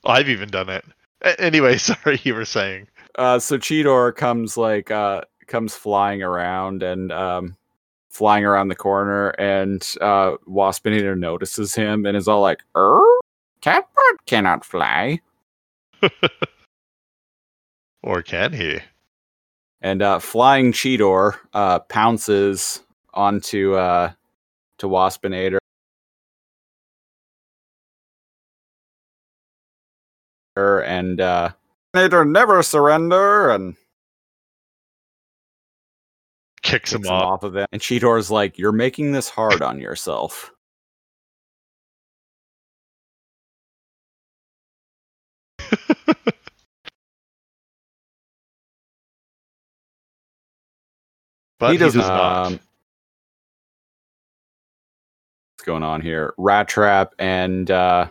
[0.04, 0.84] I've even done it.
[1.22, 2.86] A- anyway, sorry, you were saying.
[3.16, 7.56] Uh, so Cheetor comes like uh, comes flying around and um,
[8.10, 13.00] flying around the corner, and uh, Waspinator notices him and is all like, "Er,
[13.62, 15.18] catbird cannot fly."
[18.02, 18.80] Or can he?
[19.80, 22.80] And uh, flying Cheetor uh, pounces
[23.14, 24.12] onto uh,
[24.78, 25.58] to Waspinator.
[30.56, 31.50] And uh,
[31.94, 33.76] Waspinator never surrender, and
[36.62, 37.22] Kicks him kicks him off.
[37.24, 37.68] off of it.
[37.72, 40.50] And Cheetor's like, "You're making this hard on yourself."
[51.58, 52.46] But he does, does- not.
[52.46, 52.52] um,
[55.56, 56.34] What's going on here?
[56.38, 58.06] Rat Trap and uh,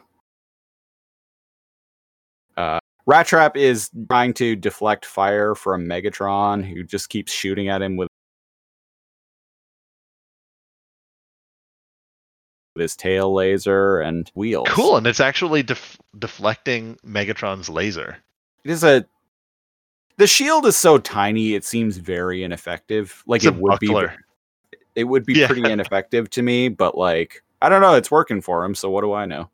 [2.57, 7.82] uh, Rat Trap is trying to deflect fire from Megatron, who just keeps shooting at
[7.82, 8.10] him with
[12.78, 14.68] his tail laser and wheels.
[14.69, 18.18] Cool, and it's actually def- deflecting Megatron's laser.
[18.64, 19.06] It is a.
[20.18, 23.23] The shield is so tiny; it seems very ineffective.
[23.27, 23.94] Like It's it would be
[24.95, 25.48] it would be Yeah.
[25.48, 29.02] pretty ineffective to me, but like I don't know, it's working for him, so what
[29.02, 29.49] do I know?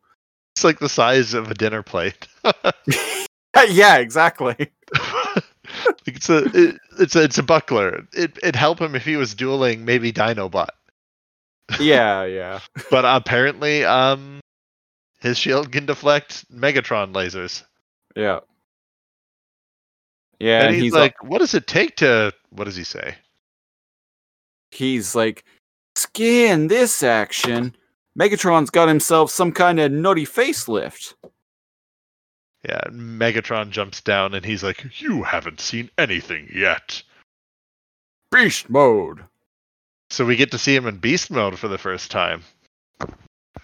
[0.56, 2.28] It's like the size of a dinner plate.
[3.70, 4.56] yeah, exactly.
[6.06, 8.06] it's a it, it's a it's a buckler.
[8.14, 10.70] It it'd help him if he was dueling maybe Dinobot,
[11.80, 12.60] Yeah, yeah.
[12.90, 14.40] but apparently um
[15.20, 17.64] his shield can deflect Megatron lasers.
[18.16, 18.40] Yeah.
[20.40, 22.34] Yeah, and, and, he's, he's like, like "What does it take to?
[22.50, 23.16] What does he say?
[24.74, 25.44] he's like
[25.96, 27.76] skin this action.
[28.18, 31.14] Megatron's got himself some kind of nutty facelift.
[32.68, 37.02] Yeah, Megatron jumps down and he's like, "You haven't seen anything yet."
[38.32, 39.24] Beast mode.
[40.10, 42.44] So we get to see him in beast mode for the first time.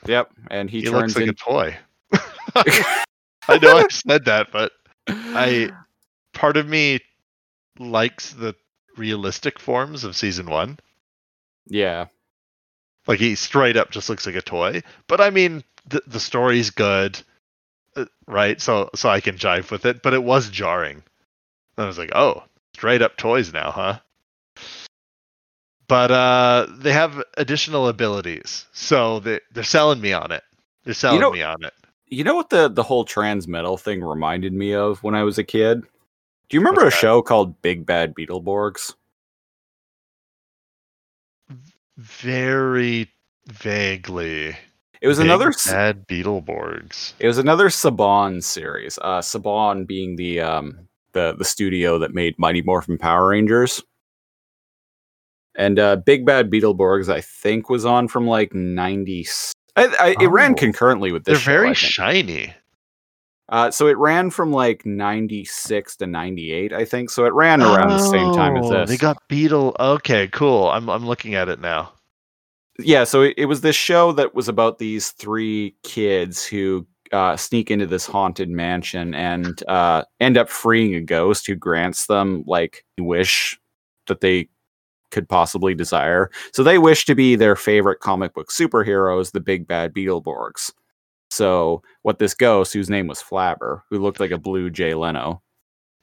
[0.05, 1.77] Yep, and he, He, turns looks like in- a toy.
[3.47, 4.71] I know I said that, but
[5.07, 5.71] I
[6.39, 7.01] part of me
[7.77, 8.55] likes the
[8.95, 10.79] realistic forms of season one.
[11.67, 12.05] Yeah.
[13.07, 14.81] Like he straight up just looks like a toy.
[15.07, 17.21] But I mean, the the story's good,
[17.97, 18.59] uh, right?
[18.61, 20.01] So so I can jive with it.
[20.01, 21.03] But it was jarring.
[21.77, 22.43] And I was like, oh,
[22.73, 23.99] straight up toys now, huh?
[25.89, 30.43] But uh, they have additional abilities, so they they're selling me on it.
[30.85, 31.73] They're selling know- me on it.
[32.11, 35.37] You know what the the whole trans metal thing reminded me of when I was
[35.37, 35.83] a kid?
[36.49, 38.95] Do you remember a show called Big Bad Beetleborgs?
[41.97, 43.09] Very
[43.47, 44.55] vaguely.
[45.01, 47.13] It was Big another bad Beetleborgs.
[47.19, 48.97] It was another Saban series.
[49.01, 53.84] Uh, Saban being the um, the the studio that made Mighty Morphin Power Rangers,
[55.55, 59.26] and uh, Big Bad Beetleborgs, I think, was on from like ninety.
[59.76, 60.55] I, I, it ran Oh.
[60.55, 61.38] concurrently with this.
[61.38, 62.53] They're show, very shiny.
[63.49, 67.09] Uh, so it ran from like ninety six to ninety eight, I think.
[67.09, 68.89] So it ran around the same time as Oh, this.
[68.89, 69.76] They got Beetle.
[69.80, 70.69] Okay, cool.
[70.69, 71.91] I'm I'm looking at it now.
[72.80, 77.35] yeah so it, it was this show that was about these three kids who uh,
[77.35, 82.43] sneak into this haunted mansion and uh, end up freeing a ghost who grants them
[82.47, 83.59] like a wish
[84.07, 84.47] that they
[85.11, 89.67] could possibly desire so they wish to be their favorite comic book superheroes the big
[89.67, 90.71] bad beetleborgs
[91.30, 95.41] so what this ghost whose name was flabber who looked like a blue jay leno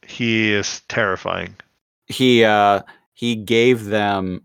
[0.06, 1.54] He is terrifying.
[2.06, 2.82] he uh
[3.14, 4.42] he gave them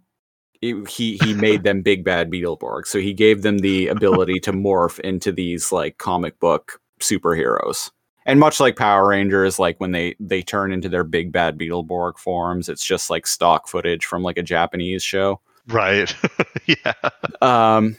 [0.62, 4.52] it- he he made them big bad beetleborg so he gave them the ability to
[4.54, 7.90] morph into these like comic book superheroes
[8.28, 12.18] and much like power rangers like when they they turn into their big bad beetleborg
[12.20, 16.14] forms it's just like stock footage from like a japanese show Right.
[16.66, 16.94] yeah.
[17.42, 17.96] um,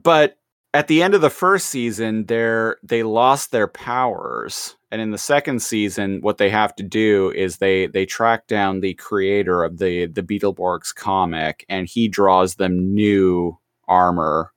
[0.00, 0.38] but
[0.72, 5.18] at the end of the first season, they're they lost their powers, and in the
[5.18, 9.78] second season, what they have to do is they they track down the creator of
[9.78, 14.52] the the Beetleborgs comic, and he draws them new armor,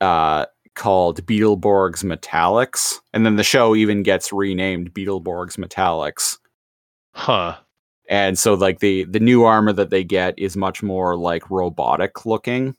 [0.00, 6.38] uh, called Beetleborgs Metallics, and then the show even gets renamed Beetleborgs Metallics.
[7.12, 7.56] Huh.
[8.08, 12.24] and so like the the new armor that they get is much more like robotic
[12.24, 12.74] looking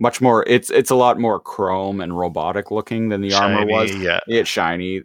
[0.00, 3.94] much more it's it's a lot more chrome and robotic looking than the armor was
[3.94, 4.20] Yeah.
[4.26, 5.02] it's shiny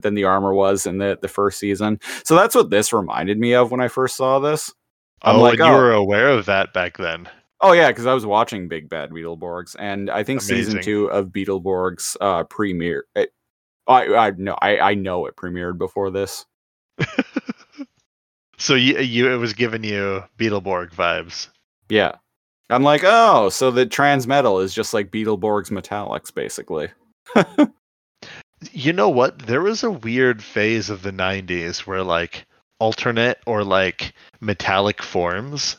[0.00, 3.54] than the armor was in the the first season so that's what this reminded me
[3.54, 4.72] of when i first saw this
[5.22, 5.76] I'm oh, like, you oh.
[5.76, 7.28] were aware of that back then.
[7.60, 11.26] Oh yeah, because I was watching Big Bad Beetleborgs, and I think season two of
[11.26, 13.04] Beetleborgs uh, premiere.
[13.14, 13.34] It,
[13.86, 16.46] I I know I I know it premiered before this.
[18.60, 21.48] So you, you it was giving you Beetleborg vibes.
[21.88, 22.16] Yeah,
[22.70, 26.88] I'm like, oh, so the trans metal is just like Beetleborgs Metallics, basically.
[28.72, 29.38] You know what?
[29.38, 32.44] There was a weird phase of the 90s where like
[32.78, 35.76] alternate or like metallic forms,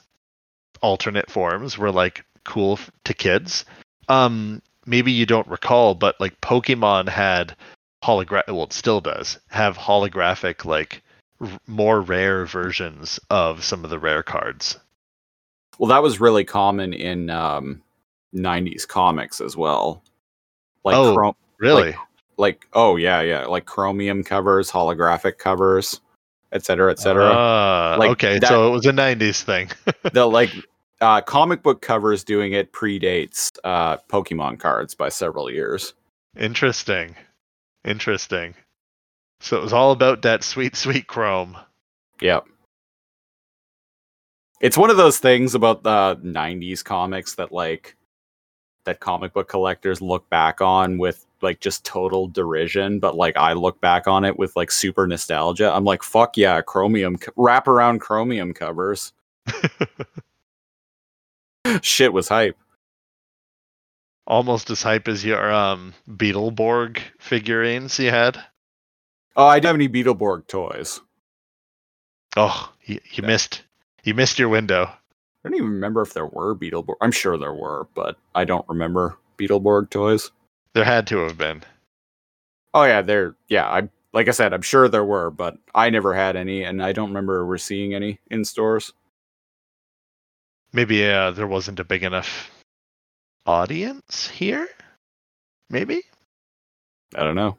[0.81, 3.65] alternate forms were like cool to kids.
[4.09, 7.55] Um maybe you don't recall, but like Pokemon had
[8.03, 11.03] hologra well it still does have holographic like
[11.39, 14.80] r- more rare versions of some of the rare cards.
[15.82, 17.82] Well, that was really common in um,
[18.36, 20.03] '90s comics as well.
[20.86, 21.95] Like, Oh, chrom- Really?
[22.38, 25.99] like oh yeah, yeah, like chromium covers, holographic covers,
[26.52, 27.32] et cetera, et cetera.
[27.34, 29.70] Ah, Like, okay, that- so it was a 90s thing.
[30.14, 30.52] the like
[31.02, 35.95] uh, comic book covers doing it predates uh, Pokemon cards by several years.
[36.38, 37.16] Interesting.
[37.84, 38.53] Interesting.
[39.40, 41.58] So it was all about that sweet, sweet chrome.
[42.22, 42.45] Yep.
[44.61, 47.95] It's one of those things about the 90s comics that like
[48.85, 53.53] that comic book collectors look back on with like just total derision, but like I
[53.53, 55.71] look back on it with like super nostalgia.
[55.73, 59.13] I'm like, fuck yeah, chromium co- wrap around chromium covers.
[61.81, 62.57] Shit was hype.
[64.27, 68.38] Almost as hype as your um Beetleborg figurines you had.
[69.35, 71.01] Oh, I don't have any Beetleborg toys.
[72.38, 73.27] Oh, you, you Yeah.
[73.27, 73.63] missed
[74.03, 74.86] you missed your window.
[74.86, 76.95] I don't even remember if there were Beetleborg.
[77.02, 80.32] I'm sure there were, but I don't remember Beetleborg toys.
[80.73, 81.64] There had to have been.
[82.73, 83.36] Oh yeah, there.
[83.49, 86.84] Yeah, I like I said, I'm sure there were, but I never had any, and
[86.84, 88.94] I don't remember we're seeing any in stores.
[90.73, 92.52] Maybe uh, there wasn't a big enough
[93.45, 94.68] audience here.
[95.69, 96.03] Maybe.
[97.15, 97.57] I don't know.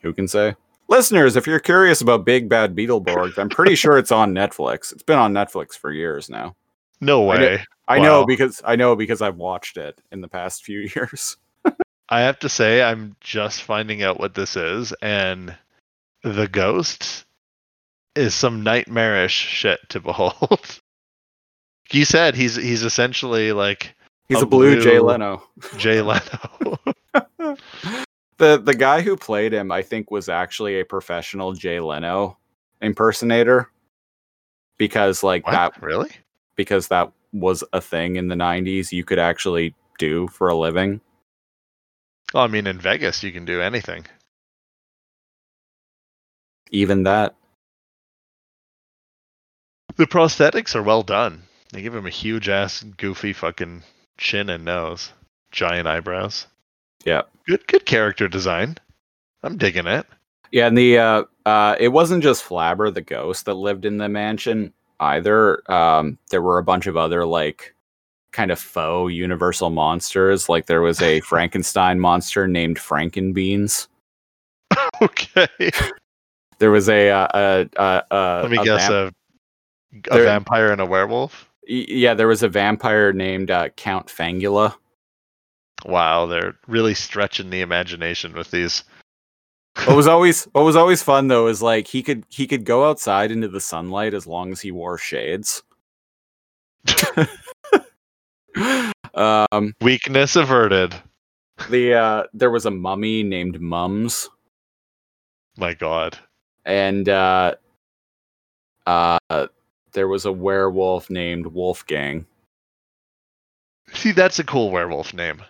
[0.00, 0.54] Who can say?
[0.88, 4.92] Listeners, if you're curious about Big Bad Beetleborgs, I'm pretty sure it's on Netflix.
[4.92, 6.54] It's been on Netflix for years now.
[7.00, 7.66] No I know- way.
[7.86, 11.36] I know because I know because I've watched it in the past few years.
[12.08, 15.54] I have to say, I'm just finding out what this is, and
[16.22, 17.24] the ghost
[18.14, 20.80] is some nightmarish shit to behold.
[21.90, 23.94] he said he's he's essentially like
[24.28, 25.42] He's A a blue Jay Leno.
[25.76, 26.78] Jay Leno.
[28.38, 32.38] the the guy who played him, I think, was actually a professional Jay Leno
[32.80, 33.70] impersonator.
[34.78, 35.52] Because like what?
[35.52, 36.10] that Really?
[36.56, 41.00] because that was a thing in the 90s you could actually do for a living.
[42.32, 44.06] Well, I mean, in Vegas, you can do anything.
[46.70, 47.34] Even that.
[49.96, 51.42] The prosthetics are well done.
[51.72, 53.84] They give him a huge ass, goofy fucking
[54.18, 55.12] chin and nose,
[55.52, 56.46] giant eyebrows.
[57.04, 57.22] Yeah.
[57.46, 58.76] Good, good character design.
[59.42, 60.06] I'm digging it.
[60.50, 64.08] Yeah, and the uh uh it wasn't just Flabber the ghost that lived in the
[64.08, 65.62] mansion either.
[65.70, 67.74] Um there were a bunch of other like
[68.32, 70.48] kind of faux universal monsters.
[70.48, 73.88] Like there was a Frankenstein monster named Frankenbeans.
[75.02, 75.48] Okay.
[76.60, 78.88] There was a uh, a, a, a Let me a guess.
[78.88, 79.16] vamp-
[79.92, 81.50] a, a there- vampire and a werewolf.
[81.66, 84.72] yeah, there was a vampire named uh, Count Fangula.
[85.84, 88.84] Wow, they're really stretching the imagination with these.
[89.84, 92.88] what was always what was always fun though is like he could he could go
[92.88, 95.62] outside into the sunlight as long as he wore shades.
[99.14, 100.94] um Weakness averted.
[101.70, 104.28] the uh there was a mummy named Mums
[105.56, 106.18] My God.
[106.64, 107.54] and uh
[108.86, 109.18] uh
[109.92, 112.26] there was a werewolf named Wolfgang.
[113.92, 115.40] See, that's a cool werewolf name.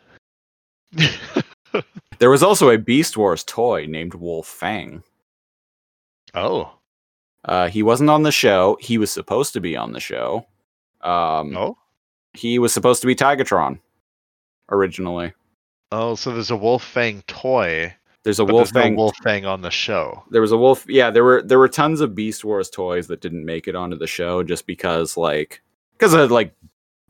[2.21, 5.03] There was also a Beast Wars toy named Wolfang.
[6.35, 6.73] oh.
[7.45, 8.79] Uh he wasn't on the show.
[8.81, 10.47] He was supposed to be on the show.
[11.03, 11.77] Um Oh.
[12.33, 13.81] he was supposed to be Tigatron
[14.71, 15.33] originally.
[15.93, 20.25] Oh, so there's a Wolfang toy, There's a Wolfang no Wolfang on the show.
[20.31, 23.21] there was a wolf yeah there were there were tons of beast wars toys that
[23.21, 25.63] didn't make it onto the show just because like
[25.99, 26.55] because of like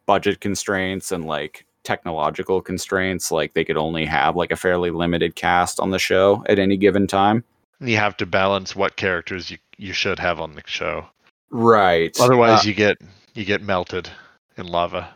[0.07, 5.35] budget constraints and like technological constraints like they could only have like a fairly limited
[5.37, 7.45] cast on the show at any given time
[7.81, 11.05] you have to balance what characters you you should have on the show.
[11.51, 12.97] right Otherwise, Uh, you get
[13.35, 14.09] you get melted
[14.57, 15.09] in lava.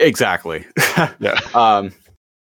[0.00, 0.64] exactly
[1.18, 1.38] Yeah.
[1.54, 1.92] um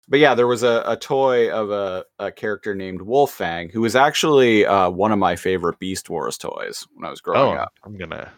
[0.07, 3.95] but yeah there was a, a toy of a, a character named wolfang who was
[3.95, 7.73] actually uh, one of my favorite beast wars toys when i was growing Oh, up
[7.83, 8.31] I'm gonna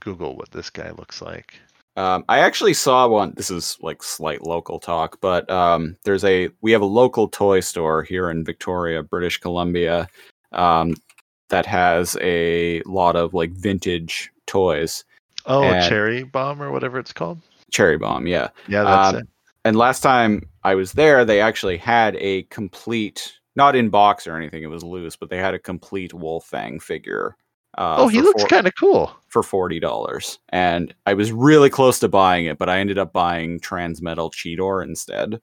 [0.00, 1.54] Google what this guy looks like.
[1.96, 3.34] Um, I actually saw one.
[3.36, 7.60] This is like slight local talk, but um, there's a we have a local toy
[7.60, 10.08] store here in Victoria, British Columbia,
[10.52, 10.94] um,
[11.50, 15.04] that has a lot of like vintage toys.
[15.44, 17.40] Oh, And- cherry bomb or whatever it's called.
[17.70, 18.48] Cherry Bomb, yeah.
[18.68, 19.28] Yeah, that's Um, it.
[19.64, 24.36] And last time I was there, they actually had a complete, not in box or
[24.36, 27.34] anything, it was loose, but they had a complete Wolfang figure.
[27.78, 29.10] Uh, Oh, he looks kind of cool.
[29.28, 33.12] for forty dollars, and I was really close to buying it, but I ended up
[33.12, 35.40] buying Transmetal Cheetor instead.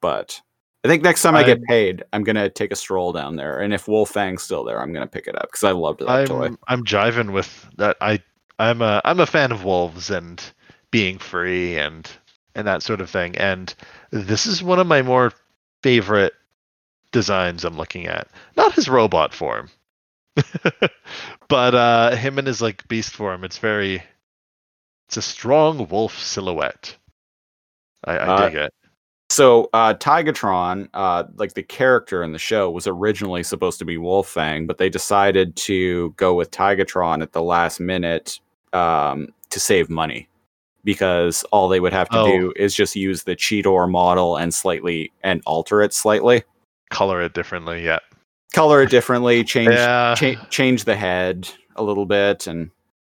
[0.00, 0.40] But
[0.84, 3.60] I think next time I, get I'm- paid, I'm gonna take a stroll down there,
[3.60, 6.46] and if Wolfang's still there, I'm gonna pick it up because I loved that toy.
[6.46, 7.96] I'm I'm jiving with that.
[8.00, 8.20] I
[8.58, 10.42] I'm a I'm a fan of wolves and
[10.90, 12.10] being free and
[12.56, 13.36] and that sort of thing.
[13.36, 13.72] And
[14.10, 15.32] this is one of my more
[15.82, 16.34] favorite
[17.12, 18.28] designs I'm looking at.
[18.56, 19.70] Not his robot form,
[21.48, 23.44] but uh, him in his like beast form.
[23.44, 24.02] It's very
[25.08, 26.96] it's a strong wolf silhouette.
[28.04, 28.74] I, I Uh, dig it.
[29.30, 33.96] So uh, Tigatron, uh, like the character in the show, was originally supposed to be
[33.96, 38.38] Wolfang, but they decided to go with Tigatron at the last minute
[38.72, 40.28] um, to save money
[40.84, 42.26] because all they would have to Oh.
[42.26, 46.44] do is just use the Cheetor model and slightly and alter it slightly,
[46.90, 47.82] Color it differently.
[47.84, 48.00] Yeah.
[48.54, 50.14] Color it differently, change Yeah.
[50.16, 52.70] cha- change the head a little bit, and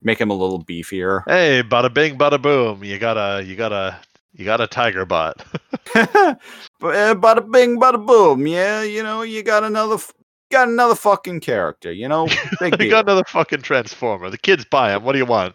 [0.02, 1.22] make him a little beefier.
[1.28, 2.82] Hey, bada bing, bada boom.
[2.82, 3.98] You got a you got a
[4.34, 5.44] you got a tiger bot.
[5.94, 6.38] but
[6.80, 8.46] bada bing, bada boom.
[8.46, 10.12] Yeah, you know, you got another, f-
[10.50, 11.92] got another fucking character.
[11.92, 12.28] You know,
[12.60, 12.90] big deal.
[12.90, 14.30] got another fucking transformer.
[14.30, 15.04] The kids buy him.
[15.04, 15.54] What do you want?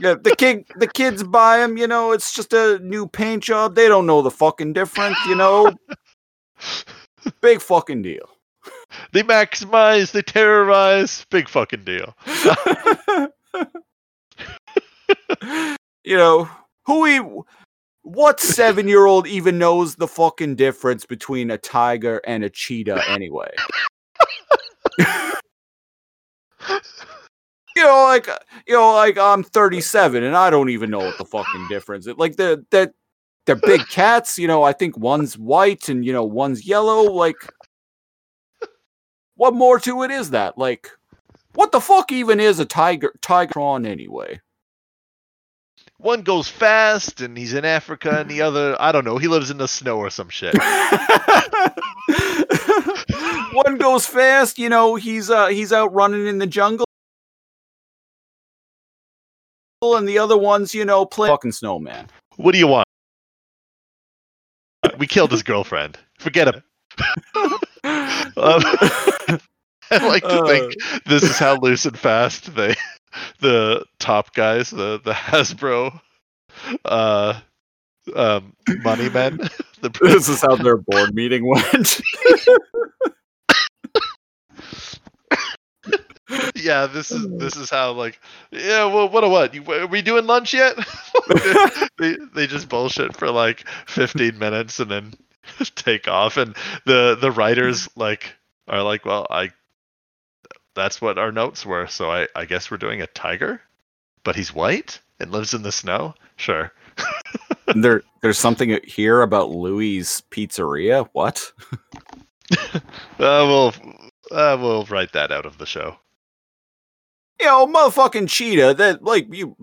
[0.00, 1.76] yeah, the kid, the kids buy them.
[1.76, 3.74] You know, it's just a new paint job.
[3.74, 5.16] They don't know the fucking difference.
[5.26, 5.72] You know,
[7.40, 8.28] big fucking deal.
[9.12, 11.26] They maximize, they terrorize.
[11.30, 12.16] Big fucking deal.
[16.04, 16.48] you know,
[16.86, 17.44] who
[18.02, 23.02] what seven year old even knows the fucking difference between a tiger and a cheetah
[23.10, 23.50] anyway?
[24.98, 25.06] you
[27.84, 28.28] know, like
[28.66, 32.06] you know, like I'm 37 and I don't even know what the fucking difference.
[32.06, 32.16] is.
[32.16, 32.92] Like the that
[33.48, 34.38] they're big cats.
[34.38, 37.02] You know, I think one's white and you know one's yellow.
[37.02, 37.36] Like,
[39.34, 40.58] what more to it is that?
[40.58, 40.90] Like,
[41.54, 44.40] what the fuck even is a tiger Tigatron anyway?
[45.96, 49.50] One goes fast and he's in Africa, and the other, I don't know, he lives
[49.50, 50.54] in the snow or some shit.
[53.52, 56.84] One goes fast, you know, he's uh he's out running in the jungle.
[59.80, 62.08] And the other one's, you know, playing fucking snowman.
[62.36, 62.86] What do you want?
[64.98, 65.98] We killed his girlfriend.
[66.18, 66.62] Forget him.
[68.36, 68.62] Um,
[69.90, 70.74] I like to think
[71.06, 72.74] this is how loose and fast they,
[73.40, 76.00] the top guys, the the Hasbro,
[76.84, 77.40] uh,
[78.14, 79.40] um, money men.
[79.80, 82.00] The this is how their board meeting went.
[86.58, 88.20] yeah, this is this is how like
[88.50, 88.84] yeah.
[88.84, 89.54] Well, what a what?
[89.54, 90.76] You, are we doing lunch yet?
[91.98, 95.14] they they just bullshit for like 15 minutes and then
[95.74, 98.34] take off, and the the writers like
[98.66, 99.50] are like, well, I
[100.74, 103.60] that's what our notes were, so I I guess we're doing a tiger,
[104.24, 106.14] but he's white and lives in the snow.
[106.36, 106.72] Sure.
[107.74, 111.08] there there's something here about Louis Pizzeria.
[111.12, 111.52] What?
[113.18, 113.74] Uh, we'll
[114.30, 115.96] uh, we'll write that out of the show.
[117.40, 119.56] You know, motherfucking cheetah, that like you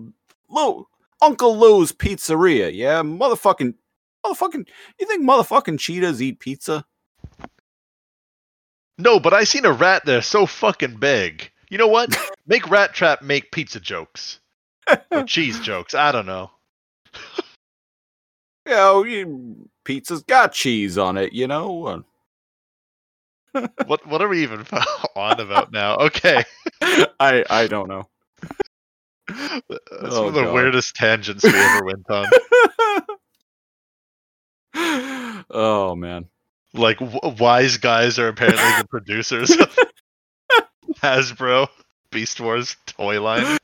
[0.48, 0.86] Lou
[1.20, 3.02] Uncle Lou's Pizzeria, yeah?
[3.02, 3.74] Motherfucking
[4.24, 4.66] motherfucking
[4.98, 6.84] you think motherfucking cheetahs eat pizza?
[8.98, 11.50] No, but I seen a rat there so fucking big.
[11.68, 12.16] You know what?
[12.46, 14.40] make Rat Trap make pizza jokes
[15.10, 15.94] or cheese jokes.
[15.94, 16.50] I don't know.
[18.64, 22.04] You know, you, pizza's got cheese on it, you know.
[23.56, 24.64] Uh, What what are we even
[25.16, 25.96] on about now?
[25.96, 26.42] Okay,
[26.82, 28.04] I I don't know.
[29.28, 30.54] that's Oh, one of the God.
[30.54, 32.26] weirdest tangents we ever went on.
[35.50, 36.26] oh man.
[36.74, 39.76] Like w- wise guys are apparently the producers of
[41.02, 41.68] Hasbro
[42.10, 43.56] Beast Wars toy line.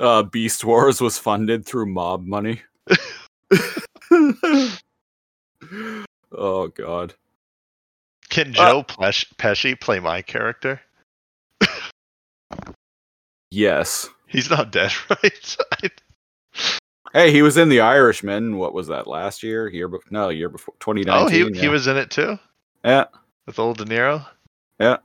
[0.00, 2.62] uh, Beast Wars was funded through mob money.
[6.32, 7.14] oh god.
[8.34, 10.80] Can Uh, Joe Pesh- Pesci play my character?
[13.50, 14.08] Yes.
[14.26, 15.56] He's not dead, right?
[15.82, 15.90] I-
[17.12, 18.58] Hey, he was in The Irishman.
[18.58, 19.06] What was that?
[19.06, 19.68] Last year?
[19.68, 20.08] Year before?
[20.10, 20.74] No, year before.
[20.80, 21.14] 2019.
[21.14, 21.60] oh, he yeah.
[21.62, 22.40] he was in it too
[22.84, 23.04] Yeah.
[23.46, 24.26] with old De Niro.
[24.80, 24.96] Yeah.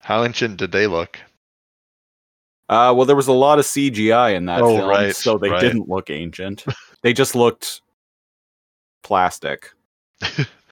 [0.00, 1.18] How ancient did they look?
[2.68, 5.48] Uh, well, there was a lot of CGI in that Oh, film, right, so they
[5.48, 5.60] right.
[5.60, 6.66] didn't look ancient.
[7.02, 7.80] they just looked
[9.02, 9.70] plastic.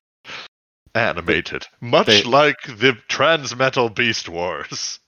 [0.94, 5.00] Animated, much they- like the Transmetal Beast Wars.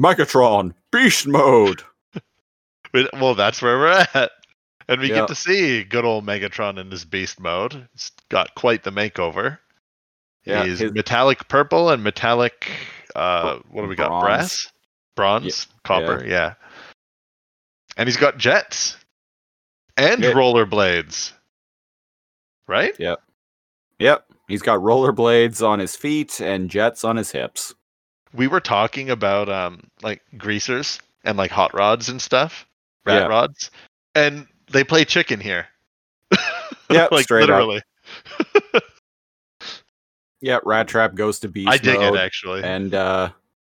[0.00, 1.82] Megatron, beast mode.
[3.14, 4.30] Well, that's where we're at.
[4.86, 5.20] And we Yeah.
[5.20, 7.88] get to see good old Megatron in his beast mode.
[7.94, 9.58] He's got quite the makeover.
[10.44, 12.70] Yeah, He's his- metallic purple and metallic
[13.16, 14.08] uh what do we got?
[14.08, 14.22] Bronze.
[14.24, 14.72] Brass?
[15.16, 15.66] Bronze?
[15.84, 16.54] Copper, yeah.
[17.96, 18.96] And he's got jets.
[19.96, 20.32] And Yeah.
[20.32, 21.32] rollerblades.
[22.68, 22.94] Right?
[24.02, 27.74] Yep, he's got rollerblades on his feet and jets on his hips.
[28.34, 32.66] We were talking about um like greasers and like hot rods and stuff.
[33.04, 33.26] Rat Yeah.
[33.28, 33.70] rods.
[34.14, 35.66] And they play chicken here.
[36.90, 37.80] Yep, like literally.
[40.42, 42.64] Yeah, Rat Trap goes to beast I dig it actually.
[42.64, 43.30] and uh,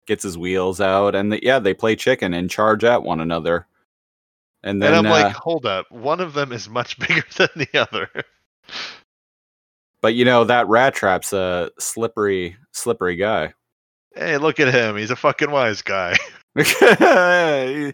[0.07, 3.67] gets his wheels out, and the, yeah, they play chicken and charge at one another.
[4.63, 7.49] And then and I'm uh, like, hold up, one of them is much bigger than
[7.55, 8.09] the other.
[10.03, 13.53] But you know that rat trap's a slippery, slippery guy.
[14.15, 14.97] hey, look at him.
[14.97, 16.15] He's a fucking wise guy.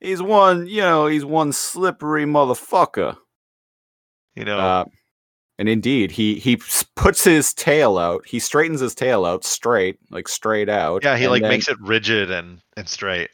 [0.00, 3.18] He's one, you know, he's one slippery motherfucker.
[4.34, 4.84] You know, Uh,
[5.58, 6.56] and indeed, he he
[6.96, 8.26] puts his tail out.
[8.26, 11.04] He straightens his tail out straight, like straight out.
[11.04, 13.28] yeah, he like then- makes it rigid and and straight.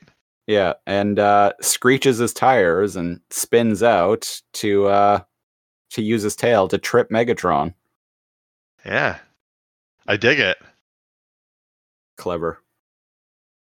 [0.48, 5.20] Yeah, and uh, screeches his tires and spins out to uh,
[5.90, 7.74] to use his tail to trip Megatron.
[8.86, 9.18] Yeah.
[10.06, 10.56] I dig it.
[12.16, 12.62] Clever.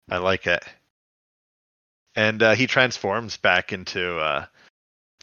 [0.09, 0.65] I like it.
[2.15, 4.47] And uh, he transforms back into uh,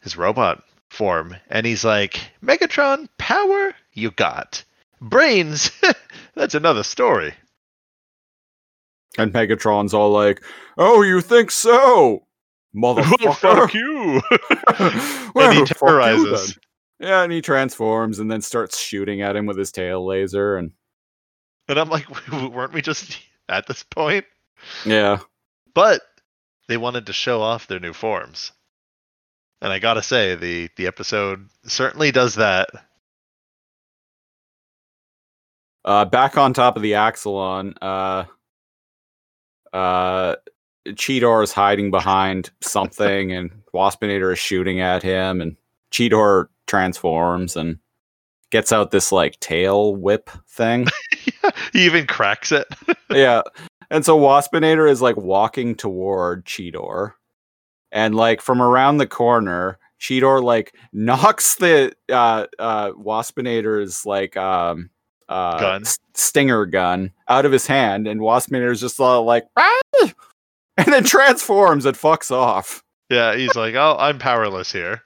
[0.02, 4.62] his robot form, and he's like, "Megatron, power you got,
[5.00, 5.70] brains.
[6.34, 7.34] That's another story."
[9.18, 10.42] And Megatron's all like,
[10.78, 12.24] "Oh, you think so,
[12.76, 14.22] motherfucker?" fuck you.
[15.34, 16.56] Well, and he terrorizes.
[16.98, 20.72] Yeah, and he transforms and then starts shooting at him with his tail laser, and
[21.68, 23.18] And I'm like, weren't we just
[23.48, 24.24] at this point?
[24.84, 25.20] yeah,
[25.74, 26.00] But
[26.68, 28.52] they wanted to show off their new forms.
[29.60, 32.68] And I gotta say, the, the episode certainly does that.
[35.84, 38.24] uh, back on top of the Axalon, uh,
[39.72, 40.36] uh,
[40.88, 45.56] Cheetor is hiding behind something, and Waspinator is shooting at him, and
[45.92, 47.78] Cheetor transforms and
[48.50, 50.86] gets out this like tail whip thing.
[51.72, 52.66] he even cracks it.
[53.10, 53.42] yeah.
[53.90, 57.12] And so Waspinator is like walking toward Cheetor.
[57.92, 64.90] And like from around the corner, Cheetor like knocks the uh uh Waspinator's like um
[65.28, 65.82] uh Gun.
[65.82, 69.80] s- stinger gun out of his hand and Waspinator's just all like "Ah!"
[70.76, 72.82] and then transforms and fucks off.
[73.10, 75.02] yeah, he's like, oh, I'm powerless here.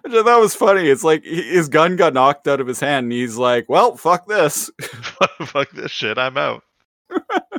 [0.24, 0.88] that was funny.
[0.88, 4.26] It's like his gun got knocked out of his hand and he's like, "Well, fuck
[4.26, 4.70] this."
[5.46, 6.62] Fuck this shit, I'm out.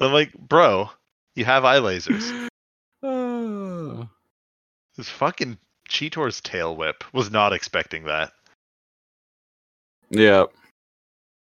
[0.01, 0.89] I'm like, bro,
[1.35, 2.47] you have eye lasers.
[4.97, 5.57] This fucking
[5.87, 8.33] Cheetor's tail whip was not expecting that.
[10.09, 10.45] yeah.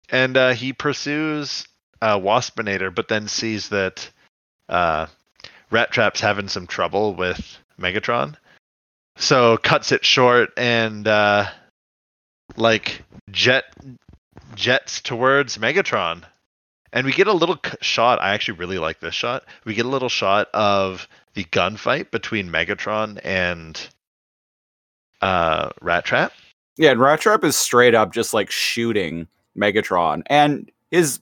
[0.10, 1.66] and uh, he pursues
[2.02, 4.12] uh, Waspinator, but then sees that
[4.68, 5.06] uh,
[5.72, 8.36] Rat Trap's having some trouble with Megatron,
[9.20, 11.46] so cuts it short and uh,
[12.56, 13.66] like jet
[14.56, 16.24] jets towards Megatron,
[16.92, 18.20] and we get a little shot.
[18.22, 19.44] I actually really like this shot.
[19.66, 23.90] We get a little shot of the gunfight between Megatron and
[25.22, 26.34] uh, Rat Trap.
[26.78, 29.28] Yeah, and Rat Trap is straight up just like shooting
[29.58, 31.20] Megatron, and his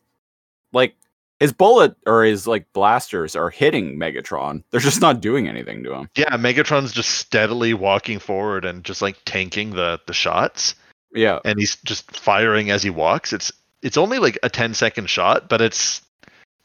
[0.71, 0.95] like
[1.39, 4.63] his bullet or his like blasters are hitting Megatron.
[4.71, 6.09] They're just not doing anything to him.
[6.15, 10.75] Yeah, Megatron's just steadily walking forward and just like tanking the the shots,
[11.13, 13.33] Yeah, and he's just firing as he walks.
[13.33, 13.51] It's
[13.81, 16.01] it's only like a 10 second shot, but it's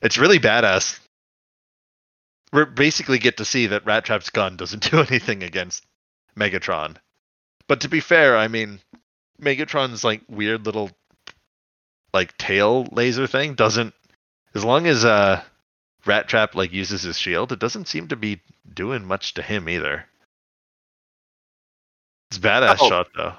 [0.01, 0.99] it's really badass.
[2.53, 5.85] We basically get to see that Rat Trap's gun doesn't do anything against
[6.37, 6.97] Megatron.
[7.69, 8.81] But to be fair, I mean,
[9.41, 10.91] Megatron's like weird little
[12.15, 13.95] like tail laser thing doesn't
[14.55, 15.43] as long as uh
[16.07, 18.41] Rat Trap like uses his shield, it doesn't seem to be
[18.75, 20.05] doing much to him either.
[22.31, 22.89] It's a badass Oh.
[22.89, 23.35] shot though.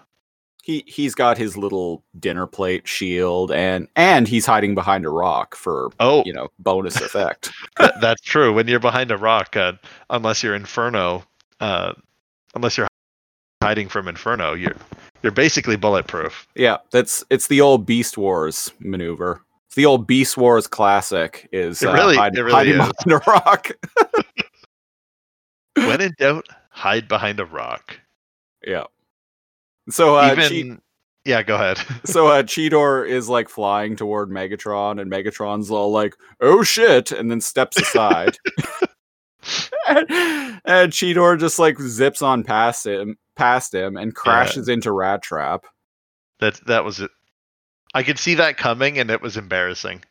[0.61, 5.56] he he's got his little dinner plate shield, and and he's hiding behind a rock
[5.56, 7.52] for Oh, you know bonus effect.
[7.80, 8.53] that, that's true.
[8.53, 9.73] When you're behind a rock, uh,
[10.10, 11.23] unless you're Inferno,
[11.60, 11.94] uh,
[12.56, 12.88] unless you're
[13.61, 14.76] hiding from Inferno, you're
[15.22, 16.48] you're basically bulletproof.
[16.56, 19.41] yeah, that's it's the old Beast Wars maneuver.
[19.74, 21.50] It's the old Beast Wars classic.
[21.52, 23.72] Is It uh, really- hide- it really behind a rock.
[25.76, 28.00] when in doubt, hide behind a rock.
[28.64, 28.84] yeah.
[29.90, 30.80] So uh, Even
[31.26, 31.80] yeah, go ahead.
[32.06, 37.32] so uh, Cheetor is like flying toward Megatron, and Megatron's all like, "Oh shit!" and
[37.32, 38.38] then steps aside.
[39.90, 40.08] and,
[40.66, 45.66] and Cheetor just like zips on past him, past him, and crashes into Rat Trap.
[46.41, 47.10] that that was it.
[47.94, 50.03] I could see that coming, and it was embarrassing.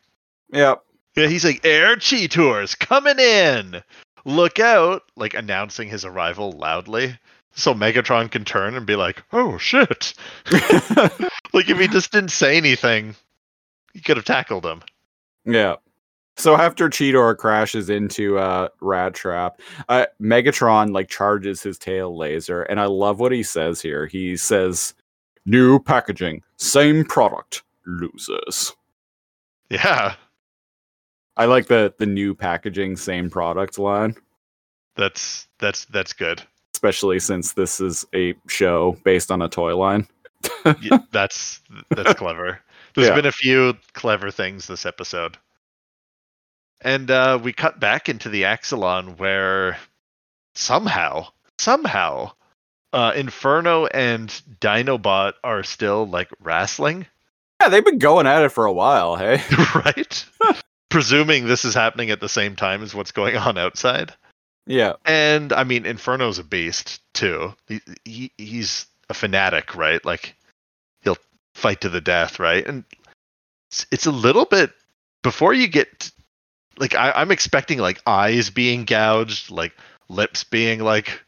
[0.51, 0.83] Yep.
[1.15, 3.83] Yeah, he's like air cheetors coming in.
[4.25, 5.03] Look out!
[5.15, 7.17] Like announcing his arrival loudly,
[7.55, 10.13] so Megatron can turn and be like, "Oh shit!"
[10.51, 13.15] like if he just didn't say anything,
[13.93, 14.81] he could have tackled him.
[15.45, 15.75] Yeah.
[16.35, 22.63] So after Cheetor crashes into uh Rat Trap, uh, Megatron like charges his tail laser,
[22.63, 24.07] and I love what he says here.
[24.07, 24.95] He says,
[25.45, 28.73] "New packaging, same product, losers."
[29.69, 30.15] Yeah,
[31.37, 34.15] I like the the new packaging, same product line,
[34.95, 36.41] that's that's that's good.
[36.75, 40.07] especially since this is a show based on a toy line.
[40.81, 41.61] Yeah, that's
[41.91, 42.59] that's clever.
[42.93, 43.15] There's Yeah.
[43.15, 45.37] been a few clever things this episode.
[46.81, 49.77] And uh, we cut back into the Axalon where
[50.53, 51.27] somehow,
[51.57, 52.33] somehow,
[52.91, 54.27] uh, Inferno and
[54.59, 57.07] Dinobot are still like wrestling,
[57.63, 59.15] Yeah, they've been going at it for a while.
[59.15, 59.41] Hey.
[59.75, 60.25] right?
[60.89, 64.13] Presuming this is happening at the same time as what's going on outside.
[64.67, 64.93] Yeah.
[65.05, 67.53] And I mean, Inferno's a beast too.
[67.69, 70.03] He, he he's a fanatic, right?
[70.03, 70.35] Like
[71.03, 71.17] he'll
[71.55, 72.67] fight to the death, right?
[72.67, 72.83] And
[73.71, 74.73] it's, it's a little bit
[75.21, 76.11] before you get
[76.77, 79.71] like I, I'm expecting like eyes being gouged, like
[80.09, 81.21] lips being like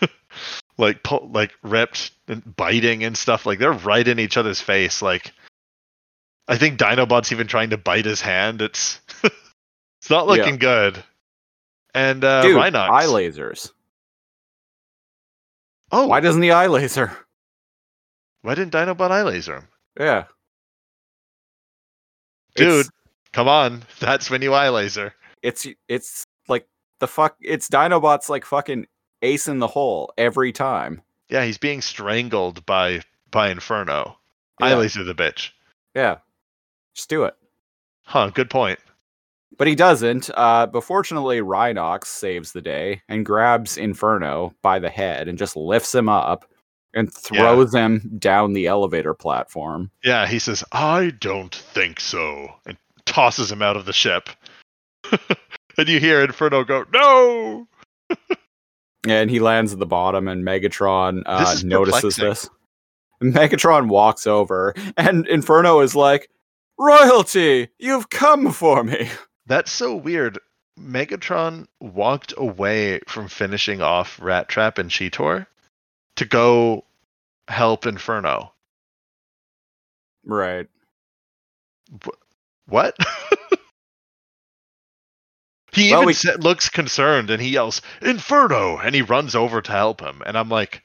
[0.78, 3.44] like pu- like ripped and biting and stuff.
[3.44, 5.02] Like they're right in each other's face.
[5.02, 5.34] Like
[6.48, 8.62] I think Dinobot's even trying to bite his hand.
[8.62, 10.32] It's it's not Yeah.
[10.42, 11.02] looking good.
[11.94, 12.90] And uh, Dude, Rhinox.
[12.90, 13.72] eye lasers.
[15.92, 17.16] Oh, Why doesn't the eye laser?
[18.42, 19.68] Why didn't Dinobot eye laser him?
[19.98, 20.24] Yeah.
[22.54, 22.90] Dude, It's-
[23.32, 23.82] come on.
[24.00, 25.14] That's when you eye laser.
[25.42, 26.66] it's it's like
[27.00, 28.86] the fuck it's Dinobot's like fucking
[29.22, 31.02] ace in the hole every time.
[31.28, 33.00] Yeah, he's being strangled by
[33.30, 34.18] by Inferno.
[34.60, 34.76] Eye Yeah.
[34.76, 35.50] laser the bitch.
[35.94, 36.18] Yeah.
[36.96, 37.34] Just do it.
[38.04, 38.80] Huh, good point.
[39.58, 40.30] But he doesn't.
[40.34, 45.56] Uh, but fortunately, Rhinox saves the day and grabs Inferno by the head and just
[45.56, 46.50] lifts him up
[46.94, 49.90] and throws him down the elevator platform.
[50.02, 52.48] Yeah, he says, I don't think so.
[52.66, 54.30] And tosses him out of the ship.
[55.78, 57.68] and you hear Inferno go, No!
[59.08, 62.24] And he lands at the bottom, and Megatron uh, This notices perplexing.
[62.24, 62.50] this.
[63.22, 66.28] Megatron walks over, and Inferno is like,
[66.78, 69.08] Royalty, you've come for me.
[69.46, 70.38] That's so weird.
[70.78, 75.46] Megatron walked away from finishing off Rat Trap and Cheetor
[76.16, 76.84] to go
[77.48, 78.52] help Inferno.
[80.24, 80.68] Right.
[82.66, 82.96] What?
[85.72, 88.76] he Well, even we- sa- looks concerned and he yells, Inferno!
[88.78, 90.22] And he runs over to help him.
[90.26, 90.82] And I'm like,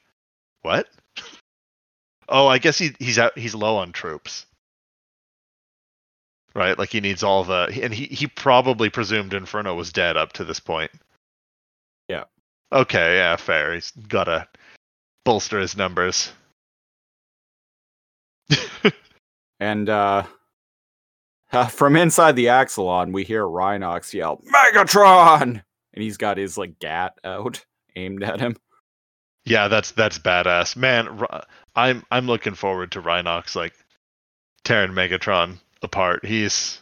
[0.62, 0.88] what?
[2.28, 4.46] oh, I guess he, he's out, he's low on troops.
[6.54, 6.78] Right?
[6.78, 7.78] Like he needs all the.
[7.82, 10.90] And he, he probably presumed Inferno was dead up to this point.
[12.08, 12.24] Yeah.
[12.72, 13.74] Okay, yeah, fair.
[13.74, 14.46] He's got to
[15.24, 16.32] bolster his numbers.
[19.62, 20.24] And uh,
[21.52, 25.62] uh, from inside the Axalon, we hear Rhinox yell, Megatron!
[25.94, 27.64] And he's got his like gat out
[27.96, 28.56] aimed at him.
[29.44, 31.26] Yeah, that's that's badass, man.
[31.76, 33.74] I'm I'm looking forward to Rhinox like
[34.64, 36.24] tearing Megatron apart.
[36.24, 36.80] He's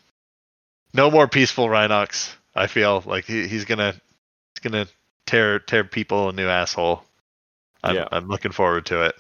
[0.95, 2.35] no more peaceful Rhinox.
[2.55, 4.87] I feel like he, he's gonna he's gonna
[5.27, 7.05] tear tear people a new asshole.
[7.83, 8.09] I'm Yeah.
[8.13, 9.15] I'm looking forward to it.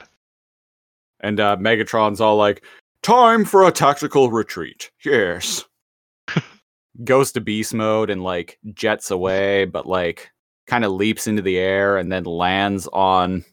[1.20, 2.62] And uh, Megatron's all like,
[3.02, 4.90] Time for a tactical retreat.
[5.05, 5.65] Yes.
[7.05, 10.31] Goes to beast mode and like jets away, but like
[10.66, 13.44] kind of leaps into the air and then lands on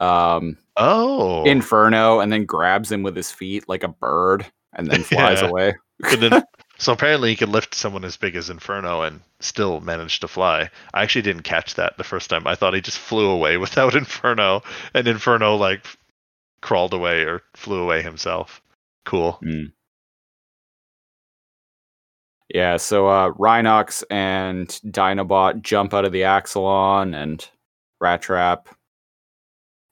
[0.00, 4.46] um Oh, Inferno and then grabs him with his feet like a bird
[4.76, 5.48] and then flies Yeah.
[5.48, 5.74] away.
[6.18, 6.42] Then-
[6.78, 10.70] so apparently he could lift someone as big as Inferno and still manage to fly.
[10.94, 12.46] I actually didn't catch that the first time.
[12.46, 14.62] I thought he just flew away without Inferno,
[14.94, 15.84] and Inferno like
[16.60, 18.60] crawled away or flew away himself.
[19.04, 19.40] Cool.
[22.48, 27.46] Yeah, so uh Rhinox and Dinobot jump out of the Axalon and
[28.00, 28.68] Rat Trap.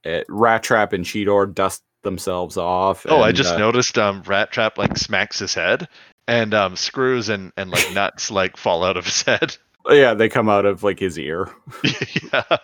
[0.04, 3.04] It, Rat Trap and Cheetor dust themselves off.
[3.08, 5.88] Oh, I just uh, noticed um Rat Trap like smacks his head
[6.28, 9.56] and um, screws and and like nuts like fall out of his head.
[9.88, 11.50] Yeah, they come out of like his ear,
[12.32, 12.56] yeah.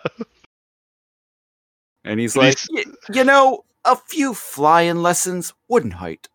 [2.03, 6.27] and he's And like, he's- "Y- you know, a few flying lessons wouldn't hurt.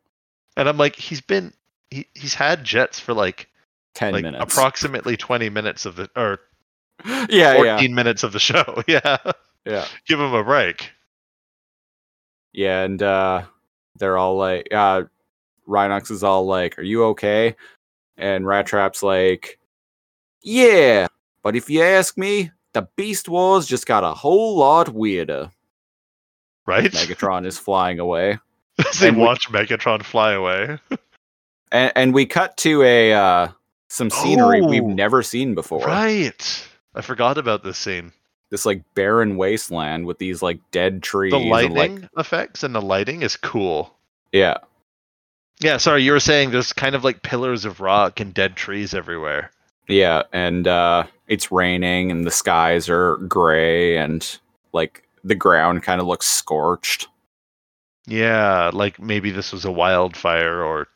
[0.56, 1.52] And I'm like, he's been
[1.90, 3.48] he, he's had jets for like
[3.94, 4.42] Ten like minutes.
[4.54, 6.40] approximately 20 minutes of the or
[7.28, 8.82] yeah, 14 yeah, minutes of the show.
[8.86, 9.16] Yeah.
[9.64, 10.90] yeah, Give him a break.
[12.56, 13.42] Yeah, and uh,
[13.98, 15.04] they're all like, uh,
[15.68, 17.54] Rhinox is all like, "Are you okay?"
[18.16, 19.58] And Rat Trap's like,
[20.42, 21.06] "Yeah,
[21.42, 25.50] but if you ask me, the Beast Wars just got a whole lot weirder."
[26.66, 26.90] Right?
[26.90, 28.38] Megatron is flying away.
[29.00, 30.78] They and we- watch Megatron fly away.
[31.72, 33.48] and, and we cut to a uh,
[33.88, 35.86] some scenery we've Oh, never seen before.
[35.86, 36.68] Right.
[36.94, 38.12] I forgot about this scene.
[38.50, 41.32] This like barren wasteland with these like dead trees.
[41.32, 43.92] The and, like, effects and the lighting is cool.
[44.32, 44.58] yeah,
[45.60, 48.94] Yeah, sorry, you were saying there's kind of like pillars of rock and dead trees
[48.94, 49.50] everywhere.
[49.88, 54.38] yeah, and uh, it's raining and the skies are gray and
[54.72, 57.08] like the ground kind of looks scorched.
[58.06, 60.86] Yeah, like maybe this was a wildfire or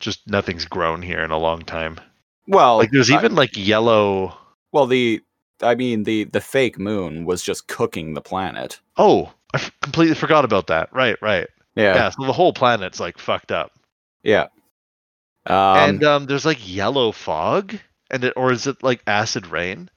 [0.00, 1.98] just nothing's grown here in a long time.
[2.46, 4.36] Well, Like there's I- even like yellow
[4.72, 5.22] well the
[5.64, 8.80] I mean the the fake moon was just cooking the planet.
[8.96, 10.92] Oh, I f- completely forgot about that.
[10.92, 11.48] Right, right.
[11.76, 13.72] Yeah, Yeah, so the whole planet's like fucked up.
[14.22, 14.46] yeah.
[15.46, 17.74] Um, and um there's like yellow fog
[18.10, 19.90] and it or is it like acid rain?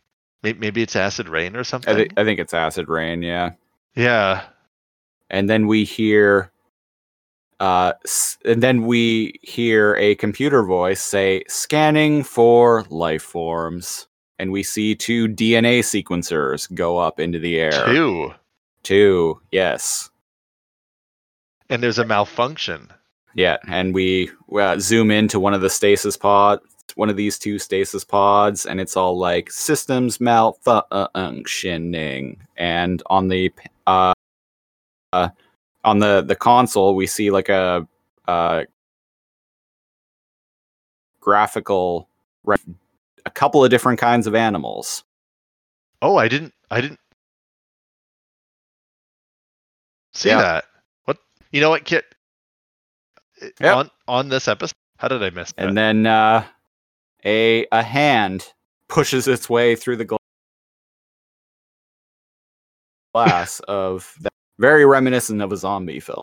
[0.44, 2.08] Maybe, maybe it's acid rain or I, something.
[2.18, 3.22] I think it's acid rain.
[3.22, 3.52] Yeah.
[3.96, 4.44] yeah.
[5.30, 6.52] and then we hear
[7.60, 14.08] uh s- and then we hear a computer voice say scanning for life forms
[14.40, 17.86] and we see two DNA sequencers go up into the air.
[17.86, 18.34] Two.
[18.84, 20.10] Two, yes.
[21.70, 22.90] And there's a malfunction.
[23.34, 26.64] Yeah, and we uh, zoom into one of the stasis pods,
[26.96, 32.38] one of these two stasis pods, and it's all like systems malfunctioning.
[32.56, 33.54] And on the
[33.86, 34.14] uh,
[35.14, 35.30] uh
[35.84, 37.88] on the the console, we see like a
[38.28, 38.64] uh
[41.20, 42.10] graphical
[43.38, 45.04] couple of different kinds of animals.
[46.02, 47.00] Oh, I didn't I didn't
[50.14, 50.42] see Yeah.
[50.42, 50.66] that.
[51.06, 51.18] What
[51.52, 52.06] you know what, Kit?
[53.62, 53.76] Yep.
[53.76, 54.74] On on this episode?
[54.98, 55.68] How did I miss that?
[55.68, 56.44] And then uh,
[57.24, 58.46] a a hand
[58.90, 60.18] pushes its way through the
[63.14, 66.22] glass of that, very reminiscent of a zombie film.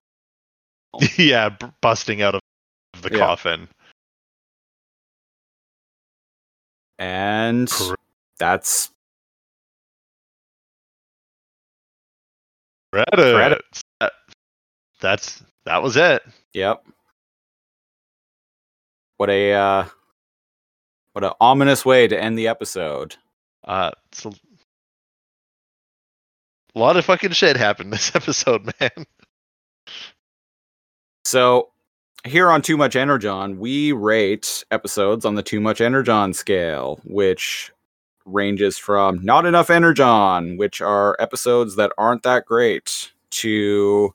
[1.16, 2.41] yeah, b- busting out of
[3.03, 3.19] the Yeah.
[3.19, 3.69] coffin.
[6.98, 7.70] And
[8.38, 8.90] that's
[12.92, 13.12] Credits.
[13.32, 13.82] Credits.
[14.00, 14.12] That-
[15.00, 16.22] that's that was it.
[16.52, 16.84] yep.
[19.16, 19.84] What a uh,
[21.12, 23.16] what a ominous way to end the episode.
[23.64, 24.34] Uh, it's a, a
[26.78, 29.06] lot of fucking shit happened this episode, man.
[31.24, 31.70] So
[32.24, 37.70] here on Too Much Energon, we rate episodes on the Too Much Energon scale, which
[38.24, 44.14] ranges from not enough Energon, which are episodes that aren't that great, to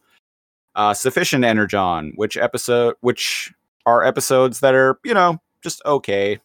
[0.75, 3.53] uh, sufficient Energon, which episode which
[3.85, 6.39] are episodes that are, you know, just okay.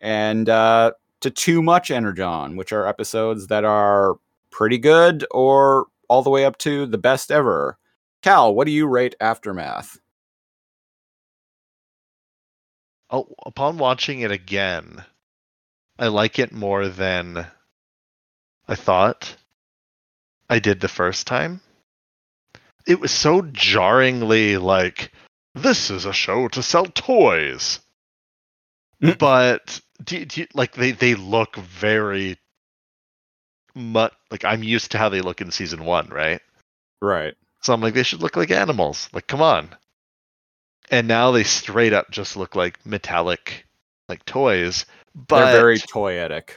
[0.00, 4.16] And uh, to too much Energon, which are episodes that are
[4.50, 7.78] pretty good or all the way up to the best ever.
[8.22, 9.98] Cal, what do you rate Aftermath?
[13.10, 15.04] Upon watching it again,
[15.98, 17.46] I like it more than
[18.66, 19.36] I thought
[20.48, 21.60] I did the first time.
[22.86, 25.12] It was so jarringly like,
[25.54, 27.80] this is a show to sell toys.
[29.02, 29.18] Mm.
[29.18, 32.36] But do, do like they they look very
[33.74, 36.40] much like I'm used to how they look in season 1, right?
[37.00, 37.34] Right.
[37.62, 39.08] So I'm like, they should look like animals.
[39.12, 39.74] Like, come on.
[40.94, 43.66] And now they straight up just look like metallic,
[44.08, 44.86] like toys.
[45.12, 46.50] But They're very toyetic.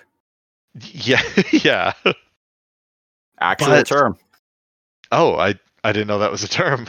[0.79, 1.93] yeah, yeah.
[3.39, 4.17] Actual But- term.
[5.11, 6.85] Oh, I I didn't know that was a term.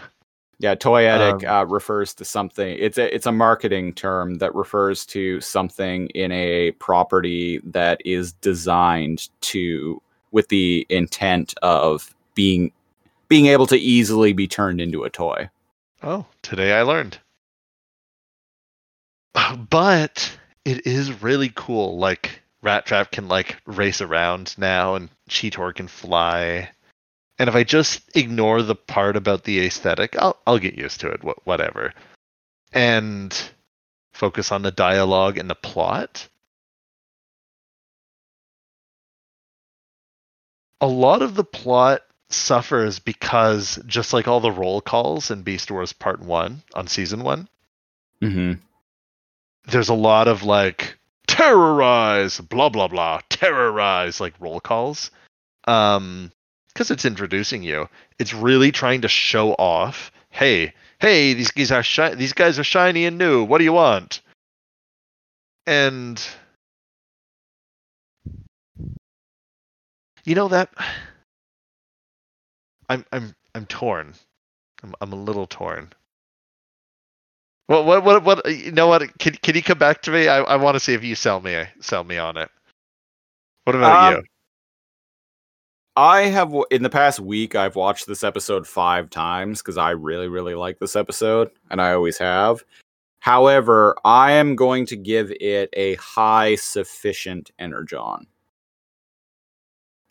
[0.58, 2.76] Yeah, toyetic Um, uh, refers to something.
[2.78, 8.32] It's a it's a marketing term that refers to something in a property that is
[8.32, 10.02] designed to
[10.32, 12.72] with the intent of being
[13.28, 15.48] being able to easily be turned into a toy.
[16.02, 17.18] Oh, today I learned.
[19.70, 21.98] But it is really cool.
[21.98, 26.70] Like Rat Trap can like race around now, and Cheetor can fly.
[27.38, 31.08] And if I just ignore the part about the aesthetic, I'll I'll get used to
[31.10, 31.20] it.
[31.22, 31.94] Wh- whatever.
[32.72, 33.34] And
[34.12, 36.28] focus on the dialogue and the plot.
[40.80, 45.70] A lot of the plot suffers because just like all the roll calls in Beast
[45.70, 47.48] Wars Part 1 on season 1,
[48.20, 48.52] hmm
[49.68, 55.10] there's a lot of like terrorize blah blah blah terrorize like roll calls
[55.66, 56.32] um
[56.68, 57.88] because it's introducing you.
[58.20, 62.64] It's really trying to show off hey hey these guys are shi- these guys are
[62.64, 64.20] shiny and new what do you want?
[65.66, 66.24] And
[70.24, 70.70] you know that
[72.88, 74.14] i'm i'm i'm torn.
[74.82, 75.90] I'm, I'm a little torn
[77.68, 78.46] what what what what?
[78.52, 79.16] You know what?
[79.18, 80.26] Can can you come back to me?
[80.28, 82.50] I, I want to see if you sell me sell me on it.
[83.64, 84.24] What about Um, you?
[85.96, 90.28] I have in the past week I've watched this episode five times because I really
[90.28, 92.62] really like this episode and I always have.
[93.20, 98.26] However, I am going to give it a high sufficient energon.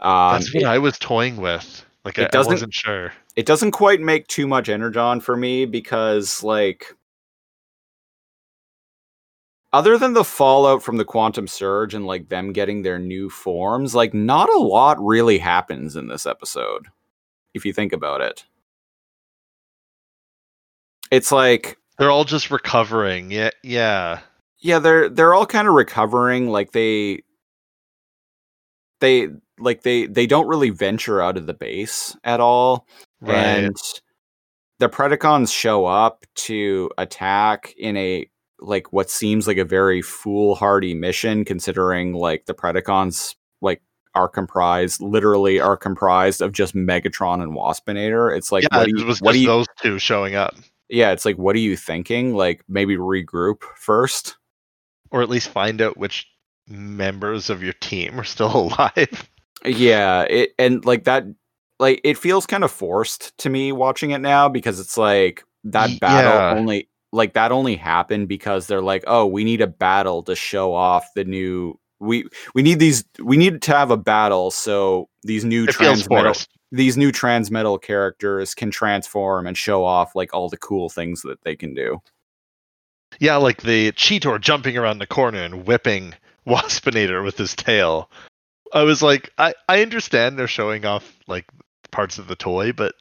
[0.02, 1.86] Um, That's what it, I was toying with.
[2.06, 3.14] Like it I, I doesn't- wasn't sure.
[3.36, 6.94] it doesn't quite make too much energon for me because like
[9.78, 13.94] other than the fallout from the quantum surge and like them getting their new forms
[13.94, 16.88] like not a lot really happens in this episode
[17.54, 18.44] if you think about it
[21.12, 23.32] it's like They're all just recovering.
[23.32, 24.20] Yeah, yeah.
[24.60, 27.24] yeah they're they're all kind of recovering like they
[29.00, 29.30] they
[29.60, 32.88] like they they don't really venture out of the base at all
[33.22, 33.36] Right.
[33.36, 33.76] and
[34.80, 40.94] the Predacons show up to attack in a like what seems like a very foolhardy
[40.94, 43.82] mission, considering like the Predacons like
[44.16, 48.36] are comprised literally are comprised of just Megatron and Waspinator.
[48.36, 50.56] It's like yeah, what it you, was what just you those two showing up,
[50.90, 52.36] yeah, it's like what are you thinking?
[52.36, 54.38] Like maybe regroup first.
[55.12, 56.28] or at least find out which
[56.68, 59.30] members of your team are still alive.
[59.66, 61.26] Yeah, it and like that
[61.80, 66.00] like it feels kind of forced to me watching it now because it's like that
[66.00, 66.54] battle yeah.
[66.58, 70.74] only like that only happened because they're like, "Oh, we need a battle to show
[70.74, 75.44] off the new we we need these we need to have a battle so these
[75.44, 80.58] new It transmetal these new transmetal characters can transform and show off like all the
[80.58, 82.02] cool things that they can do."
[83.20, 86.14] Yeah, like the Cheetor jumping around the corner and whipping
[86.48, 88.10] Waspinator with his tail.
[88.74, 91.46] I was like, I, I understand they're showing off like
[91.92, 92.96] parts of the toy, but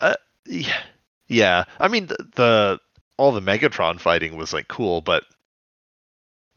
[0.00, 0.16] uh,
[0.46, 0.82] yeah,
[1.28, 1.64] yeah.
[1.78, 2.80] I mean, the, the
[3.16, 5.24] all the Megatron fighting was like cool, but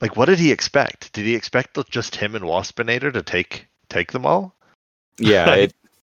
[0.02, 1.14] like, what did he expect?
[1.14, 4.56] Did he expect just him and Waspinator to take take them all?
[5.18, 5.74] Yeah, it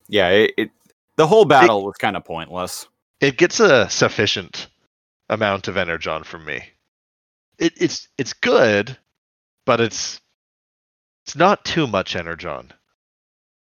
[0.08, 0.72] yeah, it, it
[1.16, 2.88] the whole battle was kind of pointless.
[3.20, 4.68] It gets a sufficient
[5.30, 6.64] amount of energon from me.
[7.58, 8.98] It, it's it's good,
[9.66, 10.20] but it's
[11.26, 12.72] it's not too much energon.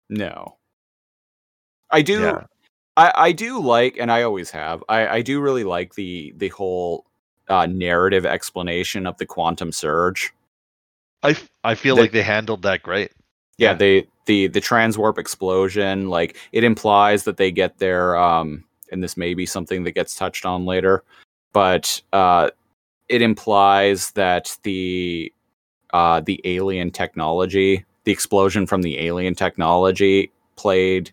[0.08, 0.56] No.
[1.90, 2.44] I do Yeah.
[2.96, 4.82] I, I do like and I always have.
[4.88, 7.04] I, I do really like the the whole
[7.48, 10.32] uh, narrative explanation of the quantum surge.
[11.22, 13.12] I, f- I feel like they handled that great.
[13.58, 13.74] Yeah, Yeah.
[13.74, 19.16] they the the transwarp explosion, like it implies that they get their um and this
[19.16, 21.02] may be something that gets touched on later,
[21.52, 22.50] but uh
[23.08, 25.32] it implies that the
[25.92, 31.10] uh the alien technology, the explosion from the alien technology played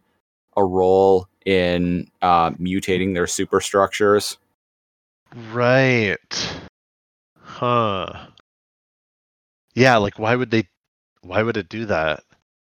[0.57, 4.37] a role in uh mutating their superstructures.
[5.51, 6.17] Right.
[7.39, 8.27] Huh.
[9.75, 10.67] Yeah, like why would they
[11.21, 12.23] why would it do that?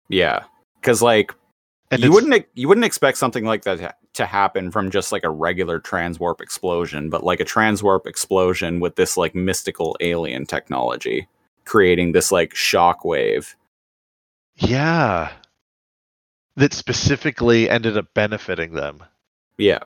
[0.09, 0.45] Yeah.
[0.83, 1.33] Cuz like
[1.91, 5.11] And you it's- wouldn't you wouldn't expect something like that to- to happen from just
[5.11, 10.47] like a regular transwarp explosion, but like a transwarp explosion with this like mystical alien
[10.47, 11.27] technology
[11.65, 13.55] creating this like shockwave.
[14.57, 15.33] Yeah.
[16.56, 19.02] That specifically ended up benefiting them.
[19.59, 19.81] Yeah.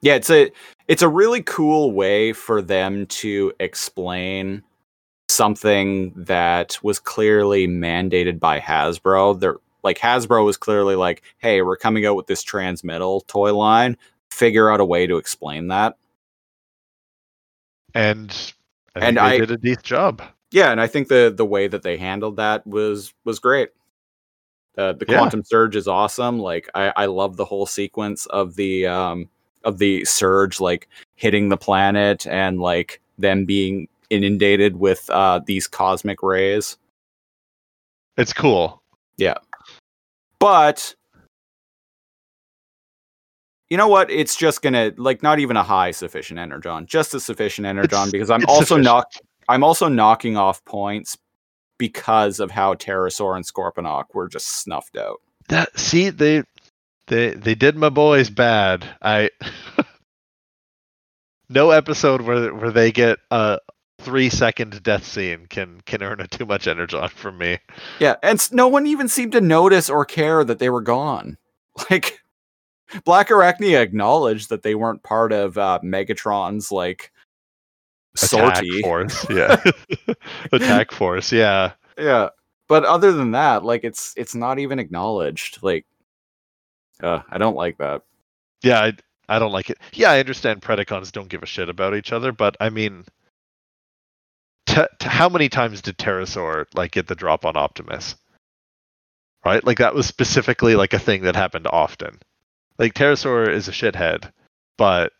[0.00, 0.50] Yeah, it's a
[0.88, 4.62] it's a really cool way for them to explain
[5.28, 9.38] something that was clearly mandated by Hasbro.
[9.38, 13.96] They're like Hasbro was clearly like, "Hey, we're coming out with this transmetal toy line.
[14.32, 15.96] Figure out a way to explain that."
[17.94, 18.30] And
[18.96, 20.22] I think And they I- did a decent job.
[20.50, 23.70] Yeah, and I think the the way that they handled that was was great.
[24.78, 25.18] Uh, the Yeah.
[25.18, 26.38] quantum surge is awesome.
[26.38, 29.28] Like I, I love the whole sequence of the um
[29.64, 35.68] of the surge like hitting the planet and like them being inundated with uh these
[35.68, 36.76] cosmic rays.
[38.16, 38.82] It's cool.
[39.18, 39.34] Yeah.
[40.38, 40.94] But
[43.70, 44.10] you know what?
[44.10, 48.10] It's just gonna like not even a high sufficient energon, just a sufficient energon It's-
[48.12, 48.84] because I'm also sufficient.
[48.84, 49.06] knock
[49.48, 51.16] I'm also knocking off points
[51.82, 55.20] because of how Terrorsaur and Scorponok were just snuffed out.
[55.48, 56.44] That see they
[57.08, 58.86] they they did my boys bad.
[59.02, 59.30] I
[61.48, 63.58] no episode where where they get a
[63.98, 67.58] three second death scene can can earn a too much energon from me.
[67.98, 71.36] Yeah, and no one even seemed to notice or care that they were gone.
[71.90, 72.20] Like
[73.04, 77.10] Black Arachnia acknowledged that they weren't part of uh, Megatron's like
[78.14, 79.62] Attack force, yeah.
[80.52, 81.72] Attack force, yeah.
[81.98, 82.28] Yeah,
[82.68, 85.62] but other than that, like it's it's not even acknowledged.
[85.62, 85.86] Like,
[87.02, 88.02] uh, I don't like that.
[88.62, 88.92] Yeah, I,
[89.28, 89.78] I don't like it.
[89.92, 93.04] Yeah, I understand Predacons don't give a shit about each other, but I mean,
[94.66, 98.16] t- t- how many times did Terrorsaur like get the drop on Optimus?
[99.44, 102.20] Right, like that was specifically like a thing that happened often.
[102.78, 104.30] Like Terrorsaur is a shithead,
[104.76, 105.12] but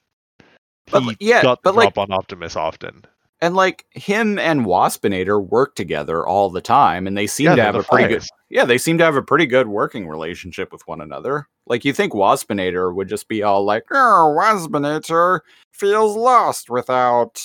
[1.01, 3.05] he But, yeah, got the but, like- drop on Optimus often.
[3.41, 7.63] And like him and Waspinator work together all the time, and they seem yeah, to
[7.65, 10.87] have a pretty good yeah, they seem to have a pretty good working relationship with
[10.87, 11.49] one another.
[11.67, 15.41] Like you think Waspinator would just be all like, "Oh, Waspinator
[15.73, 17.43] feels lost without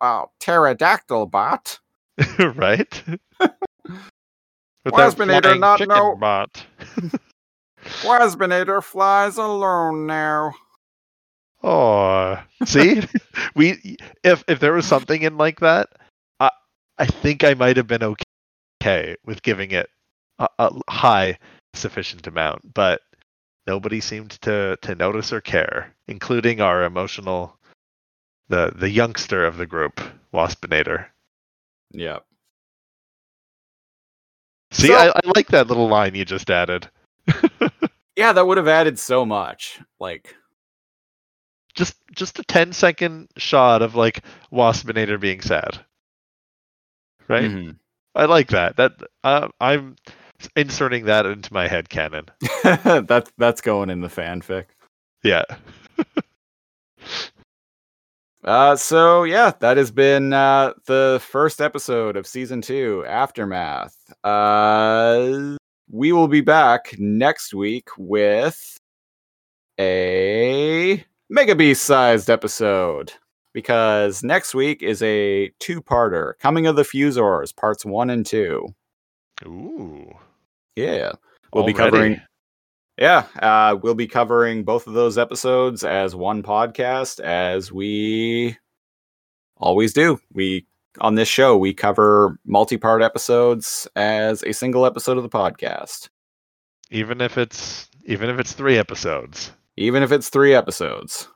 [0.00, 1.78] uh, pterodactyl bot."
[2.56, 3.02] right?
[4.84, 6.64] Without Waspinator not know- bot.
[8.02, 10.52] Waspinator flies alone now.
[11.62, 13.02] Oh, see,
[13.54, 15.88] we if if there was something in like that,
[16.38, 16.50] I
[16.98, 19.90] I think I might have been okay with giving it
[20.38, 21.38] a, a high
[21.74, 23.02] sufficient amount, but
[23.66, 27.56] nobody seemed to to notice or care, including our emotional
[28.48, 30.00] the the youngster of the group,
[30.32, 31.06] Waspinator.
[31.92, 32.20] Yeah.
[34.72, 36.88] See, So- I, I like that little line you just added.
[38.16, 39.80] Yeah, that would have added so much.
[39.98, 40.34] Like,
[41.80, 45.78] just just a 10 second shot of like Waspinator being sad.
[47.26, 47.50] Right?
[47.50, 47.76] mhm.
[48.14, 48.76] I like that.
[48.76, 48.92] That
[49.24, 49.96] uh, I'm
[50.56, 52.26] inserting that into my head canon.
[52.62, 54.66] that's that's going in the fanfic.
[55.24, 55.44] Yeah.
[58.42, 63.94] Uh, so yeah, that has been uh, the first episode of season two, Aftermath.
[64.24, 65.58] Uh,
[65.90, 68.78] we will be back next week with
[69.78, 73.12] a Mega Beast sized episode
[73.54, 78.74] because next week is a two parter Coming of the Fuzors, parts one and two.
[79.46, 80.10] Ooh.
[80.74, 81.12] Yeah,
[81.52, 82.20] we'll be covering.
[82.98, 88.58] Yeah, uh, we'll be covering both of those episodes as one podcast, as we
[89.56, 90.18] always do.
[90.32, 90.66] We
[91.00, 96.08] on this show we cover multi-part episodes as a single episode of the podcast,
[96.90, 99.52] even if it's even if it's 3 episodes.
[99.80, 101.26] Even if it's three episodes.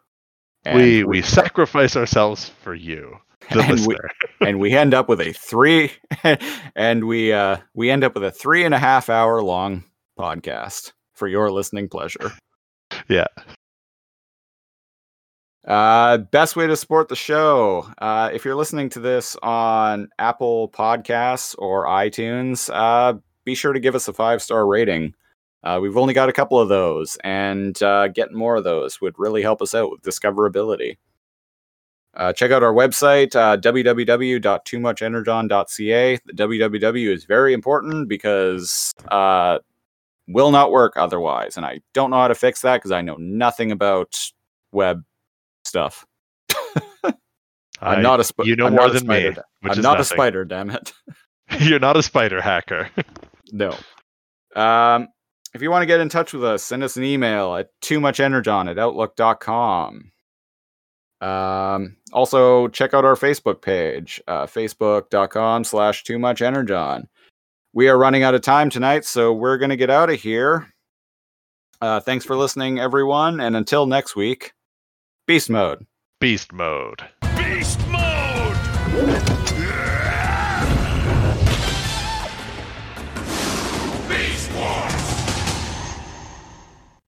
[0.65, 3.17] And we we sacrifice ourselves for you,
[3.51, 3.97] the And we-
[4.49, 5.91] and we end up with a three,
[6.77, 9.85] and we uh we end up with a three and a half hour long
[10.19, 12.33] podcast for your listening pleasure.
[13.09, 13.27] yeah.
[15.67, 17.89] Uh, best way to support the show.
[17.99, 23.15] Uh, if you're listening to this on Apple Podcasts or iTunes, uh,
[23.45, 25.15] be sure to give us a five star rating.
[25.65, 29.19] Uh, we've only got a couple of those, and uh, getting more of those would
[29.19, 30.99] really help us out with discoverability.
[32.15, 36.19] Uh, check out our website, uh, www.toomuchenergon.ca.
[36.25, 39.59] The www is very important because uh,
[40.29, 43.17] will not work otherwise, and I don't know how to fix that because I know
[43.19, 44.15] nothing about
[44.71, 45.03] web
[45.65, 46.07] stuff.
[47.81, 49.45] I'm not a sp- you know I'm more than me, spider.
[49.65, 50.93] I'm not a spider, damn it.
[51.59, 52.91] You're not a spider hacker.
[53.53, 53.77] No.
[54.57, 55.09] Um,
[55.55, 58.01] if you want to get in touch with us, send us an email at too
[58.01, 60.11] much energon at outlook.com.
[61.21, 67.09] Um, also check out our Facebook page, uh, facebook.com slash too much energon.
[67.73, 70.73] We are running out of time tonight, so we're going to get out of here.
[71.81, 73.41] Uh, thanks for listening, everyone.
[73.41, 74.53] And until next week,
[75.27, 75.87] beast mode.
[76.21, 77.03] Beast mode.
[77.21, 77.34] Beast mode!